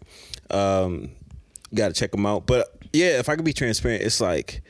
Um, 0.49 1.11
Got 1.75 1.89
to 1.89 1.93
check 1.93 2.11
them 2.11 2.25
out. 2.25 2.47
But 2.47 2.75
yeah, 2.91 3.19
if 3.19 3.29
I 3.29 3.35
could 3.35 3.45
be 3.45 3.53
transparent, 3.53 4.01
it's 4.03 4.19
like 4.19 4.63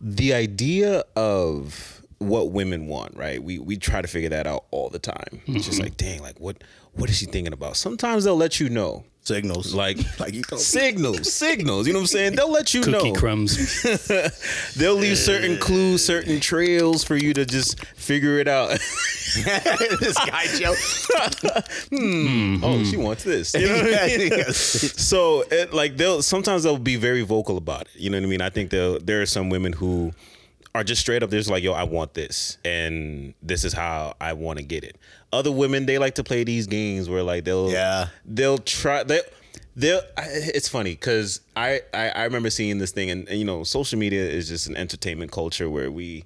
the 0.00 0.34
idea 0.34 1.02
of 1.16 1.95
what 2.18 2.50
women 2.50 2.86
want, 2.86 3.16
right? 3.16 3.42
We 3.42 3.58
we 3.58 3.76
try 3.76 4.00
to 4.00 4.08
figure 4.08 4.30
that 4.30 4.46
out 4.46 4.64
all 4.70 4.88
the 4.88 4.98
time. 4.98 5.42
It's 5.46 5.66
just 5.66 5.72
mm-hmm. 5.72 5.82
like, 5.82 5.96
dang, 5.96 6.22
like 6.22 6.38
what 6.40 6.62
what 6.94 7.10
is 7.10 7.16
she 7.18 7.26
thinking 7.26 7.52
about? 7.52 7.76
Sometimes 7.76 8.24
they'll 8.24 8.36
let 8.36 8.58
you 8.58 8.70
know. 8.70 9.04
signals. 9.22 9.74
Like, 9.74 9.98
Like 10.18 10.32
you 10.32 10.42
signals, 10.56 11.30
signals. 11.32 11.86
You 11.86 11.92
know 11.92 11.98
what 11.98 12.04
I'm 12.04 12.06
saying? 12.06 12.36
They'll 12.36 12.50
let 12.50 12.72
you 12.72 12.80
Cookie 12.80 13.12
know. 13.12 13.18
crumbs. 13.18 13.82
They'll 14.76 14.94
leave 14.94 15.18
certain 15.18 15.58
clues, 15.58 16.04
certain 16.04 16.40
trails 16.40 17.04
for 17.04 17.16
you 17.16 17.34
to 17.34 17.44
just 17.44 17.84
figure 17.96 18.38
it 18.38 18.48
out. 18.48 18.70
this 18.70 20.16
guy 20.24 20.46
Joe. 20.56 20.74
Hmm. 21.90 21.96
Mm-hmm. 21.96 22.64
oh, 22.64 22.84
she 22.84 22.96
wants 22.96 23.24
this. 23.24 23.52
You 23.52 23.68
know 23.68 23.82
what 23.82 24.00
I 24.00 24.16
mean? 24.16 24.52
so 24.52 25.42
it, 25.50 25.74
like 25.74 25.98
they'll 25.98 26.22
sometimes 26.22 26.62
they'll 26.62 26.78
be 26.78 26.96
very 26.96 27.22
vocal 27.22 27.58
about 27.58 27.82
it. 27.82 27.96
You 27.96 28.08
know 28.08 28.16
what 28.16 28.24
I 28.24 28.28
mean? 28.28 28.40
I 28.40 28.48
think 28.48 28.70
they'll 28.70 28.98
there 29.00 29.20
are 29.20 29.26
some 29.26 29.50
women 29.50 29.74
who 29.74 30.14
are 30.76 30.84
just 30.84 31.00
straight 31.00 31.22
up 31.22 31.30
there's 31.30 31.48
like, 31.50 31.62
yo, 31.62 31.72
I 31.72 31.84
want 31.84 32.14
this 32.14 32.58
and 32.64 33.34
this 33.42 33.64
is 33.64 33.72
how 33.72 34.14
I 34.20 34.34
want 34.34 34.58
to 34.58 34.64
get 34.64 34.84
it. 34.84 34.96
Other 35.32 35.50
women 35.50 35.86
they 35.86 35.98
like 35.98 36.14
to 36.16 36.24
play 36.24 36.44
these 36.44 36.66
games 36.66 37.08
where 37.08 37.22
like 37.22 37.44
they'll 37.44 37.70
Yeah. 37.70 38.08
they'll 38.24 38.58
try 38.58 39.02
they 39.02 39.20
they'll 39.74 40.02
I- 40.16 40.28
it's 40.28 40.68
funny 40.68 40.92
because 40.92 41.40
I, 41.56 41.80
I 41.94 42.10
I 42.10 42.24
remember 42.24 42.50
seeing 42.50 42.78
this 42.78 42.92
thing 42.92 43.10
and, 43.10 43.28
and 43.28 43.38
you 43.38 43.44
know 43.44 43.64
social 43.64 43.98
media 43.98 44.22
is 44.22 44.48
just 44.48 44.66
an 44.66 44.76
entertainment 44.76 45.32
culture 45.32 45.68
where 45.70 45.90
we 45.90 46.24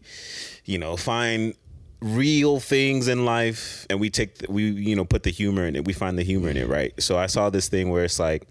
you 0.64 0.78
know 0.78 0.96
find 0.96 1.54
real 2.00 2.60
things 2.60 3.08
in 3.08 3.24
life 3.24 3.86
and 3.90 4.00
we 4.00 4.10
take 4.10 4.38
the, 4.38 4.50
we 4.50 4.70
you 4.70 4.96
know 4.96 5.04
put 5.04 5.22
the 5.22 5.30
humor 5.30 5.66
in 5.66 5.76
it. 5.76 5.84
We 5.84 5.92
find 5.92 6.18
the 6.18 6.24
humor 6.24 6.48
in 6.48 6.56
it 6.56 6.62
mm-hmm. 6.64 6.72
right? 6.72 7.02
So 7.02 7.18
i 7.18 7.26
saw 7.26 7.50
this 7.50 7.68
thing 7.68 7.88
where 7.90 8.04
it's 8.04 8.18
like 8.18 8.48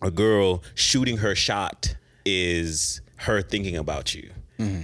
a 0.00 0.10
girl 0.10 0.62
shooting 0.74 1.18
her 1.18 1.34
shot 1.34 1.96
is 2.24 3.00
her 3.16 3.40
thinking 3.42 3.76
about 3.76 4.14
you 4.14 4.30
mm-hmm. 4.58 4.82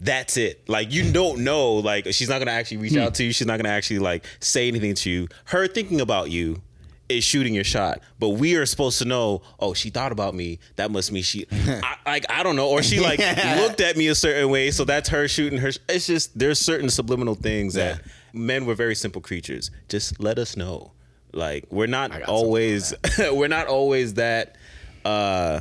That's 0.00 0.36
it. 0.36 0.68
Like 0.68 0.92
you 0.92 1.10
don't 1.12 1.40
know 1.44 1.74
like 1.74 2.06
she's 2.12 2.28
not 2.28 2.38
gonna 2.38 2.52
actually 2.52 2.78
reach 2.78 2.96
out 2.96 3.14
to 3.14 3.24
you. 3.24 3.32
She's 3.32 3.46
not 3.46 3.56
gonna 3.58 3.74
actually 3.74 3.98
like 3.98 4.24
say 4.40 4.68
anything 4.68 4.94
to 4.94 5.10
you. 5.10 5.28
Her 5.46 5.66
thinking 5.66 6.00
about 6.00 6.30
you 6.30 6.62
is 7.08 7.24
shooting 7.24 7.54
your 7.54 7.64
shot. 7.64 8.00
But 8.18 8.30
we 8.30 8.56
are 8.56 8.66
supposed 8.66 8.98
to 8.98 9.04
know 9.04 9.42
oh 9.58 9.74
she 9.74 9.90
thought 9.90 10.12
about 10.12 10.34
me. 10.34 10.58
That 10.76 10.90
must 10.90 11.10
mean 11.10 11.22
she 11.22 11.46
I, 11.52 11.96
like 12.06 12.26
i 12.30 12.42
don't 12.42 12.56
know. 12.56 12.68
Or 12.68 12.82
she 12.82 13.00
like 13.00 13.18
looked 13.58 13.80
at 13.80 13.96
me 13.96 14.08
a 14.08 14.14
certain 14.14 14.50
way. 14.50 14.70
So 14.70 14.84
that's 14.84 15.08
her 15.08 15.26
shooting 15.26 15.58
her 15.58 15.72
sh- 15.72 15.78
it's 15.88 16.06
just 16.06 16.38
there's 16.38 16.60
certain 16.60 16.90
subliminal 16.90 17.34
things 17.34 17.74
that 17.74 18.02
men 18.32 18.66
were 18.66 18.74
very 18.74 18.94
simple 18.94 19.20
creatures. 19.20 19.70
Just 19.88 20.20
let 20.20 20.38
us 20.38 20.56
know. 20.56 20.92
Like 21.32 21.64
we're 21.70 21.86
not 21.86 22.22
always 22.22 22.94
we're 23.18 23.48
not 23.48 23.66
always 23.66 24.14
that 24.14 24.56
uh 25.04 25.60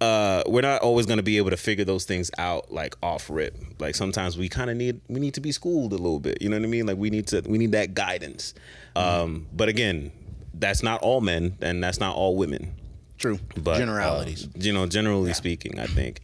uh, 0.00 0.42
we're 0.46 0.62
not 0.62 0.80
always 0.82 1.06
going 1.06 1.18
to 1.18 1.22
be 1.22 1.36
able 1.36 1.50
to 1.50 1.56
figure 1.56 1.84
those 1.84 2.04
things 2.04 2.30
out 2.38 2.72
like 2.72 2.96
off 3.02 3.28
rip. 3.28 3.56
Like 3.78 3.94
sometimes 3.94 4.38
we 4.38 4.48
kind 4.48 4.70
of 4.70 4.76
need 4.76 5.00
we 5.08 5.20
need 5.20 5.34
to 5.34 5.40
be 5.40 5.52
schooled 5.52 5.92
a 5.92 5.96
little 5.96 6.20
bit. 6.20 6.40
You 6.40 6.48
know 6.48 6.56
what 6.56 6.64
I 6.64 6.68
mean? 6.68 6.86
Like 6.86 6.96
we 6.96 7.10
need 7.10 7.26
to 7.28 7.42
we 7.46 7.58
need 7.58 7.72
that 7.72 7.94
guidance. 7.94 8.54
Um, 8.96 9.46
but 9.52 9.68
again, 9.68 10.10
that's 10.54 10.82
not 10.82 11.02
all 11.02 11.20
men 11.20 11.56
and 11.60 11.82
that's 11.82 12.00
not 12.00 12.16
all 12.16 12.36
women. 12.36 12.74
True. 13.18 13.38
But 13.56 13.76
Generalities. 13.76 14.46
uh, 14.46 14.50
you 14.56 14.72
know, 14.72 14.86
generally 14.86 15.34
speaking, 15.34 15.78
I 15.78 15.86
think. 15.86 16.20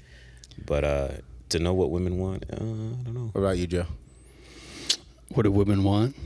But 0.65 0.85
uh, 0.85 1.09
to 1.51 1.59
know 1.59 1.75
what 1.75 1.91
women 1.91 2.19
want, 2.19 2.45
uh, 2.51 2.57
I 2.57 2.59
don't 2.59 3.15
know. 3.15 3.29
what 3.33 3.41
about 3.43 3.59
you, 3.59 3.67
Joe? 3.67 3.85
What 5.35 5.43
do 5.43 5.51
women 5.51 5.85
want? 5.85 6.17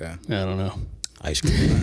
Yeah. 0.00 0.16
I 0.26 0.44
don't 0.44 0.58
know. 0.58 0.74
Ice 1.22 1.40
cream. 1.40 1.82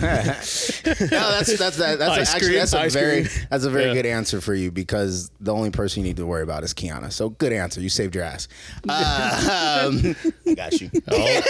No, 1.10 1.30
that's 1.30 1.58
that's 1.58 1.76
that, 1.76 1.98
that's 1.98 2.10
Ice 2.10 2.34
actually 2.34 2.48
cream, 2.48 2.58
that's 2.60 2.72
a 2.72 2.88
very 2.88 3.24
cream. 3.24 3.46
that's 3.50 3.64
a 3.64 3.70
very 3.70 3.86
Yeah. 3.86 3.92
good 3.94 4.06
answer 4.06 4.40
for 4.40 4.54
you 4.54 4.70
because 4.70 5.30
the 5.40 5.52
only 5.52 5.70
person 5.70 6.02
you 6.02 6.08
need 6.08 6.16
to 6.16 6.24
worry 6.26 6.42
about 6.42 6.64
is 6.64 6.72
Kiana. 6.72 7.12
So 7.12 7.28
good 7.30 7.52
answer. 7.52 7.80
You 7.80 7.88
saved 7.90 8.14
your 8.14 8.24
ass. 8.24 8.48
Uh, 8.88 9.88
um, 9.90 10.16
I 10.48 10.54
got 10.54 10.80
you. 10.80 10.90
All, 11.12 11.40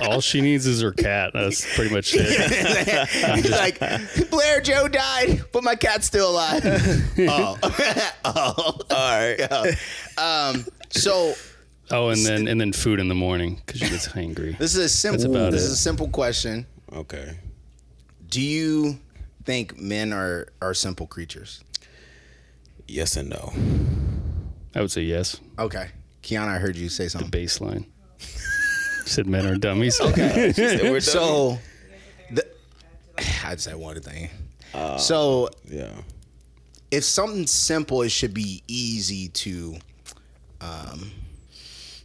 all 0.12 0.20
she 0.20 0.40
needs 0.40 0.66
is 0.66 0.82
her 0.82 0.92
cat. 0.92 1.32
That's 1.34 1.74
pretty 1.74 1.92
much 1.92 2.12
it. 2.14 3.50
like 3.50 3.78
Blair 4.30 4.60
Joe 4.60 4.86
died, 4.88 5.42
but 5.52 5.64
my 5.64 5.74
cat's 5.74 6.06
still 6.06 6.30
alive. 6.30 6.62
oh, 7.18 7.58
oh, 8.24 8.78
all 8.90 9.18
right. 9.18 9.76
Um, 10.18 10.64
so 10.90 11.34
Oh, 11.90 12.08
and 12.08 12.24
then 12.24 12.46
and 12.48 12.60
then 12.60 12.72
food 12.72 13.00
in 13.00 13.08
the 13.08 13.14
morning 13.14 13.60
because 13.66 13.80
she 13.80 13.88
gets 13.88 14.08
hangry. 14.08 14.56
this 14.56 14.76
is 14.76 14.84
a 14.84 14.88
simple. 14.88 15.30
about 15.34 15.52
This 15.52 15.62
it. 15.62 15.66
is 15.66 15.72
a 15.72 15.76
simple 15.76 16.08
question. 16.08 16.66
Okay. 16.94 17.38
Do 18.28 18.40
you 18.40 18.98
think 19.44 19.78
men 19.78 20.12
are 20.12 20.48
are 20.60 20.74
simple 20.74 21.06
creatures? 21.06 21.62
Yes 22.88 23.16
and 23.16 23.28
no. 23.30 23.52
I 24.74 24.80
would 24.80 24.90
say 24.90 25.02
yes. 25.02 25.38
Okay, 25.58 25.88
Kiana, 26.22 26.48
I 26.48 26.58
heard 26.58 26.76
you 26.76 26.88
say 26.88 27.08
something. 27.08 27.30
Baseline. 27.30 27.84
Said 29.04 29.26
men 29.26 29.46
are 29.46 29.56
dummies. 29.56 30.00
Okay. 30.00 30.52
So, 31.00 31.58
the, 32.30 32.46
I'd 33.44 33.60
say 33.60 33.74
one 33.74 34.00
thing. 34.00 34.30
so, 34.98 35.48
Yeah. 35.68 35.92
if 36.90 37.04
something's 37.04 37.50
simple, 37.50 38.02
it 38.02 38.10
should 38.10 38.32
be 38.32 38.62
easy 38.68 39.28
to, 39.28 39.76
um, 40.60 41.10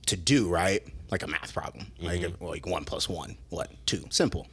to 0.07 0.17
do, 0.17 0.49
right? 0.49 0.83
Like 1.11 1.23
a 1.23 1.27
math 1.27 1.53
problem, 1.53 1.85
like 2.01 2.21
like 2.41 2.65
one 2.65 2.83
plus 2.83 3.07
one, 3.07 3.37
what 3.49 3.71
two? 3.85 4.03
Simple. 4.09 4.47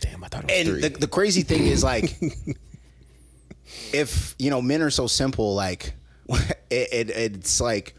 Damn, 0.00 0.22
I 0.24 0.28
thought 0.28 0.44
it 0.44 0.46
was 0.50 0.58
And 0.58 0.68
three. 0.68 0.80
the, 0.80 0.88
the 1.00 1.08
crazy 1.08 1.42
thing 1.42 1.66
is 1.66 1.82
like, 1.84 2.18
if 3.92 4.34
you 4.38 4.50
know 4.50 4.62
men 4.62 4.82
are 4.82 4.90
so 4.90 5.06
simple, 5.06 5.54
like 5.54 5.94
it, 6.70 7.10
it 7.10 7.10
it's 7.10 7.60
like, 7.60 7.94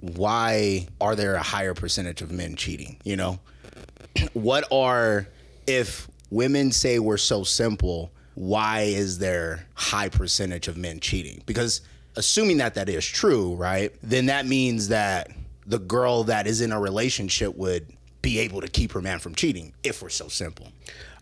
why 0.00 0.86
are 1.00 1.14
there 1.16 1.34
a 1.34 1.42
higher 1.42 1.74
percentage 1.74 2.22
of 2.22 2.30
men 2.30 2.56
cheating? 2.56 2.98
You 3.04 3.16
know, 3.16 3.40
what 4.32 4.64
are 4.72 5.26
if 5.66 6.08
women 6.30 6.72
say 6.72 6.98
we're 6.98 7.16
so 7.16 7.44
simple? 7.44 8.10
Why 8.34 8.82
is 8.82 9.18
there 9.18 9.66
high 9.74 10.08
percentage 10.08 10.68
of 10.68 10.76
men 10.76 11.00
cheating? 11.00 11.42
Because 11.44 11.80
assuming 12.14 12.58
that 12.58 12.74
that 12.74 12.88
is 12.88 13.04
true, 13.04 13.54
right? 13.56 13.92
Then 14.02 14.26
that 14.26 14.46
means 14.46 14.88
that 14.88 15.30
the 15.66 15.80
girl 15.80 16.24
that 16.24 16.46
is 16.46 16.60
in 16.60 16.70
a 16.72 16.78
relationship 16.80 17.56
would 17.56 17.86
be 18.22 18.38
able 18.38 18.60
to 18.60 18.68
keep 18.68 18.92
her 18.92 19.00
man 19.00 19.18
from 19.18 19.34
cheating 19.34 19.72
if 19.82 20.02
we're 20.02 20.08
so 20.08 20.28
simple. 20.28 20.68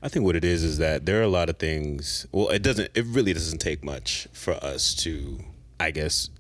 I 0.03 0.09
think 0.09 0.25
what 0.25 0.37
it 0.37 0.45
is 0.45 0.63
is 0.63 0.79
that 0.79 1.07
there 1.07 1.19
are 1.21 1.25
a 1.25 1.29
lot 1.29 1.49
of 1.49 1.59
things. 1.59 2.27
Well, 2.33 2.49
it 2.49 2.63
doesn't. 2.63 2.91
It 2.95 3.05
really 3.07 3.33
doesn't 3.33 3.59
take 3.59 3.85
much 3.85 4.29
for 4.33 4.55
us 4.55 4.95
to 4.97 5.41
I 5.79 5.91
guess, 5.91 6.31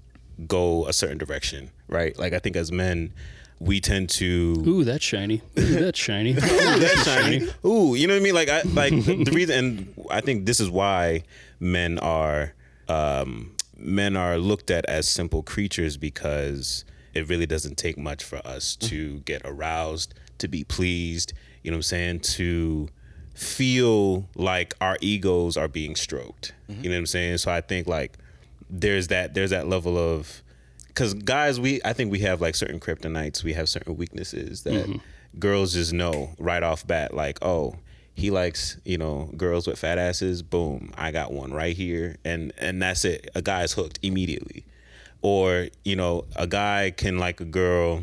go 0.47 0.87
a 0.87 0.93
certain 0.93 1.19
direction, 1.19 1.71
right? 1.89 2.19
Like 2.19 2.33
I 2.33 2.39
think 2.39 2.57
as 2.57 2.73
men, 2.73 3.13
we 3.59 3.81
tend 3.81 4.11
to 4.11 4.63
Ooh, 4.67 4.85
that's 4.85 5.05
shiny. 5.05 5.43
Ooh, 5.59 5.63
that's 5.81 5.99
shiny. 5.99 6.33
Ooh, 6.33 6.41
that's 6.41 7.05
shiny. 7.05 7.49
Ooh, 7.65 7.95
you 7.95 8.07
know 8.07 8.15
what 8.15 8.21
I 8.21 8.23
mean? 8.23 8.35
Like 8.35 8.49
I 8.49 8.63
like 8.63 8.93
the, 8.93 9.25
the 9.25 9.33
reason, 9.33 9.57
and 9.57 10.07
I 10.11 10.21
think 10.21 10.47
this 10.47 10.61
is 10.61 10.71
why 10.71 11.23
men 11.61 11.99
are 11.99 12.53
um, 12.89 13.55
men 13.77 14.17
are 14.17 14.39
looked 14.39 14.71
at 14.71 14.85
as 14.87 15.09
simple 15.09 15.43
creatures 15.43 15.97
because 15.97 16.85
it 17.15 17.29
really 17.29 17.47
doesn't 17.47 17.77
take 17.77 17.97
much 17.97 18.23
for 18.23 18.47
us 18.47 18.77
to 18.77 19.21
get 19.21 19.43
aroused, 19.45 20.15
to 20.39 20.49
be 20.49 20.64
pleased. 20.64 21.32
You 21.62 21.70
know 21.70 21.76
what 21.76 21.78
I'm 21.78 21.82
saying? 21.82 22.20
To 22.20 22.89
feel 23.34 24.26
like 24.34 24.74
our 24.80 24.97
egos 25.01 25.57
are 25.57 25.68
being 25.68 25.95
stroked. 25.95 26.55
Mm-hmm. 26.70 26.84
You 26.84 26.91
know 26.91 26.97
what 26.97 27.01
I'm 27.01 27.07
saying? 27.07 27.39
So 27.39 27.51
I 27.51 27.61
think 27.61 27.87
like 27.87 28.18
there's 28.68 29.09
that 29.09 29.34
there's 29.34 29.51
that 29.51 29.68
level 29.68 29.97
of 29.97 30.43
because 30.89 31.14
guys 31.14 31.61
we 31.61 31.80
i 31.84 31.93
think 31.93 32.11
we 32.11 32.20
have 32.20 32.41
like 32.41 32.55
certain 32.55 32.80
kryptonites 32.80 33.45
we 33.45 33.53
have 33.53 33.68
certain 33.68 33.97
weaknesses 33.97 34.62
that 34.62 34.87
mm-hmm. 34.87 35.39
girls 35.39 35.74
just 35.74 35.93
know 35.93 36.30
right 36.39 36.62
off 36.62 36.87
bat 36.87 37.14
like 37.14 37.39
oh 37.43 37.76
he 38.14 38.30
likes 38.30 38.78
you 38.84 38.99
know 38.99 39.30
girls 39.37 39.66
with 39.66 39.78
fat 39.78 39.99
asses 39.99 40.43
boom 40.43 40.93
i 40.97 41.11
got 41.11 41.32
one 41.32 41.53
right 41.53 41.76
here 41.76 42.16
and 42.24 42.53
and 42.59 42.82
that's 42.82 43.05
it 43.05 43.30
a 43.34 43.43
guy's 43.43 43.72
hooked 43.72 43.99
immediately 44.03 44.64
or 45.22 45.68
you 45.84 45.95
know 45.95 46.24
a 46.34 46.47
guy 46.47 46.93
can 46.97 47.18
like 47.18 47.41
a 47.41 47.45
girl 47.45 48.03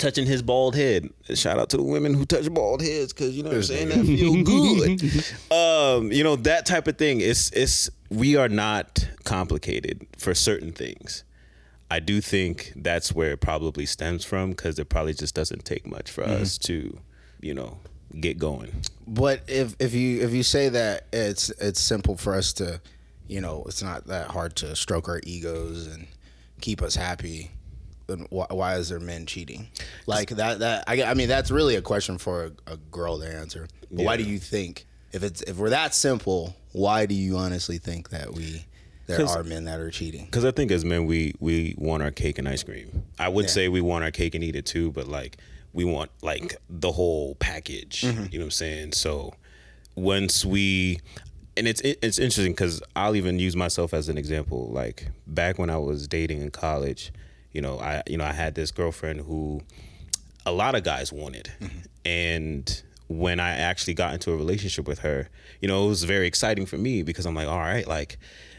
touching 0.00 0.26
his 0.26 0.42
bald 0.42 0.74
head. 0.74 1.08
Shout 1.34 1.58
out 1.58 1.68
to 1.70 1.76
the 1.76 1.82
women 1.84 2.14
who 2.14 2.24
touch 2.24 2.52
bald 2.52 2.82
heads 2.82 3.12
because 3.12 3.36
you 3.36 3.44
know 3.44 3.50
what 3.50 3.56
I'm 3.56 3.62
saying 3.62 3.88
that 3.90 4.04
feel 4.04 4.42
good. 5.50 5.56
um, 5.56 6.10
you 6.10 6.24
know 6.24 6.36
that 6.36 6.66
type 6.66 6.88
of 6.88 6.98
thing. 6.98 7.20
It's 7.20 7.50
it's 7.52 7.88
we 8.08 8.34
are 8.36 8.48
not 8.48 9.08
complicated 9.24 10.06
for 10.18 10.34
certain 10.34 10.72
things. 10.72 11.22
I 11.90 11.98
do 12.00 12.20
think 12.20 12.72
that's 12.76 13.12
where 13.12 13.32
it 13.32 13.40
probably 13.40 13.84
stems 13.84 14.24
from 14.24 14.50
because 14.50 14.78
it 14.78 14.88
probably 14.88 15.12
just 15.14 15.34
doesn't 15.34 15.64
take 15.64 15.86
much 15.88 16.08
for 16.08 16.22
us 16.22 16.56
to, 16.58 16.96
you 17.40 17.52
know, 17.52 17.78
get 18.20 18.38
going. 18.38 18.82
But 19.08 19.42
if 19.48 19.74
if 19.80 19.92
you 19.92 20.20
if 20.20 20.32
you 20.32 20.44
say 20.44 20.68
that 20.68 21.06
it's 21.12 21.50
it's 21.50 21.80
simple 21.80 22.16
for 22.16 22.34
us 22.34 22.52
to, 22.54 22.80
you 23.26 23.40
know, 23.40 23.64
it's 23.66 23.82
not 23.82 24.06
that 24.06 24.28
hard 24.28 24.54
to 24.56 24.76
stroke 24.76 25.08
our 25.08 25.20
egos 25.24 25.88
and 25.88 26.06
keep 26.60 26.80
us 26.80 26.94
happy, 26.94 27.50
why, 28.30 28.46
why 28.50 28.76
is 28.76 28.88
there 28.88 29.00
men 29.00 29.26
cheating? 29.26 29.68
Like 30.06 30.30
that 30.30 30.58
that 30.60 30.84
I, 30.86 31.02
I 31.02 31.14
mean 31.14 31.28
that's 31.28 31.50
really 31.50 31.76
a 31.76 31.82
question 31.82 32.18
for 32.18 32.52
a, 32.66 32.72
a 32.72 32.76
girl 32.76 33.18
to 33.20 33.26
answer. 33.26 33.68
But 33.90 34.04
why 34.04 34.16
do 34.16 34.24
you 34.24 34.38
think 34.38 34.86
if 35.12 35.22
it's 35.22 35.42
if 35.42 35.56
we're 35.56 35.70
that 35.70 35.94
simple, 35.94 36.54
why 36.72 37.06
do 37.06 37.14
you 37.14 37.36
honestly 37.36 37.78
think 37.78 38.10
that 38.10 38.32
we 38.34 38.64
there 39.06 39.26
are 39.26 39.42
men 39.42 39.64
that 39.64 39.80
are 39.80 39.90
cheating? 39.90 40.26
Because 40.26 40.44
I 40.44 40.52
think 40.52 40.70
as 40.70 40.84
men, 40.84 41.06
we 41.06 41.34
we 41.40 41.74
want 41.78 42.02
our 42.02 42.10
cake 42.12 42.38
and 42.38 42.48
ice 42.48 42.62
cream. 42.62 43.04
I 43.18 43.28
would 43.28 43.46
Yeah. 43.46 43.50
say 43.50 43.68
we 43.68 43.80
want 43.80 44.04
our 44.04 44.10
cake 44.12 44.34
and 44.34 44.44
eat 44.44 44.54
it 44.54 44.66
too, 44.66 44.92
but 44.92 45.08
like 45.08 45.36
we 45.72 45.84
want 45.84 46.10
like 46.22 46.56
the 46.68 46.92
whole 46.92 47.34
package. 47.36 48.02
Mm-hmm. 48.02 48.26
You 48.30 48.38
know 48.38 48.44
what 48.44 48.46
I'm 48.46 48.50
saying? 48.52 48.92
So 48.92 49.34
once 49.96 50.44
we, 50.44 51.00
and 51.56 51.66
it's 51.66 51.80
it's 51.80 52.18
interesting 52.18 52.52
because 52.52 52.82
I'll 52.94 53.16
even 53.16 53.38
use 53.40 53.56
myself 53.56 53.92
as 53.92 54.08
an 54.08 54.16
example. 54.16 54.70
Like 54.72 55.08
back 55.26 55.58
when 55.58 55.70
I 55.70 55.78
was 55.78 56.06
dating 56.06 56.40
in 56.40 56.50
college, 56.52 57.12
you 57.52 57.60
know, 57.60 57.78
I 57.78 58.02
you 58.06 58.16
know 58.16 58.24
I 58.24 58.32
had 58.32 58.54
this 58.54 58.70
girlfriend 58.70 59.20
who 59.20 59.62
a 60.46 60.52
lot 60.52 60.74
of 60.74 60.84
guys 60.84 61.12
wanted, 61.12 61.50
mm-hmm. 61.60 61.78
and 62.04 62.82
when 63.08 63.40
I 63.40 63.50
actually 63.50 63.94
got 63.94 64.14
into 64.14 64.30
a 64.32 64.36
relationship 64.36 64.86
with 64.86 65.00
her, 65.00 65.28
you 65.60 65.66
know, 65.66 65.84
it 65.84 65.88
was 65.88 66.04
very 66.04 66.28
exciting 66.28 66.64
for 66.64 66.78
me 66.78 67.02
because 67.02 67.26
I'm 67.26 67.34
like, 67.34 67.48
all 67.48 67.58
right, 67.58 67.86
like 67.86 68.18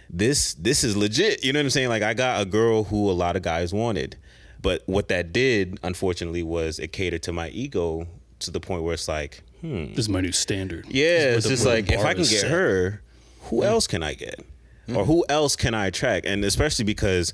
this 0.10 0.54
this 0.56 0.84
is 0.84 0.98
legit. 0.98 1.44
You 1.44 1.54
know 1.54 1.60
what 1.60 1.66
I'm 1.66 1.70
saying? 1.70 1.90
Like 1.90 2.04
I 2.04 2.14
got 2.14 2.42
a 2.42 2.46
girl 2.46 2.84
who 2.84 3.10
a 3.10 3.14
lot 3.14 3.36
of 3.36 3.42
guys 3.42 3.74
wanted. 3.74 4.18
But 4.62 4.84
what 4.86 5.08
that 5.08 5.34
did, 5.34 5.80
unfortunately, 5.84 6.44
was 6.44 6.78
it 6.78 6.92
catered 6.92 7.24
to 7.24 7.34
my 7.34 7.50
ego 7.50 8.08
to 8.40 8.52
the 8.52 8.60
point 8.60 8.84
where 8.84 8.94
it's 8.94 9.08
like, 9.08 9.42
hmm, 9.62 9.88
This 9.88 10.00
is 10.00 10.10
my 10.10 10.22
new 10.22 10.32
standard. 10.32 10.86
yeah, 10.88 11.36
it's 11.36 11.48
just 11.48 11.66
like 11.66 11.90
if 11.92 12.02
I 12.02 12.14
can 12.14 12.24
get 12.24 12.42
set. 12.42 12.52
her, 12.52 13.02
who 13.44 13.58
mm-hmm. 13.58 13.68
else 13.68 13.88
can 13.88 14.04
I 14.04 14.14
get? 14.14 14.40
Or 14.88 14.94
mm-hmm. 14.94 15.04
who 15.04 15.26
else 15.30 15.56
can 15.56 15.74
I 15.74 15.88
attract? 15.88 16.26
And 16.26 16.44
especially 16.44 16.86
because 16.86 17.34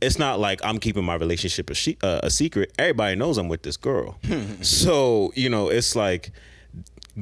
it's 0.00 0.18
not 0.18 0.38
like 0.38 0.60
I'm 0.64 0.78
keeping 0.78 1.04
my 1.04 1.14
relationship 1.14 1.70
a, 1.70 1.74
she- 1.74 1.98
uh, 2.02 2.20
a 2.22 2.30
secret. 2.30 2.72
Everybody 2.78 3.16
knows 3.16 3.38
I'm 3.38 3.48
with 3.48 3.62
this 3.62 3.76
girl. 3.76 4.18
so, 4.60 5.32
you 5.34 5.48
know, 5.48 5.68
it's 5.68 5.96
like 5.96 6.32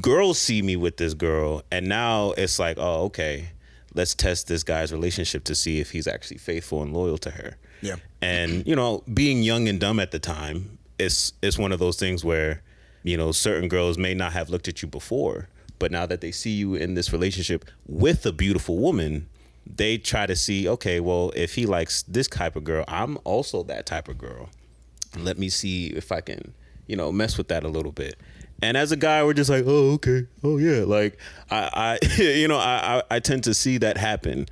girls 0.01 0.39
see 0.39 0.61
me 0.63 0.77
with 0.77 0.97
this 0.97 1.15
girl 1.15 1.63
and 1.71 1.89
now 1.89 2.33
it's 2.33 2.59
like, 2.59 2.77
oh, 2.79 3.05
okay. 3.05 3.51
Let's 3.97 4.15
test 4.15 4.49
this 4.49 4.65
guy's 4.65 4.93
relationship 4.93 5.45
to 5.45 5.55
see 5.55 5.79
if 5.79 5.93
he's 5.93 6.09
actually 6.09 6.39
faithful 6.39 6.83
and 6.83 6.93
loyal 6.93 7.17
to 7.19 7.31
her. 7.31 7.57
Yeah. 7.81 7.97
And 8.21 8.67
you 8.67 8.75
know, 8.75 9.05
being 9.13 9.43
young 9.43 9.69
and 9.69 9.79
dumb 9.79 10.01
at 10.01 10.11
the 10.11 10.19
time, 10.19 10.79
it's 10.99 11.33
it's 11.43 11.59
one 11.59 11.71
of 11.71 11.79
those 11.79 11.97
things 11.97 12.25
where, 12.25 12.63
you 13.05 13.17
know, 13.17 13.31
certain 13.31 13.69
girls 13.69 13.97
may 13.97 14.13
not 14.15 14.33
have 14.33 14.51
looked 14.51 14.67
at 14.67 14.83
you 14.83 14.89
before, 14.89 15.49
but 15.79 15.93
now 15.93 16.07
that 16.07 16.21
they 16.21 16.33
see 16.33 16.51
you 16.51 16.75
in 16.75 16.95
this 16.95 17.13
relationship 17.13 17.65
with 17.87 18.27
a 18.27 18.33
beautiful 18.33 18.79
woman, 18.79 19.29
they 19.67 19.99
try 19.99 20.27
to 20.27 20.37
see, 20.37 20.69
okay, 20.69 21.01
well, 21.01 21.33
if 21.35 21.55
he 21.55 21.67
likes 21.67 22.03
this 22.03 22.27
type 22.29 22.57
of 22.57 22.65
girl, 22.65 22.85
I'm 22.89 23.19
also 23.25 23.63
that 23.65 23.87
type 23.87 24.09
of 24.09 24.19
girl. 24.19 24.51
Let 25.17 25.39
me 25.39 25.49
see 25.49 25.89
if 25.89 26.13
I 26.13 26.21
can, 26.21 26.55
you 26.87 26.97
know, 26.97 27.13
mess 27.13 27.39
with 27.39 27.49
that 27.49 27.65
a 27.65 27.69
little 27.69 27.93
bit. 27.93 28.17
And 28.63 28.77
as 28.77 28.93
a 28.93 28.97
guy, 28.97 29.23
we're 29.25 29.35
just 29.35 29.51
like, 29.51 29.65
oh, 29.67 29.93
okay, 29.95 30.27
oh 30.43 30.59
yeah, 30.59 30.85
like 30.85 31.19
I, 31.51 31.99
I 32.01 32.07
you 32.23 32.49
know, 32.49 32.59
I, 32.59 33.03
I, 33.11 33.17
I 33.17 33.21
tend 33.21 33.45
to 33.45 33.55
see 33.55 33.79
that 33.79 33.97
happen. 33.97 34.47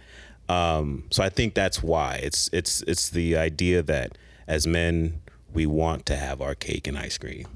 Um, 0.49 1.05
so 1.11 1.23
I 1.23 1.29
think 1.29 1.55
that's 1.55 1.83
why 1.83 2.17
it's 2.23 2.51
it's 2.53 2.83
it's 2.83 3.11
the 3.11 3.37
idea 3.37 3.83
that 3.83 4.19
as 4.47 4.67
men 4.67 5.23
we 5.53 5.67
want 5.67 6.07
to 6.07 6.17
have 6.17 6.41
our 6.41 6.55
cake 6.55 6.87
and 6.87 6.99
ice 6.99 7.17
cream. 7.17 7.47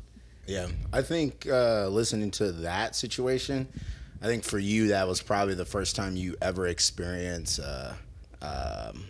Yeah, 0.46 0.68
I 0.92 1.02
think 1.02 1.46
uh, 1.46 1.88
listening 1.88 2.30
to 2.32 2.52
that 2.52 2.94
situation, 2.94 3.68
I 4.26 4.28
think 4.28 4.42
for 4.42 4.58
you 4.58 4.88
that 4.88 5.06
was 5.06 5.22
probably 5.22 5.54
the 5.54 5.64
first 5.64 5.94
time 5.94 6.16
you 6.16 6.34
ever 6.42 6.66
experienced 6.66 7.60
uh, 7.60 7.92
um, 8.42 9.04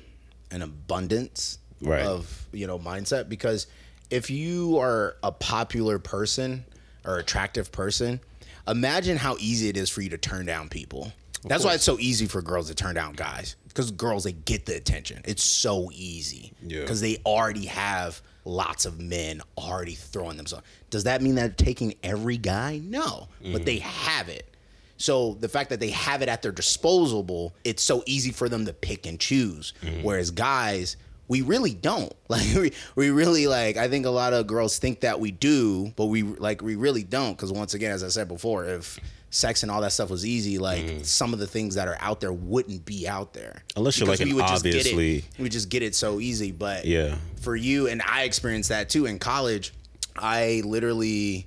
an 0.50 0.60
abundance 0.60 1.58
Right. 1.80 2.02
of 2.04 2.46
you 2.52 2.66
know 2.66 2.78
mindset. 2.78 3.28
Because 3.30 3.66
if 4.10 4.28
you 4.30 4.78
are 4.78 5.16
a 5.22 5.32
popular 5.32 5.98
person 5.98 6.64
or 7.06 7.16
attractive 7.18 7.72
person, 7.72 8.20
imagine 8.68 9.16
how 9.16 9.36
easy 9.40 9.68
it 9.70 9.76
is 9.78 9.88
for 9.88 10.02
you 10.02 10.10
to 10.10 10.18
turn 10.18 10.44
down 10.44 10.68
people. 10.68 11.12
That's 11.44 11.64
why 11.64 11.74
it's 11.74 11.84
so 11.84 11.98
easy 11.98 12.26
for 12.26 12.42
girls 12.42 12.68
to 12.68 12.74
turn 12.74 12.94
down 12.94 13.14
guys 13.14 13.56
because 13.68 13.90
girls 13.90 14.24
they 14.24 14.32
get 14.32 14.66
the 14.66 14.76
attention. 14.76 15.22
It's 15.24 15.44
so 15.44 15.90
easy 15.94 16.52
Yeah. 16.62 16.80
because 16.80 17.00
they 17.00 17.18
already 17.24 17.66
have 17.66 18.20
lots 18.44 18.84
of 18.84 19.00
men 19.00 19.40
already 19.56 19.94
throwing 19.94 20.36
themselves. 20.36 20.64
Does 20.90 21.04
that 21.04 21.22
mean 21.22 21.36
that 21.36 21.56
they're 21.56 21.66
taking 21.66 21.94
every 22.02 22.36
guy? 22.36 22.80
No, 22.84 23.28
but 23.52 23.64
they 23.64 23.78
have 23.78 24.28
it. 24.28 24.55
So 24.96 25.34
the 25.34 25.48
fact 25.48 25.70
that 25.70 25.80
they 25.80 25.90
have 25.90 26.22
it 26.22 26.28
at 26.28 26.42
their 26.42 26.52
disposable, 26.52 27.54
it's 27.64 27.82
so 27.82 28.02
easy 28.06 28.32
for 28.32 28.48
them 28.48 28.66
to 28.66 28.72
pick 28.72 29.06
and 29.06 29.20
choose. 29.20 29.72
Mm-hmm. 29.82 30.02
Whereas 30.02 30.30
guys, 30.30 30.96
we 31.28 31.42
really 31.42 31.74
don't. 31.74 32.12
Like 32.28 32.54
we, 32.56 32.72
we 32.96 33.10
really 33.10 33.46
like 33.46 33.76
I 33.76 33.88
think 33.88 34.04
a 34.04 34.10
lot 34.10 34.32
of 34.32 34.46
girls 34.48 34.78
think 34.78 35.00
that 35.00 35.20
we 35.20 35.30
do, 35.30 35.92
but 35.96 36.06
we 36.06 36.22
like 36.24 36.60
we 36.60 36.74
really 36.74 37.04
don't 37.04 37.36
cuz 37.38 37.52
once 37.52 37.74
again 37.74 37.92
as 37.92 38.02
I 38.02 38.08
said 38.08 38.26
before, 38.26 38.64
if 38.66 38.98
sex 39.30 39.62
and 39.62 39.70
all 39.70 39.80
that 39.82 39.92
stuff 39.92 40.10
was 40.10 40.26
easy, 40.26 40.58
like 40.58 40.84
mm. 40.84 41.04
some 41.04 41.32
of 41.32 41.38
the 41.38 41.46
things 41.46 41.76
that 41.76 41.86
are 41.86 41.96
out 42.00 42.20
there 42.20 42.32
wouldn't 42.32 42.84
be 42.84 43.06
out 43.06 43.32
there. 43.32 43.62
Unless 43.76 43.98
you're 43.98 44.08
like 44.08 44.18
we 44.18 44.30
an 44.30 44.36
would 44.36 44.46
just 44.48 44.64
get 44.64 44.74
it- 44.74 44.78
obviously- 44.78 45.24
we 45.38 45.48
just 45.48 45.68
get 45.68 45.82
it 45.84 45.94
so 45.94 46.18
easy, 46.20 46.50
but 46.50 46.84
Yeah. 46.84 47.16
for 47.40 47.54
you 47.54 47.86
and 47.86 48.02
I 48.02 48.24
experienced 48.24 48.70
that 48.70 48.88
too 48.88 49.06
in 49.06 49.18
college. 49.18 49.72
I 50.16 50.62
literally 50.64 51.46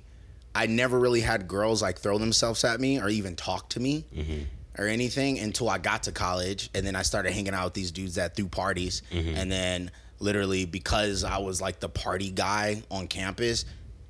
I 0.60 0.66
never 0.66 0.98
really 0.98 1.22
had 1.22 1.48
girls 1.48 1.80
like 1.80 1.98
throw 1.98 2.18
themselves 2.18 2.64
at 2.64 2.80
me 2.80 3.00
or 3.00 3.08
even 3.08 3.34
talk 3.34 3.70
to 3.70 3.80
me 3.80 4.04
mm-hmm. 4.14 4.42
or 4.76 4.88
anything 4.88 5.38
until 5.38 5.70
I 5.70 5.78
got 5.78 6.02
to 6.02 6.12
college 6.12 6.68
and 6.74 6.86
then 6.86 6.94
I 6.94 7.00
started 7.00 7.32
hanging 7.32 7.54
out 7.54 7.64
with 7.64 7.72
these 7.72 7.90
dudes 7.90 8.16
that 8.16 8.36
threw 8.36 8.46
parties 8.46 9.00
mm-hmm. 9.10 9.38
and 9.38 9.50
then 9.50 9.90
literally 10.18 10.66
because 10.66 11.24
I 11.24 11.38
was 11.38 11.62
like 11.62 11.80
the 11.80 11.88
party 11.88 12.30
guy 12.30 12.82
on 12.90 13.08
campus, 13.08 13.64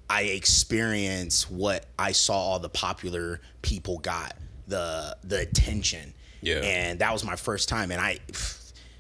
I 0.09 0.23
experienced 0.23 1.53
what 1.53 1.87
I 1.97 2.11
saw 2.11 2.35
all 2.35 2.59
the 2.59 2.69
popular 2.69 3.41
people 3.63 3.99
got, 3.99 4.37
the 4.67 5.17
the 5.23 5.43
attention. 5.43 6.13
Yeah. 6.43 6.63
And 6.65 6.99
that 6.99 7.13
was 7.13 7.23
my 7.23 7.37
first 7.37 7.69
time 7.69 7.93
and 7.93 8.01
I 8.01 8.19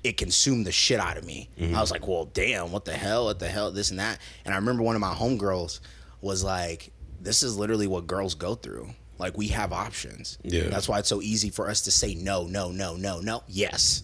it 0.04 0.16
consumed 0.16 0.66
the 0.66 0.72
shit 0.72 1.00
out 1.00 1.16
of 1.16 1.24
me. 1.26 1.48
Mm-hmm. 1.58 1.74
I 1.74 1.80
was 1.80 1.90
like, 1.90 2.06
well, 2.06 2.26
damn, 2.26 2.70
what 2.70 2.84
the 2.84 2.92
hell? 2.92 3.24
What 3.24 3.40
the 3.40 3.48
hell? 3.48 3.72
This 3.72 3.90
and 3.90 3.98
that. 3.98 4.20
And 4.44 4.54
I 4.54 4.56
remember 4.56 4.84
one 4.84 4.94
of 4.94 5.00
my 5.00 5.14
homegirls 5.14 5.80
was 6.20 6.44
like, 6.44 6.92
this 7.20 7.42
is 7.42 7.56
literally 7.56 7.86
what 7.86 8.06
girls 8.06 8.34
go 8.34 8.54
through. 8.54 8.90
Like, 9.18 9.36
we 9.36 9.48
have 9.48 9.72
options. 9.72 10.38
Yeah. 10.42 10.68
That's 10.70 10.88
why 10.88 10.98
it's 10.98 11.08
so 11.08 11.20
easy 11.20 11.50
for 11.50 11.68
us 11.68 11.82
to 11.82 11.90
say 11.90 12.14
no, 12.14 12.46
no, 12.46 12.70
no, 12.70 12.96
no, 12.96 13.20
no, 13.20 13.42
yes. 13.48 14.02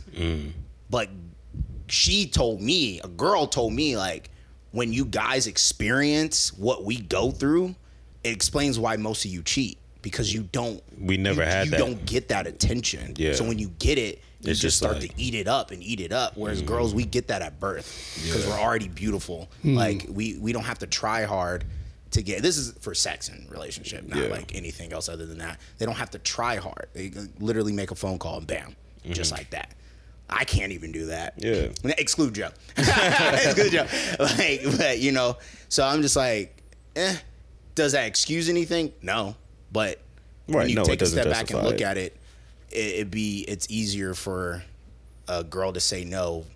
But 0.90 1.08
she 1.88 2.26
told 2.28 2.60
me, 2.60 3.00
a 3.02 3.08
girl 3.08 3.46
told 3.46 3.72
me, 3.72 3.96
like, 3.96 4.30
when 4.72 4.92
you 4.92 5.04
guys 5.06 5.46
experience 5.46 6.52
what 6.52 6.84
we 6.84 7.00
go 7.00 7.30
through, 7.30 7.74
it 8.24 8.30
explains 8.30 8.78
why 8.78 8.96
most 8.96 9.24
of 9.24 9.30
you 9.30 9.42
cheat 9.42 9.78
because 10.02 10.32
you 10.34 10.42
don't. 10.52 10.82
We 11.00 11.16
never 11.16 11.42
you, 11.42 11.48
had 11.48 11.64
you 11.66 11.70
that. 11.72 11.78
don't 11.78 12.04
get 12.04 12.28
that 12.28 12.46
attention. 12.46 13.14
Yeah. 13.16 13.32
So 13.34 13.44
when 13.44 13.58
you 13.58 13.68
get 13.78 13.96
it, 13.98 14.20
you 14.42 14.50
It's 14.50 14.60
just 14.60 14.62
just 14.62 14.76
start 14.78 15.00
like- 15.00 15.14
to 15.16 15.22
eat 15.22 15.34
it 15.34 15.48
up 15.48 15.70
and 15.70 15.82
eat 15.82 16.00
it 16.00 16.12
up. 16.12 16.36
Whereas 16.36 16.58
Mm-hmm. 16.58 16.68
girls, 16.68 16.94
we 16.94 17.04
get 17.04 17.28
that 17.28 17.40
at 17.40 17.58
birth 17.58 18.20
because 18.22 18.46
we're 18.46 18.58
already 18.60 18.88
beautiful. 18.88 19.48
Like 19.64 20.06
we 20.10 20.36
we 20.38 20.52
don't 20.52 20.64
have 20.64 20.80
to 20.80 20.86
try 20.86 21.24
hard 21.24 21.64
to 22.12 22.22
get. 22.22 22.42
This 22.42 22.56
is 22.56 22.72
for 22.80 22.94
sex 22.94 23.28
and 23.28 23.50
relationship, 23.50 24.06
not 24.06 24.18
Yeah. 24.18 24.28
like 24.28 24.54
anything 24.54 24.92
else 24.92 25.08
other 25.08 25.26
than 25.26 25.38
that. 25.38 25.58
They 25.78 25.86
don't 25.86 25.96
have 25.96 26.10
to 26.12 26.18
try 26.18 26.56
hard. 26.56 26.88
They 26.92 27.12
literally 27.40 27.72
make 27.72 27.90
a 27.90 27.94
phone 27.94 28.18
call 28.18 28.38
and 28.38 28.46
bam, 28.46 28.76
just 29.04 29.32
like 29.32 29.50
that. 29.50 29.74
I 30.28 30.44
can't 30.44 30.72
even 30.72 30.90
do 30.92 31.06
that. 31.06 31.38
Mm-hmm. 31.40 31.88
Yeah. 31.88 31.94
Exclude 31.98 32.34
Joe. 32.34 32.50
Exclude 32.76 33.70
Joe. 33.72 33.86
Like, 34.18 34.62
but 34.78 34.98
you 34.98 35.12
know, 35.12 35.36
so 35.68 35.84
I'm 35.84 36.02
just 36.02 36.16
like, 36.16 36.62
eh. 36.96 37.16
Does 37.74 37.92
that 37.92 38.06
excuse 38.06 38.48
anything? 38.48 38.92
No. 39.02 39.36
But 39.70 40.00
when 40.46 40.68
you 40.68 40.76
no, 40.76 40.84
take 40.84 41.02
a 41.02 41.06
step 41.06 41.28
back 41.28 41.50
and 41.50 41.62
look 41.62 41.76
it. 41.76 41.82
at 41.82 41.98
it, 41.98 42.16
it, 42.70 43.00
it 43.00 43.10
be 43.10 43.44
it's 43.46 43.66
easier 43.70 44.14
for 44.14 44.62
a 45.28 45.44
girl 45.44 45.72
to 45.72 45.80
say 45.80 46.04
no 46.04 46.46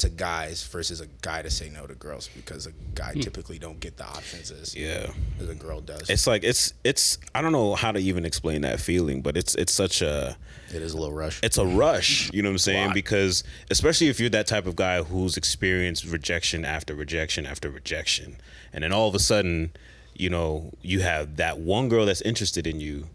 to 0.00 0.08
guys 0.08 0.64
versus 0.64 1.00
a 1.00 1.06
guy 1.22 1.42
to 1.42 1.50
say 1.50 1.68
no 1.68 1.86
to 1.86 1.94
girls 1.94 2.28
because 2.34 2.66
a 2.66 2.72
guy 2.94 3.12
hmm. 3.12 3.20
typically 3.20 3.58
don't 3.58 3.78
get 3.80 3.96
the 3.96 4.04
options 4.04 4.50
as, 4.50 4.74
Yeah. 4.74 5.12
as 5.40 5.48
a 5.48 5.54
girl 5.54 5.80
does. 5.80 6.08
It's 6.10 6.26
like 6.26 6.42
it's 6.42 6.74
it's 6.84 7.18
I 7.34 7.42
don't 7.42 7.52
know 7.52 7.74
how 7.74 7.92
to 7.92 8.00
even 8.00 8.24
explain 8.24 8.62
that 8.62 8.80
feeling, 8.80 9.22
but 9.22 9.36
it's 9.36 9.54
it's 9.54 9.72
such 9.72 10.02
a 10.02 10.36
it 10.72 10.82
is 10.82 10.92
a 10.92 10.98
little 10.98 11.14
rush. 11.14 11.40
it's 11.42 11.58
a 11.58 11.66
rush, 11.66 12.30
you 12.32 12.42
know 12.42 12.48
what 12.48 12.54
I'm 12.54 12.58
saying? 12.58 12.92
Because 12.94 13.44
especially 13.70 14.08
if 14.08 14.20
you're 14.20 14.30
that 14.30 14.46
type 14.46 14.66
of 14.66 14.76
guy 14.76 15.02
who's 15.02 15.36
experienced 15.36 16.04
rejection 16.06 16.64
after 16.64 16.94
rejection 16.94 17.46
after 17.46 17.70
rejection, 17.70 18.36
and 18.72 18.84
then 18.84 18.92
all 18.92 19.08
of 19.08 19.14
a 19.14 19.18
sudden, 19.18 19.72
you 20.14 20.30
know, 20.30 20.72
you 20.82 21.00
have 21.00 21.36
that 21.36 21.58
one 21.58 21.88
girl 21.88 22.06
that's 22.06 22.22
interested 22.22 22.66
in 22.66 22.80
you. 22.80 23.06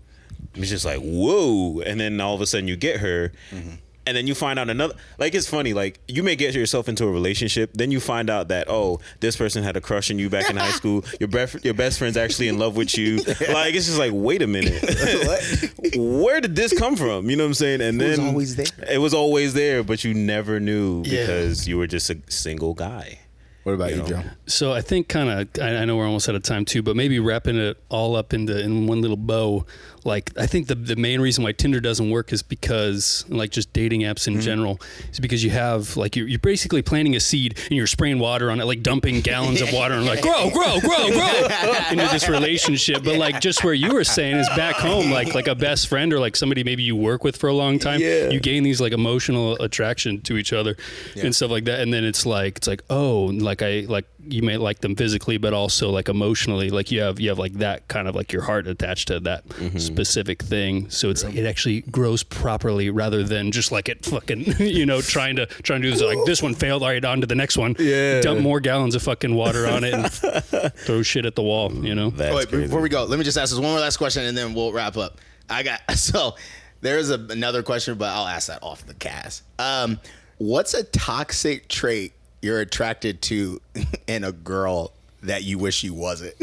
It's 0.54 0.70
just 0.70 0.86
like 0.86 1.00
whoa, 1.02 1.82
and 1.82 2.00
then 2.00 2.22
all 2.22 2.36
of 2.36 2.42
a 2.42 2.46
sudden 2.46 2.68
you 2.68 2.76
get 2.76 3.00
her. 3.00 3.32
Mm-hmm. 3.52 3.76
And 4.08 4.16
then 4.16 4.28
you 4.28 4.36
find 4.36 4.60
out 4.60 4.70
another, 4.70 4.93
like 5.18 5.34
it's 5.34 5.49
funny, 5.49 5.74
like 5.74 5.99
you 6.08 6.22
may 6.22 6.36
get 6.36 6.53
yourself 6.53 6.88
into 6.88 7.06
a 7.06 7.12
relationship, 7.12 7.72
then 7.74 7.89
you 7.89 7.99
find 7.99 8.30
out 8.30 8.49
that 8.49 8.68
oh, 8.70 8.99
this 9.20 9.36
person 9.36 9.64
had 9.64 9.76
a 9.76 9.82
crush 9.82 10.12
on 10.12 10.20
you 10.20 10.30
back 10.30 10.49
in 10.49 10.58
high 10.58 10.70
school. 10.82 11.03
Your 11.20 11.28
best, 11.30 11.66
your 11.66 11.74
best 11.74 11.97
friend's 11.99 12.16
actually 12.18 12.47
in 12.47 12.60
love 12.60 12.76
with 12.78 12.97
you. 12.97 13.18
Like 13.49 13.74
it's 13.74 13.86
just 13.88 13.97
like, 13.99 14.12
wait 14.14 14.41
a 14.41 14.47
minute, 14.47 14.82
where 15.95 16.41
did 16.41 16.56
this 16.56 16.78
come 16.78 16.95
from? 16.95 17.30
You 17.30 17.36
know 17.36 17.43
what 17.43 17.49
I'm 17.49 17.53
saying? 17.56 17.82
And 17.82 17.97
was 17.99 18.18
then 18.18 18.20
was 18.26 18.30
always 18.34 18.56
there. 18.56 18.89
It 18.91 18.97
was 18.99 19.14
always 19.14 19.53
there, 19.53 19.84
but 19.84 20.03
you 20.03 20.14
never 20.14 20.60
knew 20.60 21.03
Yeah. 21.06 21.22
because 21.22 21.68
you 21.68 21.78
were 21.78 21.88
just 21.88 22.10
a 22.10 22.18
single 22.28 22.74
guy. 22.74 23.20
what 23.64 23.74
about 23.74 23.89
you 23.91 23.97
you, 23.97 24.01
know. 24.03 24.08
Joe? 24.08 24.24
So 24.47 24.72
I 24.74 24.82
think 24.82 25.08
kind 25.08 25.30
of 25.30 25.62
I, 25.62 25.78
I 25.78 25.86
know 25.86 25.97
we're 25.97 26.06
almost 26.06 26.30
out 26.30 26.36
of 26.36 26.43
time 26.43 26.66
too, 26.66 26.82
but 26.84 26.95
maybe 26.95 27.20
wrapping 27.20 27.58
it 27.58 27.78
all 27.89 28.16
up 28.16 28.34
into 28.34 28.60
in 28.60 28.88
one 28.88 29.01
little 29.01 29.18
bow. 29.18 29.66
Like 30.06 30.32
I 30.38 30.45
think 30.45 30.68
the 30.68 30.76
the 30.76 30.95
main 30.95 31.20
reason 31.20 31.43
why 31.43 31.51
Tinder 31.51 31.80
doesn't 31.80 32.12
work 32.12 32.32
is 32.32 32.43
because 32.43 33.26
like 33.28 33.49
just 33.49 33.74
dating 33.74 34.01
apps 34.01 34.28
in 34.28 34.34
mm-hmm. 34.34 34.41
general 34.41 34.82
is 35.12 35.20
because 35.20 35.43
you 35.43 35.49
have 35.49 35.97
like 35.97 36.16
you're, 36.16 36.28
you're 36.28 36.39
basically 36.39 36.84
planting 36.84 37.16
a 37.16 37.20
seed 37.20 37.58
and 37.58 37.72
you're 37.72 37.88
spraying 37.88 38.20
water 38.20 38.51
on 38.51 38.62
it, 38.62 38.66
like 38.66 38.84
dumping 38.84 39.22
gallons 39.22 39.62
of 39.62 39.74
water 39.74 39.95
and 39.95 40.06
like 40.06 40.22
grow, 40.22 40.51
grow, 40.51 40.80
grow, 40.80 41.10
grow 41.10 41.47
into 41.91 42.08
this 42.12 42.30
relationship. 42.30 43.03
But 43.03 43.18
like 43.18 43.41
just 43.41 43.64
where 43.64 43.74
you 43.74 43.93
were 43.93 44.03
saying 44.03 44.38
is 44.38 44.47
back 44.49 44.76
home, 44.76 45.10
like 45.12 45.34
like 45.34 45.47
a 45.47 45.56
best 45.56 45.88
friend 45.88 46.14
or 46.14 46.20
like 46.20 46.36
somebody 46.36 46.64
maybe 46.64 46.84
you 46.84 46.95
work 46.95 47.24
with 47.24 47.36
for 47.36 47.47
a 47.47 47.53
long 47.53 47.80
time, 47.80 47.99
Yeah. 47.99 48.30
you 48.30 48.39
gain 48.39 48.62
these 48.62 48.80
like 48.80 48.93
emotional 48.93 49.56
attraction 49.56 50.22
to 50.22 50.38
each 50.38 50.53
other 50.53 50.78
and 51.20 51.36
stuff 51.36 51.49
like 51.49 51.66
that. 51.66 51.80
And 51.80 51.91
then 51.91 52.03
it's 52.03 52.28
like 52.28 52.58
it's 52.58 52.68
like 52.68 52.84
oh, 52.91 53.26
like 53.34 53.64
I 53.64 53.86
like 53.89 54.06
you 54.28 54.41
may 54.41 54.58
like 54.58 54.80
them 54.80 54.95
physically, 54.95 55.38
but 55.38 55.53
also 55.53 55.89
like 55.89 56.10
emotionally, 56.10 56.70
like 56.70 56.91
you 56.91 57.01
have 57.01 57.20
you 57.20 57.30
have 57.30 57.39
like 57.39 57.53
that 57.53 57.88
kind 57.88 58.08
of 58.08 58.16
like 58.16 58.32
your 58.32 58.43
heart 58.43 58.68
attached 58.68 59.08
to 59.08 59.20
that 59.22 59.47
mm-hmm. 59.47 59.78
Specific 59.96 60.43
thing. 60.43 60.89
So 60.89 61.10
it's 61.10 61.24
like 61.24 61.36
it 61.36 61.46
actually 61.46 61.82
grows 61.82 62.22
properly 62.24 62.89
rather 62.89 63.24
than 63.24 63.52
just 63.52 63.72
like 63.72 63.88
it 63.88 64.06
fucking 64.06 64.41
you 64.60 64.86
know 64.86 65.00
trying 65.02 65.38
to 65.38 65.46
trying 65.46 65.82
to 65.82 65.88
do 65.88 65.93
this 65.93 66.02
like 66.04 66.18
this 66.26 66.41
one 66.43 66.54
failed. 66.54 66.84
All 66.84 66.89
right, 66.89 67.04
on 67.06 67.22
to 67.22 67.28
the 67.28 67.36
next 67.36 67.58
one. 67.58 67.76
Yeah. 67.80 68.20
dump 68.22 68.41
more 68.41 68.60
gallons 68.60 68.96
of 68.96 69.04
fucking 69.04 69.34
water 69.34 69.68
on 69.68 69.84
it 69.84 69.93
and 69.93 70.12
throw 70.76 71.02
shit 71.02 71.26
at 71.26 71.36
the 71.36 71.41
wall. 71.43 71.72
You 71.74 71.96
know. 71.96 72.10
That's 72.10 72.34
Oh, 72.34 72.38
wait, 72.38 72.50
crazy. 72.50 72.64
before 72.66 72.82
we 72.82 72.89
go, 72.89 73.06
let 73.06 73.18
me 73.18 73.24
just 73.26 73.38
ask 73.38 73.52
this 73.52 73.60
one 73.60 73.72
more 73.72 73.80
last 73.80 73.98
question 73.98 74.24
and 74.26 74.38
then 74.38 74.54
we'll 74.54 74.74
wrap 74.74 74.98
up. 74.98 75.20
I 75.50 75.64
got 75.64 75.80
so 75.96 76.36
there 76.82 76.98
is 76.98 77.10
a, 77.12 77.16
another 77.30 77.64
question, 77.64 77.98
but 77.98 78.10
I'll 78.10 78.28
ask 78.28 78.48
that 78.48 78.60
off 78.62 78.86
the 78.86 78.93
cast. 78.96 79.43
Um, 79.60 80.00
what's 80.38 80.74
a 80.74 80.84
toxic 80.84 81.68
trait 81.70 82.12
you're 82.41 82.60
attracted 82.60 83.22
to 83.24 83.62
in 84.08 84.24
a 84.24 84.32
girl 84.32 84.91
that 85.24 85.43
you 85.43 85.58
wish 85.58 85.84
you 85.84 85.93
wasn't? 85.96 86.36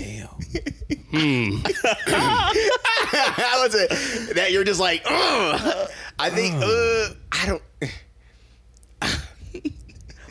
Damn. 0.00 1.62
How 2.06 3.62
was 3.62 3.74
it 3.74 4.34
that 4.36 4.50
you're 4.52 4.64
just 4.64 4.80
like, 4.80 5.02
Ugh. 5.04 5.90
I 6.18 6.30
think, 6.30 6.54
uh, 6.56 7.14
I 7.32 7.46
don't. 7.46 7.62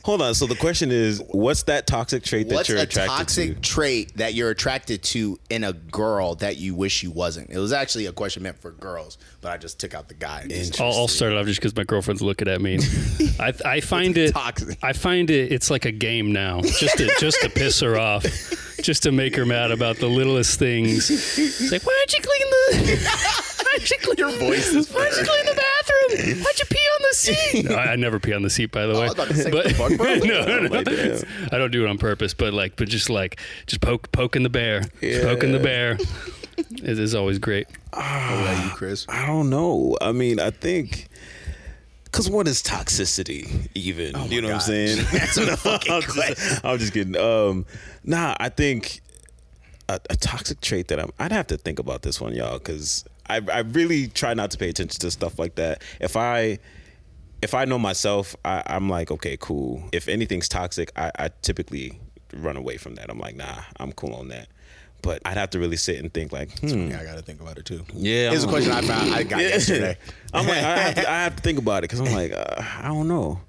Hold 0.03 0.21
on. 0.21 0.33
So 0.33 0.47
the 0.47 0.55
question 0.55 0.91
is, 0.91 1.21
what's 1.29 1.63
that 1.63 1.85
toxic 1.85 2.23
trait 2.23 2.49
that 2.49 2.55
What's 2.55 2.69
you're 2.69 2.77
a 2.79 2.83
attracted 2.83 3.17
toxic 3.17 3.55
to? 3.55 3.61
trait 3.61 4.17
that 4.17 4.33
you're 4.33 4.49
attracted 4.49 5.03
to 5.03 5.37
in 5.49 5.63
a 5.63 5.73
girl 5.73 6.35
that 6.35 6.57
you 6.57 6.73
wish 6.73 7.03
you 7.03 7.11
wasn't? 7.11 7.49
It 7.51 7.59
was 7.59 7.73
actually 7.73 8.05
a 8.07 8.11
question 8.11 8.41
meant 8.43 8.59
for 8.59 8.71
girls, 8.71 9.17
but 9.41 9.51
I 9.51 9.57
just 9.57 9.79
took 9.79 9.93
out 9.93 10.07
the 10.07 10.15
guy. 10.15 10.47
I'll, 10.79 10.93
I'll 10.93 11.07
start 11.07 11.33
it 11.33 11.37
off 11.37 11.45
just 11.45 11.59
because 11.59 11.75
my 11.75 11.83
girlfriend's 11.83 12.21
looking 12.23 12.47
at 12.47 12.61
me. 12.61 12.79
I, 13.39 13.53
I 13.65 13.79
find 13.81 14.17
it. 14.17 14.31
Toxic. 14.31 14.77
I 14.81 14.93
find 14.93 15.29
it. 15.29 15.51
It's 15.51 15.69
like 15.69 15.85
a 15.85 15.91
game 15.91 16.31
now, 16.31 16.61
just 16.61 16.97
to 16.97 17.11
just 17.19 17.41
to 17.41 17.49
piss 17.49 17.79
her 17.81 17.97
off, 17.99 18.23
just 18.81 19.03
to 19.03 19.11
make 19.11 19.35
her 19.35 19.45
mad 19.45 19.71
about 19.71 19.97
the 19.97 20.07
littlest 20.07 20.59
things. 20.59 21.09
It's 21.09 21.71
like, 21.71 21.85
why 21.85 21.93
don't 21.97 22.13
you 22.13 22.21
clean 22.21 22.49
the? 22.49 23.45
Why'd 23.69 23.89
you 23.91 23.97
clean 23.99 24.17
your 24.17 24.31
voice? 24.31 24.73
Why'd 24.91 25.11
you 25.15 25.23
clean 25.23 25.45
the 25.45 25.55
bathroom? 25.55 26.43
Why'd 26.43 26.59
you 26.59 26.65
pee 26.65 26.77
on 26.77 27.01
the 27.01 27.15
seat? 27.15 27.65
No, 27.69 27.75
I 27.75 27.95
never 27.95 28.19
pee 28.19 28.33
on 28.33 28.41
the 28.41 28.49
seat, 28.49 28.71
by 28.71 28.85
the 28.87 28.93
oh, 28.93 28.99
way. 28.99 29.01
I 29.01 29.03
was 29.03 29.13
about 29.13 29.27
to 29.27 29.35
say, 29.35 29.51
but 29.51 29.65
the 29.65 29.73
fuck, 29.75 29.95
bro? 29.95 30.15
no, 30.15 30.45
no, 30.45 30.59
no. 30.59 30.65
Oh, 30.65 30.67
like, 30.69 30.85
damn. 30.85 31.21
I 31.51 31.57
don't 31.57 31.71
do 31.71 31.85
it 31.85 31.89
on 31.89 31.97
purpose. 31.97 32.33
But 32.33 32.53
like, 32.53 32.75
but 32.77 32.87
just 32.87 33.09
like, 33.09 33.39
just 33.67 33.81
poke, 33.81 34.11
poking 34.11 34.43
the 34.43 34.49
bear, 34.49 34.81
just 35.01 35.23
poking 35.23 35.51
the 35.51 35.57
Yeah. 35.59 35.63
bear. 35.63 35.97
It 36.57 36.99
is 36.99 37.15
always 37.15 37.37
great. 37.39 37.67
Ah, 37.93 38.31
what 38.31 38.53
about 38.53 38.65
you, 38.65 38.71
Chris? 38.71 39.05
I 39.07 39.25
don't 39.27 39.49
know. 39.49 39.97
I 40.01 40.11
mean, 40.11 40.39
I 40.39 40.49
think. 40.51 41.07
Cause 42.11 42.29
what 42.29 42.47
is 42.47 42.63
toxicity 42.63 43.69
even? 43.75 44.15
you 44.31 44.41
know 44.41 44.47
what 44.47 44.55
I'm 44.55 44.61
saying? 44.61 44.97
That's 45.11 45.37
a 45.37 45.55
fucking 45.55 45.93
I'm, 45.93 46.01
just, 46.01 46.65
I'm 46.65 46.77
just 46.79 46.93
kidding. 46.93 47.15
Um, 47.15 47.65
nah, 48.03 48.35
I 48.39 48.49
think 48.49 49.01
a, 49.87 49.99
a 50.09 50.15
toxic 50.15 50.59
trait 50.61 50.87
that 50.87 50.99
I'm. 50.99 51.11
I'd 51.19 51.31
have 51.31 51.47
to 51.47 51.57
think 51.57 51.79
about 51.79 52.01
this 52.01 52.19
one, 52.19 52.33
y'all, 52.33 52.57
because 52.57 53.05
I 53.29 53.41
I 53.51 53.59
really 53.59 54.07
try 54.07 54.33
not 54.33 54.51
to 54.51 54.57
pay 54.57 54.69
attention 54.69 54.99
to 55.01 55.11
stuff 55.11 55.37
like 55.37 55.55
that. 55.55 55.83
If 55.99 56.15
I 56.15 56.59
if 57.41 57.53
I 57.53 57.65
know 57.65 57.79
myself, 57.79 58.35
I, 58.43 58.63
I'm 58.67 58.89
like, 58.89 59.11
okay, 59.11 59.37
cool. 59.39 59.83
If 59.91 60.07
anything's 60.07 60.49
toxic, 60.49 60.91
I, 60.95 61.11
I 61.17 61.29
typically 61.41 61.99
run 62.35 62.57
away 62.57 62.77
from 62.77 62.95
that. 62.95 63.09
I'm 63.09 63.19
like, 63.19 63.35
nah, 63.35 63.63
I'm 63.77 63.91
cool 63.93 64.13
on 64.13 64.27
that. 64.29 64.49
But 65.01 65.21
I'd 65.25 65.37
have 65.37 65.49
to 65.51 65.59
really 65.59 65.77
sit 65.77 65.97
and 65.99 66.13
think, 66.13 66.31
like, 66.31 66.57
hmm, 66.59 66.89
Yeah, 66.89 66.99
I 66.99 67.03
got 67.05 67.15
to 67.15 67.21
think 67.21 67.39
about 67.41 67.57
it 67.57 67.65
too. 67.65 67.85
yeah. 67.93 68.29
Here's 68.31 68.43
a 68.43 68.47
question 68.47 68.71
I 68.71 68.81
found. 68.81 69.13
I 69.13 69.23
got 69.23 69.39
yesterday. 69.41 69.97
I'm 70.33 70.45
like, 70.45 70.57
I 70.57 70.77
have, 70.77 70.95
to, 70.95 71.09
I 71.11 71.23
have 71.23 71.35
to 71.37 71.41
think 71.41 71.57
about 71.59 71.79
it 71.79 71.89
because 71.89 72.01
I'm 72.01 72.13
like, 72.21 72.31
uh, 72.33 72.61
I 72.81 72.87
don't 72.89 73.07
know. 73.07 73.39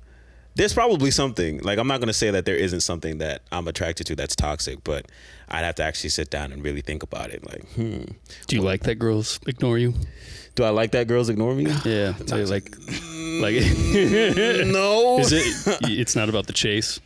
There's 0.56 0.74
probably 0.74 1.10
something. 1.10 1.58
Like, 1.60 1.78
I'm 1.78 1.86
not 1.86 1.98
going 2.00 2.08
to 2.08 2.12
say 2.14 2.30
that 2.30 2.44
there 2.44 2.56
isn't 2.56 2.80
something 2.80 3.18
that 3.18 3.42
I'm 3.52 3.66
attracted 3.68 4.06
to 4.08 4.16
that's 4.16 4.34
toxic, 4.36 4.82
but 4.84 5.06
I'd 5.48 5.64
have 5.64 5.76
to 5.76 5.82
actually 5.84 6.10
sit 6.10 6.30
down 6.30 6.52
and 6.52 6.62
really 6.62 6.80
think 6.80 7.02
about 7.02 7.30
it. 7.30 7.46
Like, 7.46 7.66
hmm, 7.74 8.02
Do 8.46 8.56
you 8.56 8.62
like 8.62 8.82
that 8.82 8.96
girls 8.96 9.40
ignore 9.46 9.78
you? 9.78 9.94
do 10.56 10.64
I 10.64 10.70
like 10.70 10.90
that 10.92 11.06
girls 11.06 11.28
ignore 11.28 11.54
me? 11.54 11.64
Yeah, 11.84 12.10
they 12.20 12.44
like, 12.44 12.74
like. 13.40 13.54
no. 14.66 15.18
Is 15.20 15.32
it? 15.32 15.78
It's 15.88 16.16
not 16.16 16.28
about 16.28 16.46
the 16.46 16.52
chase. 16.52 17.00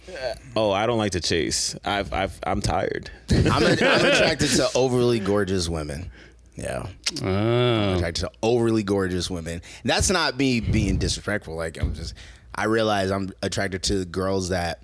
Oh, 0.56 0.72
I 0.72 0.86
don't 0.86 0.98
like 0.98 1.12
to 1.12 1.20
chase. 1.20 1.76
I've, 1.84 2.12
I've, 2.12 2.38
I'm 2.46 2.60
tired. 2.60 3.10
I'm, 3.30 3.62
a, 3.62 3.66
I'm 3.70 4.06
attracted 4.06 4.48
to 4.50 4.68
overly 4.74 5.20
gorgeous 5.20 5.68
women. 5.68 6.10
Yeah, 6.56 6.86
Oh, 7.20 7.26
I'm 7.26 7.96
attracted 7.96 8.22
to 8.22 8.30
overly 8.42 8.84
gorgeous 8.84 9.28
women. 9.28 9.60
That's 9.84 10.08
not 10.08 10.36
me 10.38 10.60
being 10.60 10.98
disrespectful. 10.98 11.56
Like 11.56 11.80
I'm 11.80 11.94
just, 11.94 12.14
I 12.54 12.64
realize 12.64 13.10
I'm 13.10 13.32
attracted 13.42 13.82
to 13.84 14.04
girls 14.04 14.50
that 14.50 14.82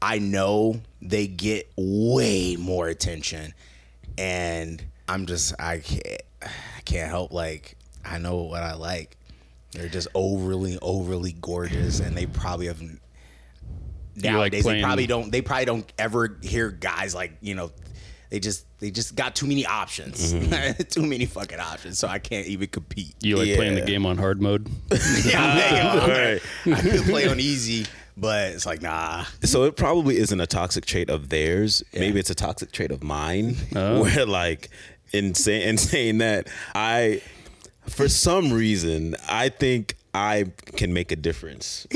I 0.00 0.18
know 0.18 0.80
they 1.02 1.26
get 1.26 1.70
way 1.76 2.56
more 2.56 2.88
attention, 2.88 3.52
and 4.16 4.82
I'm 5.08 5.26
just 5.26 5.54
I 5.60 5.78
can't 5.78 6.22
I 6.42 6.80
can't 6.84 7.10
help 7.10 7.32
like 7.32 7.76
I 8.04 8.18
know 8.18 8.36
what 8.42 8.62
I 8.62 8.74
like. 8.74 9.16
They're 9.72 9.88
just 9.88 10.08
overly 10.14 10.78
overly 10.80 11.32
gorgeous, 11.40 12.00
and 12.00 12.16
they 12.16 12.26
probably 12.26 12.66
have 12.66 12.80
like 12.80 13.00
nowadays 14.16 14.62
playing- 14.62 14.80
they 14.80 14.84
probably 14.84 15.06
don't 15.06 15.32
they 15.32 15.42
probably 15.42 15.64
don't 15.64 15.92
ever 15.98 16.38
hear 16.42 16.70
guys 16.70 17.14
like 17.14 17.32
you 17.40 17.54
know 17.54 17.70
they 18.30 18.38
just 18.40 18.66
they 18.80 18.90
just 18.90 19.14
got 19.16 19.34
too 19.34 19.46
many 19.46 19.64
options 19.66 20.32
mm-hmm. 20.32 20.82
too 20.88 21.06
many 21.06 21.26
fucking 21.26 21.60
options 21.60 21.98
so 21.98 22.08
i 22.08 22.18
can't 22.18 22.46
even 22.46 22.68
compete 22.68 23.14
you 23.20 23.36
like 23.36 23.54
playing 23.56 23.74
the 23.74 23.80
game 23.82 24.06
on 24.06 24.16
hard 24.18 24.40
mode? 24.42 24.68
yeah, 25.24 25.42
I'm 25.42 25.58
thinking, 25.58 25.86
I'm 25.86 26.10
Right. 26.10 26.42
i 26.66 26.80
could 26.80 27.04
play 27.04 27.28
on 27.28 27.40
easy 27.40 27.86
but 28.16 28.52
it's 28.52 28.66
like 28.66 28.82
nah 28.82 29.24
So 29.44 29.64
it 29.64 29.76
probably 29.76 30.18
isn't 30.18 30.40
a 30.40 30.46
toxic 30.46 30.84
trait 30.86 31.08
of 31.08 31.28
theirs. 31.28 31.84
Maybe 31.94 32.18
it's 32.18 32.30
a 32.30 32.34
toxic 32.34 32.72
trait 32.72 32.90
of 32.90 33.02
mine. 33.02 33.56
Oh. 33.76 34.02
Where 34.02 34.26
like 34.26 34.70
in, 35.12 35.34
say, 35.34 35.62
in 35.62 35.78
saying 35.78 36.18
that 36.18 36.48
I 36.74 37.22
for 37.88 38.08
some 38.08 38.52
reason, 38.52 39.16
I 39.28 39.48
think 39.48 39.94
I 40.14 40.46
can 40.76 40.92
make 40.92 41.12
a 41.12 41.16
difference. 41.16 41.86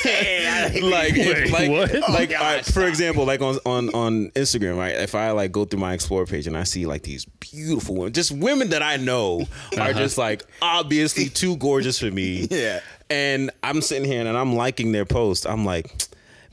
okay. 0.00 0.80
like, 0.82 1.14
if, 1.16 1.50
Wait, 1.50 1.52
like, 1.52 1.70
what? 1.70 1.94
Oh, 2.08 2.12
like, 2.12 2.32
Oh, 2.32 2.36
I- 2.44 2.62
for 2.62 2.86
example, 2.86 3.24
like 3.24 3.40
on, 3.40 3.58
on 3.64 3.88
on 3.94 4.30
Instagram, 4.30 4.76
right? 4.76 4.94
If 4.94 5.14
I 5.14 5.30
like 5.32 5.52
go 5.52 5.64
through 5.64 5.80
my 5.80 5.94
explore 5.94 6.26
page 6.26 6.46
and 6.46 6.56
I 6.56 6.64
see 6.64 6.86
like 6.86 7.02
these 7.02 7.24
beautiful 7.24 7.94
women, 7.96 8.12
just 8.12 8.30
women 8.30 8.70
that 8.70 8.82
I 8.82 8.96
know 8.96 9.46
are 9.76 9.80
uh-huh. 9.80 9.92
just 9.94 10.18
like 10.18 10.44
obviously 10.62 11.28
too 11.28 11.56
gorgeous 11.56 11.98
for 11.98 12.10
me. 12.10 12.48
Yeah. 12.58 12.80
And 13.10 13.50
I'm 13.62 13.80
sitting 13.80 14.04
here 14.04 14.20
and 14.20 14.36
I'm 14.36 14.54
liking 14.56 14.92
their 14.92 15.04
post. 15.06 15.46
I'm 15.46 15.64
like, 15.64 15.94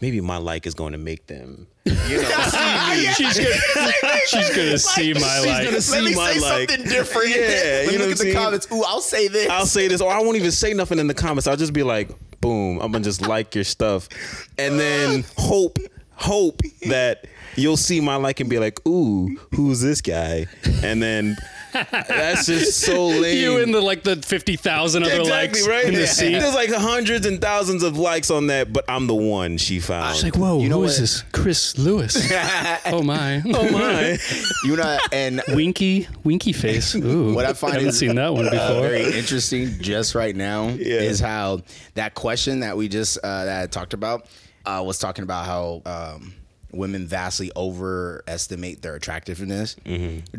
maybe 0.06 0.22
my 0.22 0.38
like 0.38 0.68
is 0.68 0.76
going 0.76 0.92
to 0.92 1.00
make 1.00 1.26
them, 1.26 1.66
you 1.86 1.92
know, 1.94 2.30
see 2.52 3.08
me. 3.08 3.14
she's 3.14 3.38
gonna, 3.40 4.20
she's 4.28 4.50
gonna 4.56 4.78
see 4.78 5.14
my 5.16 5.20
like. 5.20 5.36
she's 5.40 5.46
life. 5.48 5.66
gonna 5.66 5.82
see 5.82 5.96
Let 5.96 6.04
me 6.04 6.16
my 6.16 6.32
say 6.34 6.40
like. 6.40 6.70
something 6.70 6.88
different. 6.90 7.30
Yeah, 7.30 7.38
Let 7.38 7.86
you 7.86 7.92
me 7.94 7.98
know 7.98 8.04
look 8.06 8.12
at 8.12 8.18
the 8.20 8.30
I'm 8.38 8.44
comments. 8.44 8.68
Ooh, 8.72 8.84
I'll 8.86 9.02
say 9.02 9.28
this. 9.28 9.50
I'll 9.50 9.66
say 9.66 9.88
this, 9.88 10.02
or 10.02 10.12
I 10.12 10.20
won't 10.22 10.38
even 10.38 10.52
say 10.52 10.74
nothing 10.74 11.00
in 11.00 11.08
the 11.08 11.16
comments. 11.16 11.48
I'll 11.48 11.58
just 11.58 11.74
be 11.74 11.82
like, 11.82 12.10
boom, 12.40 12.80
I'm 12.82 12.92
gonna 12.92 13.04
just 13.04 13.24
like 13.28 13.56
your 13.56 13.64
stuff, 13.64 14.08
and 14.60 14.80
then 14.80 15.26
hope, 15.40 15.80
hope 16.12 16.62
that 16.88 17.26
you'll 17.56 17.78
see 17.78 18.00
my 18.00 18.16
like 18.18 18.40
and 18.40 18.48
be 18.50 18.60
like, 18.60 18.86
ooh, 18.88 19.36
who's 19.56 19.82
this 19.82 20.02
guy? 20.02 20.46
And 20.84 21.02
then 21.02 21.36
that's 21.92 22.46
just 22.46 22.80
so 22.82 23.06
lame. 23.08 23.38
You 23.38 23.62
and 23.62 23.74
the 23.74 23.82
like 23.82 24.04
the 24.04 24.16
fifty 24.18 24.56
thousand 24.56 25.04
other 25.04 25.20
exactly 25.22 25.62
likes 25.62 25.68
right. 25.68 25.86
in 25.86 25.94
the 25.94 26.02
Yeah. 26.02 26.06
sea. 26.08 26.32
There's 26.34 26.56
like 26.56 26.72
hundreds 26.72 27.26
and 27.26 27.42
thousands 27.42 27.84
of 27.84 27.98
likes 27.98 28.32
on 28.32 28.48
that, 28.48 28.72
but 28.74 28.86
I'm 28.88 29.08
the 29.08 29.16
one 29.16 29.58
she 29.58 29.80
found. 29.80 30.12
It's 30.16 30.24
like, 30.24 30.36
whoa, 30.38 30.62
You 30.62 30.70
know 30.70 30.78
who 30.80 30.84
is 30.86 30.94
what? 30.94 31.00
this? 31.02 31.24
Chris 31.32 31.78
Lewis. 31.78 32.16
oh 32.88 33.02
my. 33.04 33.42
oh 33.46 33.72
my. 33.72 34.18
you 34.64 34.76
know, 34.76 34.98
and 35.12 35.42
Winky, 35.50 36.08
winky 36.24 36.54
face. 36.54 36.96
Ooh, 36.96 37.34
what 37.34 37.46
I 37.46 37.54
find 37.54 37.74
I 37.74 37.76
haven't 37.78 37.90
is 37.90 38.00
seen 38.00 38.16
that 38.16 38.34
one 38.34 38.48
uh, 38.48 38.52
before. 38.52 38.82
very 38.82 39.18
interesting 39.18 39.70
just 39.80 40.16
right 40.16 40.36
now 40.36 40.68
Yeah. 40.70 41.02
is 41.02 41.20
how 41.20 41.62
that 41.96 42.16
question 42.16 42.62
that 42.62 42.78
we 42.78 42.88
just 42.88 43.18
uh, 43.24 43.46
that 43.46 43.64
I 43.64 43.68
talked 43.68 43.94
about 43.94 44.28
uh, 44.66 44.84
was 44.86 44.98
talking 44.98 45.24
about 45.24 45.46
how 45.46 45.82
um, 45.86 46.34
women 46.76 47.08
vastly 47.08 47.52
overestimate 47.56 48.82
their 48.82 48.96
attractiveness. 48.96 49.76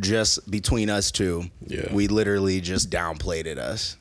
Just 0.00 0.50
between 0.50 0.90
us 0.90 1.10
two, 1.10 1.44
Mm-hmm. 1.64 1.72
Yeah. 1.72 1.92
we 1.92 2.08
literally 2.08 2.60
just 2.60 2.90
downplayed 2.90 3.46
it 3.46 3.58
us. 3.58 3.96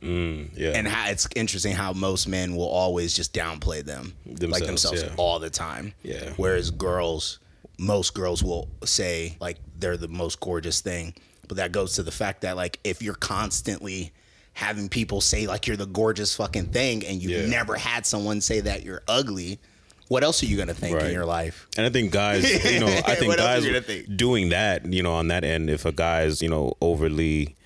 Yeah. 0.00 0.72
And 0.74 0.86
how 0.86 1.10
it's 1.10 1.26
interesting 1.34 1.74
how 1.74 1.92
most 1.92 2.28
men 2.28 2.54
will 2.54 2.68
always 2.68 3.14
just 3.14 3.34
downplay 3.34 3.84
them, 3.84 4.14
like 4.24 4.38
Themselves, 4.38 4.66
themselves, 4.66 5.02
yeah. 5.02 5.14
all 5.16 5.38
the 5.40 5.50
time. 5.50 5.92
Yeah. 6.04 6.32
Whereas 6.36 6.70
girls, 6.70 7.40
most 7.78 8.14
girls 8.14 8.42
will 8.44 8.68
say 8.84 9.36
like 9.40 9.58
they're 9.78 9.96
the 9.96 10.06
most 10.08 10.38
gorgeous 10.40 10.80
thing, 10.80 11.14
but 11.48 11.56
that 11.56 11.72
goes 11.72 11.94
to 11.94 12.02
the 12.04 12.12
fact 12.12 12.42
that 12.42 12.56
like 12.56 12.78
if 12.84 13.02
you're 13.02 13.14
constantly 13.14 14.12
having 14.52 14.88
people 14.88 15.20
say 15.20 15.46
like 15.48 15.66
you're 15.66 15.76
the 15.76 15.86
gorgeous 15.86 16.34
fucking 16.36 16.66
thing, 16.66 17.04
and 17.04 17.20
you've 17.20 17.32
Yeah. 17.32 17.46
never 17.46 17.74
had 17.76 18.06
someone 18.06 18.40
say 18.40 18.60
that 18.60 18.84
you're 18.84 19.02
ugly, 19.08 19.58
what 20.08 20.24
else 20.24 20.42
are 20.42 20.46
you 20.46 20.56
gonna 20.56 20.74
think 20.74 21.00
in 21.00 21.12
your 21.12 21.26
life? 21.26 21.66
And 21.76 21.86
I 21.86 21.90
think 21.90 22.10
guys, 22.12 22.42
you 22.64 22.80
know, 22.84 22.86
I 23.06 23.14
think 23.14 23.36
guys 23.36 23.62
are 23.64 23.66
you 23.66 23.72
gonna 23.74 23.82
think? 23.84 24.16
doing 24.16 24.48
that, 24.50 24.84
you 24.92 25.02
know, 25.02 25.12
on 25.14 25.28
that 25.28 25.44
end, 25.44 25.70
if 25.70 25.84
a 25.84 25.92
guy 25.92 26.22
is, 26.22 26.42
you 26.42 26.48
know, 26.48 26.74
overly 26.80 27.56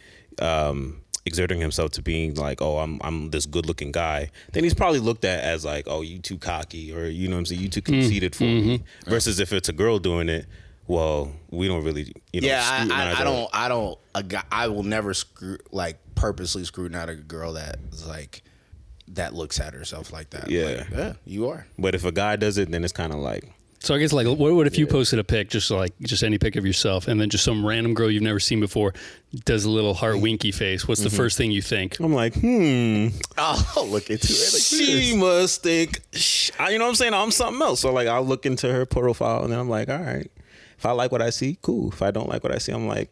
um, 0.40 1.00
exerting 1.24 1.60
himself 1.60 1.90
to 1.92 2.02
being 2.02 2.34
like, 2.34 2.60
oh, 2.60 2.78
I'm 2.78 3.00
I'm 3.02 3.30
this 3.30 3.46
good 3.46 3.66
looking 3.66 3.92
guy, 3.92 4.30
then 4.52 4.64
he's 4.64 4.74
probably 4.74 4.98
looked 5.00 5.24
at 5.24 5.42
as 5.44 5.64
like, 5.64 5.84
oh, 5.86 6.00
you 6.02 6.18
too 6.18 6.38
cocky 6.38 6.92
or 6.92 7.06
you 7.06 7.28
know 7.28 7.34
what 7.36 7.40
I'm 7.40 7.46
saying, 7.46 7.60
you 7.60 7.68
too 7.68 7.80
Mm-hmm. 7.82 8.00
conceited 8.00 8.34
for 8.36 8.44
me. 8.44 8.82
Versus 9.06 9.38
if 9.40 9.52
it's 9.52 9.68
a 9.68 9.72
girl 9.72 9.98
doing 9.98 10.28
it, 10.28 10.46
well, 10.88 11.32
we 11.50 11.68
don't 11.68 11.84
really, 11.84 12.12
you 12.32 12.40
know, 12.40 12.48
Yeah, 12.48 12.60
I, 12.64 12.76
scrutinize 12.78 13.06
I, 13.06 13.10
I 13.10 13.14
our- 13.14 13.24
don't, 13.24 13.50
I 13.52 13.68
don't, 13.68 13.98
a 14.14 14.22
guy, 14.22 14.42
I 14.50 14.68
will 14.68 14.82
never 14.82 15.14
screw 15.14 15.58
like 15.70 15.98
purposely 16.16 16.64
scrutinize 16.64 17.08
a 17.08 17.14
girl 17.14 17.52
that 17.54 17.76
is 17.92 18.06
like 18.06 18.42
that 19.12 19.34
looks 19.34 19.60
at 19.60 19.74
herself 19.74 20.12
like 20.12 20.30
that. 20.30 20.50
Yeah. 20.50 20.64
Like, 20.64 20.90
yeah, 20.90 21.12
you 21.24 21.48
are. 21.48 21.66
But 21.78 21.94
if 21.94 22.04
a 22.04 22.12
guy 22.12 22.36
does 22.36 22.58
it, 22.58 22.70
then 22.70 22.82
it's 22.84 22.92
kind 22.92 23.12
of 23.12 23.18
like, 23.18 23.44
So 23.80 23.94
I 23.94 23.98
guess 23.98 24.12
like, 24.12 24.26
what, 24.26 24.38
what 24.38 24.66
if 24.66 24.78
you 24.78 24.86
posted 24.86 25.18
a 25.18 25.24
pic, 25.24 25.50
just 25.50 25.70
like 25.70 25.92
just 26.00 26.22
any 26.22 26.38
pic 26.38 26.56
of 26.56 26.64
yourself, 26.64 27.08
and 27.08 27.20
then 27.20 27.28
just 27.30 27.44
some 27.44 27.66
random 27.66 27.94
girl 27.94 28.10
you've 28.10 28.22
never 28.22 28.40
seen 28.40 28.60
before 28.60 28.94
does 29.44 29.64
a 29.64 29.70
little 29.70 29.92
heart 29.94 30.20
winky 30.20 30.52
face? 30.52 30.86
What's 30.86 31.02
the 31.02 31.10
first 31.10 31.36
thing 31.36 31.50
you 31.50 31.62
think? 31.62 31.98
I'm 32.00 32.14
like, 32.14 32.34
hmm, 32.34 33.08
I'll 33.38 33.86
look 33.88 34.08
into 34.10 34.26
it. 34.32 34.52
Like, 34.52 34.62
she 34.62 35.16
must 35.16 35.62
think, 35.62 36.00
sh- 36.12 36.50
I- 36.58 36.70
you 36.70 36.78
know 36.78 36.84
what 36.84 36.90
I'm 36.90 36.94
saying? 36.96 37.14
I'm 37.14 37.30
something 37.30 37.60
else. 37.62 37.80
So 37.80 37.92
like, 37.92 38.08
I'll 38.08 38.24
look 38.24 38.46
into 38.46 38.72
her 38.72 38.86
profile 38.86 39.42
and 39.42 39.52
then 39.52 39.58
I'm 39.58 39.68
like, 39.68 39.88
all 39.88 39.98
right. 39.98 40.30
If 40.78 40.86
I 40.86 40.92
like 40.92 41.12
what 41.12 41.22
I 41.22 41.30
see, 41.30 41.58
cool. 41.62 41.92
If 41.92 42.02
I 42.02 42.10
don't 42.10 42.28
like 42.28 42.42
what 42.42 42.52
I 42.52 42.58
see, 42.58 42.72
I'm 42.72 42.88
like, 42.88 43.10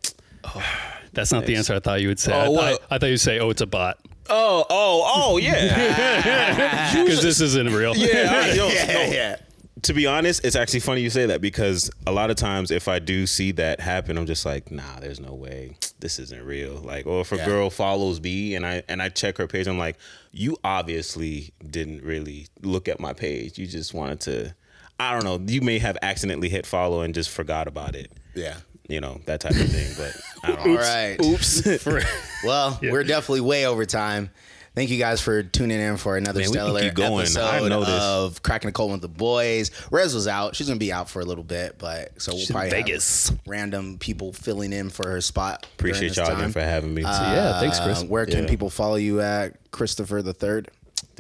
That's 1.13 1.33
not 1.33 1.47
the 1.47 1.57
answer 1.57 1.75
I 1.75 1.81
thought 1.81 2.01
you 2.01 2.09
would 2.09 2.19
say. 2.19 2.33
I, 2.33 2.47
Oh, 2.47 2.55
thought, 2.55 2.73
what? 2.73 2.83
I 2.91 2.99
thought 2.99 3.07
you'd 3.07 3.19
say, 3.19 3.39
"Oh, 3.39 3.51
it's 3.51 3.61
a 3.61 3.67
bot," 3.67 3.99
oh, 4.31 4.65
oh, 4.71 5.13
oh, 5.33 5.37
yeah, 5.39 6.93
because 7.05 7.23
this 7.23 7.41
isn't 7.41 7.73
real. 7.73 7.95
yeah, 7.97 8.29
I, 8.31 8.53
yo, 8.53 8.69
yeah, 8.73 8.85
no. 8.87 9.03
yeah. 9.13 9.37
To 9.85 9.95
be 9.95 10.07
honest, 10.07 10.45
it's 10.45 10.57
actually 10.57 10.81
funny 10.81 11.01
you 11.01 11.09
say 11.09 11.25
that 11.27 11.41
because 11.41 11.91
a 12.07 12.13
lot 12.13 12.29
of 12.29 12.37
times 12.37 12.71
if 12.71 12.87
I 12.87 12.99
do 12.99 13.27
see 13.27 13.53
that 13.53 13.81
happen, 13.81 14.19
I'm 14.19 14.27
just 14.27 14.45
like, 14.45 14.71
nah, 14.71 15.01
there's 15.01 15.21
no 15.21 15.33
way 15.33 15.79
this 16.01 16.19
isn't 16.19 16.45
real. 16.45 16.75
Like, 16.75 17.07
or 17.07 17.23
if 17.23 17.33
a 17.33 17.37
Yeah. 17.37 17.47
girl 17.47 17.71
follows 17.71 18.21
me 18.21 18.55
and 18.57 18.67
I 18.67 18.83
and 18.91 19.01
I 19.01 19.09
check 19.09 19.39
her 19.39 19.47
page, 19.47 19.67
I'm 19.67 19.79
like, 19.79 19.97
you 20.33 20.59
obviously 20.65 21.55
didn't 21.67 22.03
really 22.03 22.49
look 22.61 22.89
at 22.89 23.01
my 23.01 23.15
page. 23.15 23.57
You 23.59 23.67
just 23.67 23.95
wanted 23.95 24.21
to, 24.23 24.55
I 24.99 25.13
don't 25.19 25.25
know. 25.25 25.41
You 25.51 25.63
may 25.63 25.79
have 25.79 25.97
accidentally 26.03 26.51
hit 26.51 26.67
follow 26.67 27.01
and 27.01 27.15
just 27.15 27.31
forgot 27.31 27.67
about 27.67 27.95
it. 27.95 28.13
Yeah. 28.35 28.57
You 28.89 29.01
know 29.01 29.21
that 29.27 29.41
type 29.41 29.53
of 29.53 29.69
thing. 29.71 29.93
But 29.97 30.17
I 30.43 30.57
don't 30.57 30.67
know. 30.67 30.73
All 30.73 30.79
right. 30.79 31.17
Oops. 31.25 31.63
Well, 32.45 32.79
we're 32.83 33.05
definitely 33.05 33.43
way 33.43 33.67
over 33.67 33.85
time. 33.85 34.31
Thank 34.75 34.89
you 34.89 34.99
guys 34.99 35.21
for 35.21 35.43
tuning 35.43 35.79
in 35.79 35.99
for 35.99 36.17
another 36.17 36.41
Man, 36.41 36.49
stellar 36.49 36.91
going. 36.93 37.23
Episode 37.25 37.73
of 37.73 38.41
Cracking 38.43 38.69
the 38.69 38.73
Code 38.73 38.93
with 38.93 39.03
the 39.03 39.09
Boys. 39.09 39.71
Rez 39.91 40.15
was 40.15 40.27
out. 40.27 40.57
She's 40.57 40.69
gonna 40.69 40.79
be 40.79 40.91
out 40.91 41.11
for 41.11 41.21
a 41.21 41.25
little 41.25 41.45
bit, 41.45 41.77
but 41.77 42.23
so 42.23 42.33
we'll 42.33 42.41
in 42.41 42.47
probably 42.47 42.71
Vegas. 42.71 43.29
have 43.29 43.41
random 43.47 43.99
people 43.99 44.33
filling 44.33 44.73
in 44.73 44.89
for 44.89 45.07
her 45.07 45.21
spot. 45.21 45.67
Appreciate 45.75 46.17
y'all 46.17 46.27
time. 46.29 46.39
again 46.39 46.53
for 46.53 46.61
having 46.63 46.95
me. 46.95 47.03
yeah, 47.03 47.61
thanks, 47.61 47.79
Chris. 47.81 48.03
Uh, 48.03 48.07
where 48.07 48.25
can 48.25 48.45
Yeah. 48.45 48.49
people 48.49 48.71
follow 48.71 48.95
you 48.97 49.21
at, 49.21 49.57
Christopher 49.71 50.23
the 50.23 50.33
Third? 50.33 50.71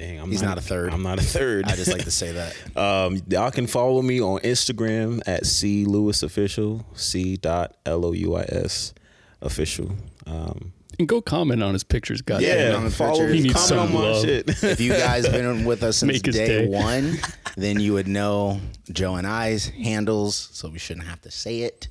Dang, 0.00 0.18
I'm 0.18 0.30
He's 0.30 0.40
not 0.42 0.56
a 0.56 0.62
third. 0.62 0.94
I'm 0.94 1.02
not 1.02 1.18
a 1.18 1.22
third. 1.22 1.66
I 1.66 1.76
just 1.76 1.92
like 1.92 2.04
to 2.04 2.10
say 2.10 2.32
that. 2.32 2.56
Um, 2.76 3.20
y'all 3.28 3.50
can 3.50 3.66
follow 3.66 4.00
me 4.00 4.20
on 4.22 4.40
Instagram 4.40 5.20
at 5.26 5.44
C 5.44 5.84
Lewis 5.84 6.22
Official, 6.22 6.86
C 6.94 7.36
dot 7.36 7.76
L 7.84 8.06
O 8.06 8.12
U 8.12 8.34
I 8.36 8.42
S 8.48 8.94
official. 9.42 9.90
Um, 10.26 10.72
And 10.98 11.06
go 11.06 11.20
comment 11.20 11.62
on 11.62 11.74
his 11.74 11.84
pictures, 11.84 12.22
guys. 12.22 12.40
Yeah, 12.42 12.70
yeah, 12.70 12.76
on 12.76 12.84
the 12.84 12.90
follow 12.90 13.18
pictures. 13.18 13.32
me, 13.32 13.36
He 13.38 13.42
needs 13.48 13.68
comment 13.68 13.88
on 13.88 13.92
my 13.92 14.00
love. 14.10 14.24
shit. 14.24 14.48
If 14.64 14.80
you 14.80 14.92
guys 14.92 15.28
been 15.28 15.64
with 15.70 15.82
us 15.82 15.98
since 15.98 16.22
day 16.22 16.32
day. 16.32 16.66
one, 16.66 17.18
then 17.58 17.78
you 17.78 17.92
would 17.92 18.08
know 18.08 18.58
Joe 18.90 19.16
and 19.16 19.26
I's 19.26 19.66
handles, 19.68 20.48
so 20.52 20.70
we 20.70 20.78
shouldn't 20.78 21.06
have 21.06 21.20
to 21.22 21.30
say 21.30 21.60
it. 21.60 21.88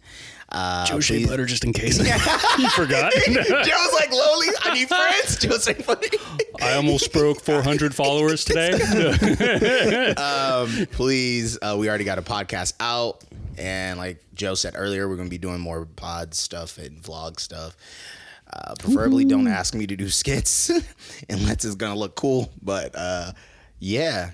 Uh, 0.52 0.86
Joe 0.86 1.00
Shea 1.00 1.18
please- 1.20 1.28
Butter, 1.30 1.46
just 1.46 1.64
in 1.64 1.74
case 1.74 1.98
you 2.60 2.70
forgot. 2.72 3.14
Joe's 3.26 3.94
like, 3.94 4.12
Lowly, 4.12 4.48
I 4.64 4.74
need 4.74 4.88
friends. 4.88 5.38
Joe's 5.38 5.68
like, 5.68 5.82
funny. 5.84 6.08
I 6.62 6.74
almost 6.74 7.14
broke 7.14 7.40
400 7.42 7.94
followers 7.94 8.44
today. 8.46 8.72
Um, 10.14 10.88
please, 10.92 11.58
uh, 11.62 11.76
we 11.78 11.88
already 11.88 12.04
got 12.04 12.18
a 12.18 12.24
podcast 12.24 12.74
out. 12.80 13.24
And 13.58 14.00
like 14.00 14.24
Joe 14.34 14.56
said 14.56 14.74
earlier, 14.76 15.08
we're 15.08 15.18
going 15.18 15.28
to 15.28 15.32
be 15.32 15.38
doing 15.38 15.60
more 15.60 15.86
pod 15.86 16.34
stuff 16.34 16.78
and 16.78 17.02
vlog 17.02 17.40
stuff. 17.40 17.76
Uh, 18.52 18.74
preferably 18.80 19.26
don't 19.26 19.48
ask 19.48 19.76
me 19.76 19.86
to 19.86 19.96
do 19.96 20.10
skits 20.10 20.72
unless 21.30 21.64
it's 21.66 21.76
going 21.76 21.94
to 21.94 22.00
look 22.00 22.16
cool. 22.16 22.52
But 22.64 22.96
uh, 22.96 23.34
yeah. 23.80 24.32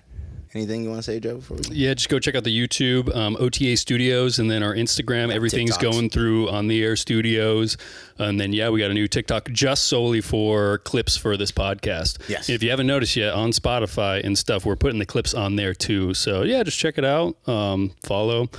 Anything 0.56 0.84
you 0.84 0.90
want 0.90 1.00
to 1.00 1.04
say, 1.04 1.20
Joe? 1.20 1.36
Before 1.36 1.58
we 1.58 1.64
Yeah, 1.76 1.94
just 1.94 2.08
go 2.08 2.18
check 2.18 2.34
out 2.34 2.46
the 2.46 2.58
YouTube, 2.68 3.14
um, 3.14 3.36
OTA 3.38 3.76
Studios, 3.76 4.40
and 4.40 4.50
then 4.50 4.64
our 4.64 4.74
Instagram. 4.74 5.30
Everything's 5.34 5.78
TikToks. 5.78 5.82
going 5.82 6.10
through 6.10 6.50
on 6.50 6.68
the 6.70 6.82
air 6.82 6.96
studios. 6.96 7.76
And 8.18 8.40
then, 8.40 8.54
yeah, 8.54 8.70
we 8.70 8.80
got 8.80 8.90
a 8.90 8.94
new 8.94 9.10
TikTok 9.10 9.50
just 9.52 9.84
solely 9.88 10.22
for 10.22 10.78
clips 10.80 11.18
for 11.18 11.36
this 11.36 11.52
podcast. 11.52 12.30
Yes. 12.30 12.48
If 12.50 12.64
you 12.64 12.70
haven't 12.70 12.88
noticed 12.88 13.18
yet, 13.18 13.34
on 13.34 13.52
Spotify 13.52 14.24
and 14.24 14.38
stuff, 14.38 14.66
we're 14.66 14.78
putting 14.78 15.00
the 15.00 15.06
clips 15.06 15.34
on 15.34 15.58
there 15.58 15.74
too. 15.74 16.14
So, 16.14 16.44
yeah, 16.44 16.64
just 16.64 16.80
check 16.80 16.98
it 16.98 17.04
out. 17.04 17.36
Um, 17.50 17.92
follow 18.04 18.50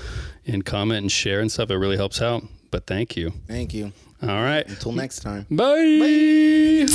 and 0.47 0.67
comment 0.67 1.01
and 1.01 1.11
share 1.11 1.41
and 1.41 1.51
stuff. 1.51 1.71
It 1.71 1.77
really 1.79 1.97
helps 1.97 2.21
out. 2.21 2.43
But 2.71 2.87
thank 2.87 3.17
you. 3.17 3.33
Thank 3.49 3.73
you. 3.73 3.93
All 4.23 4.29
right. 4.29 4.69
Until 4.69 4.93
next 4.93 5.21
time. 5.21 5.47
Bye. 5.51 6.87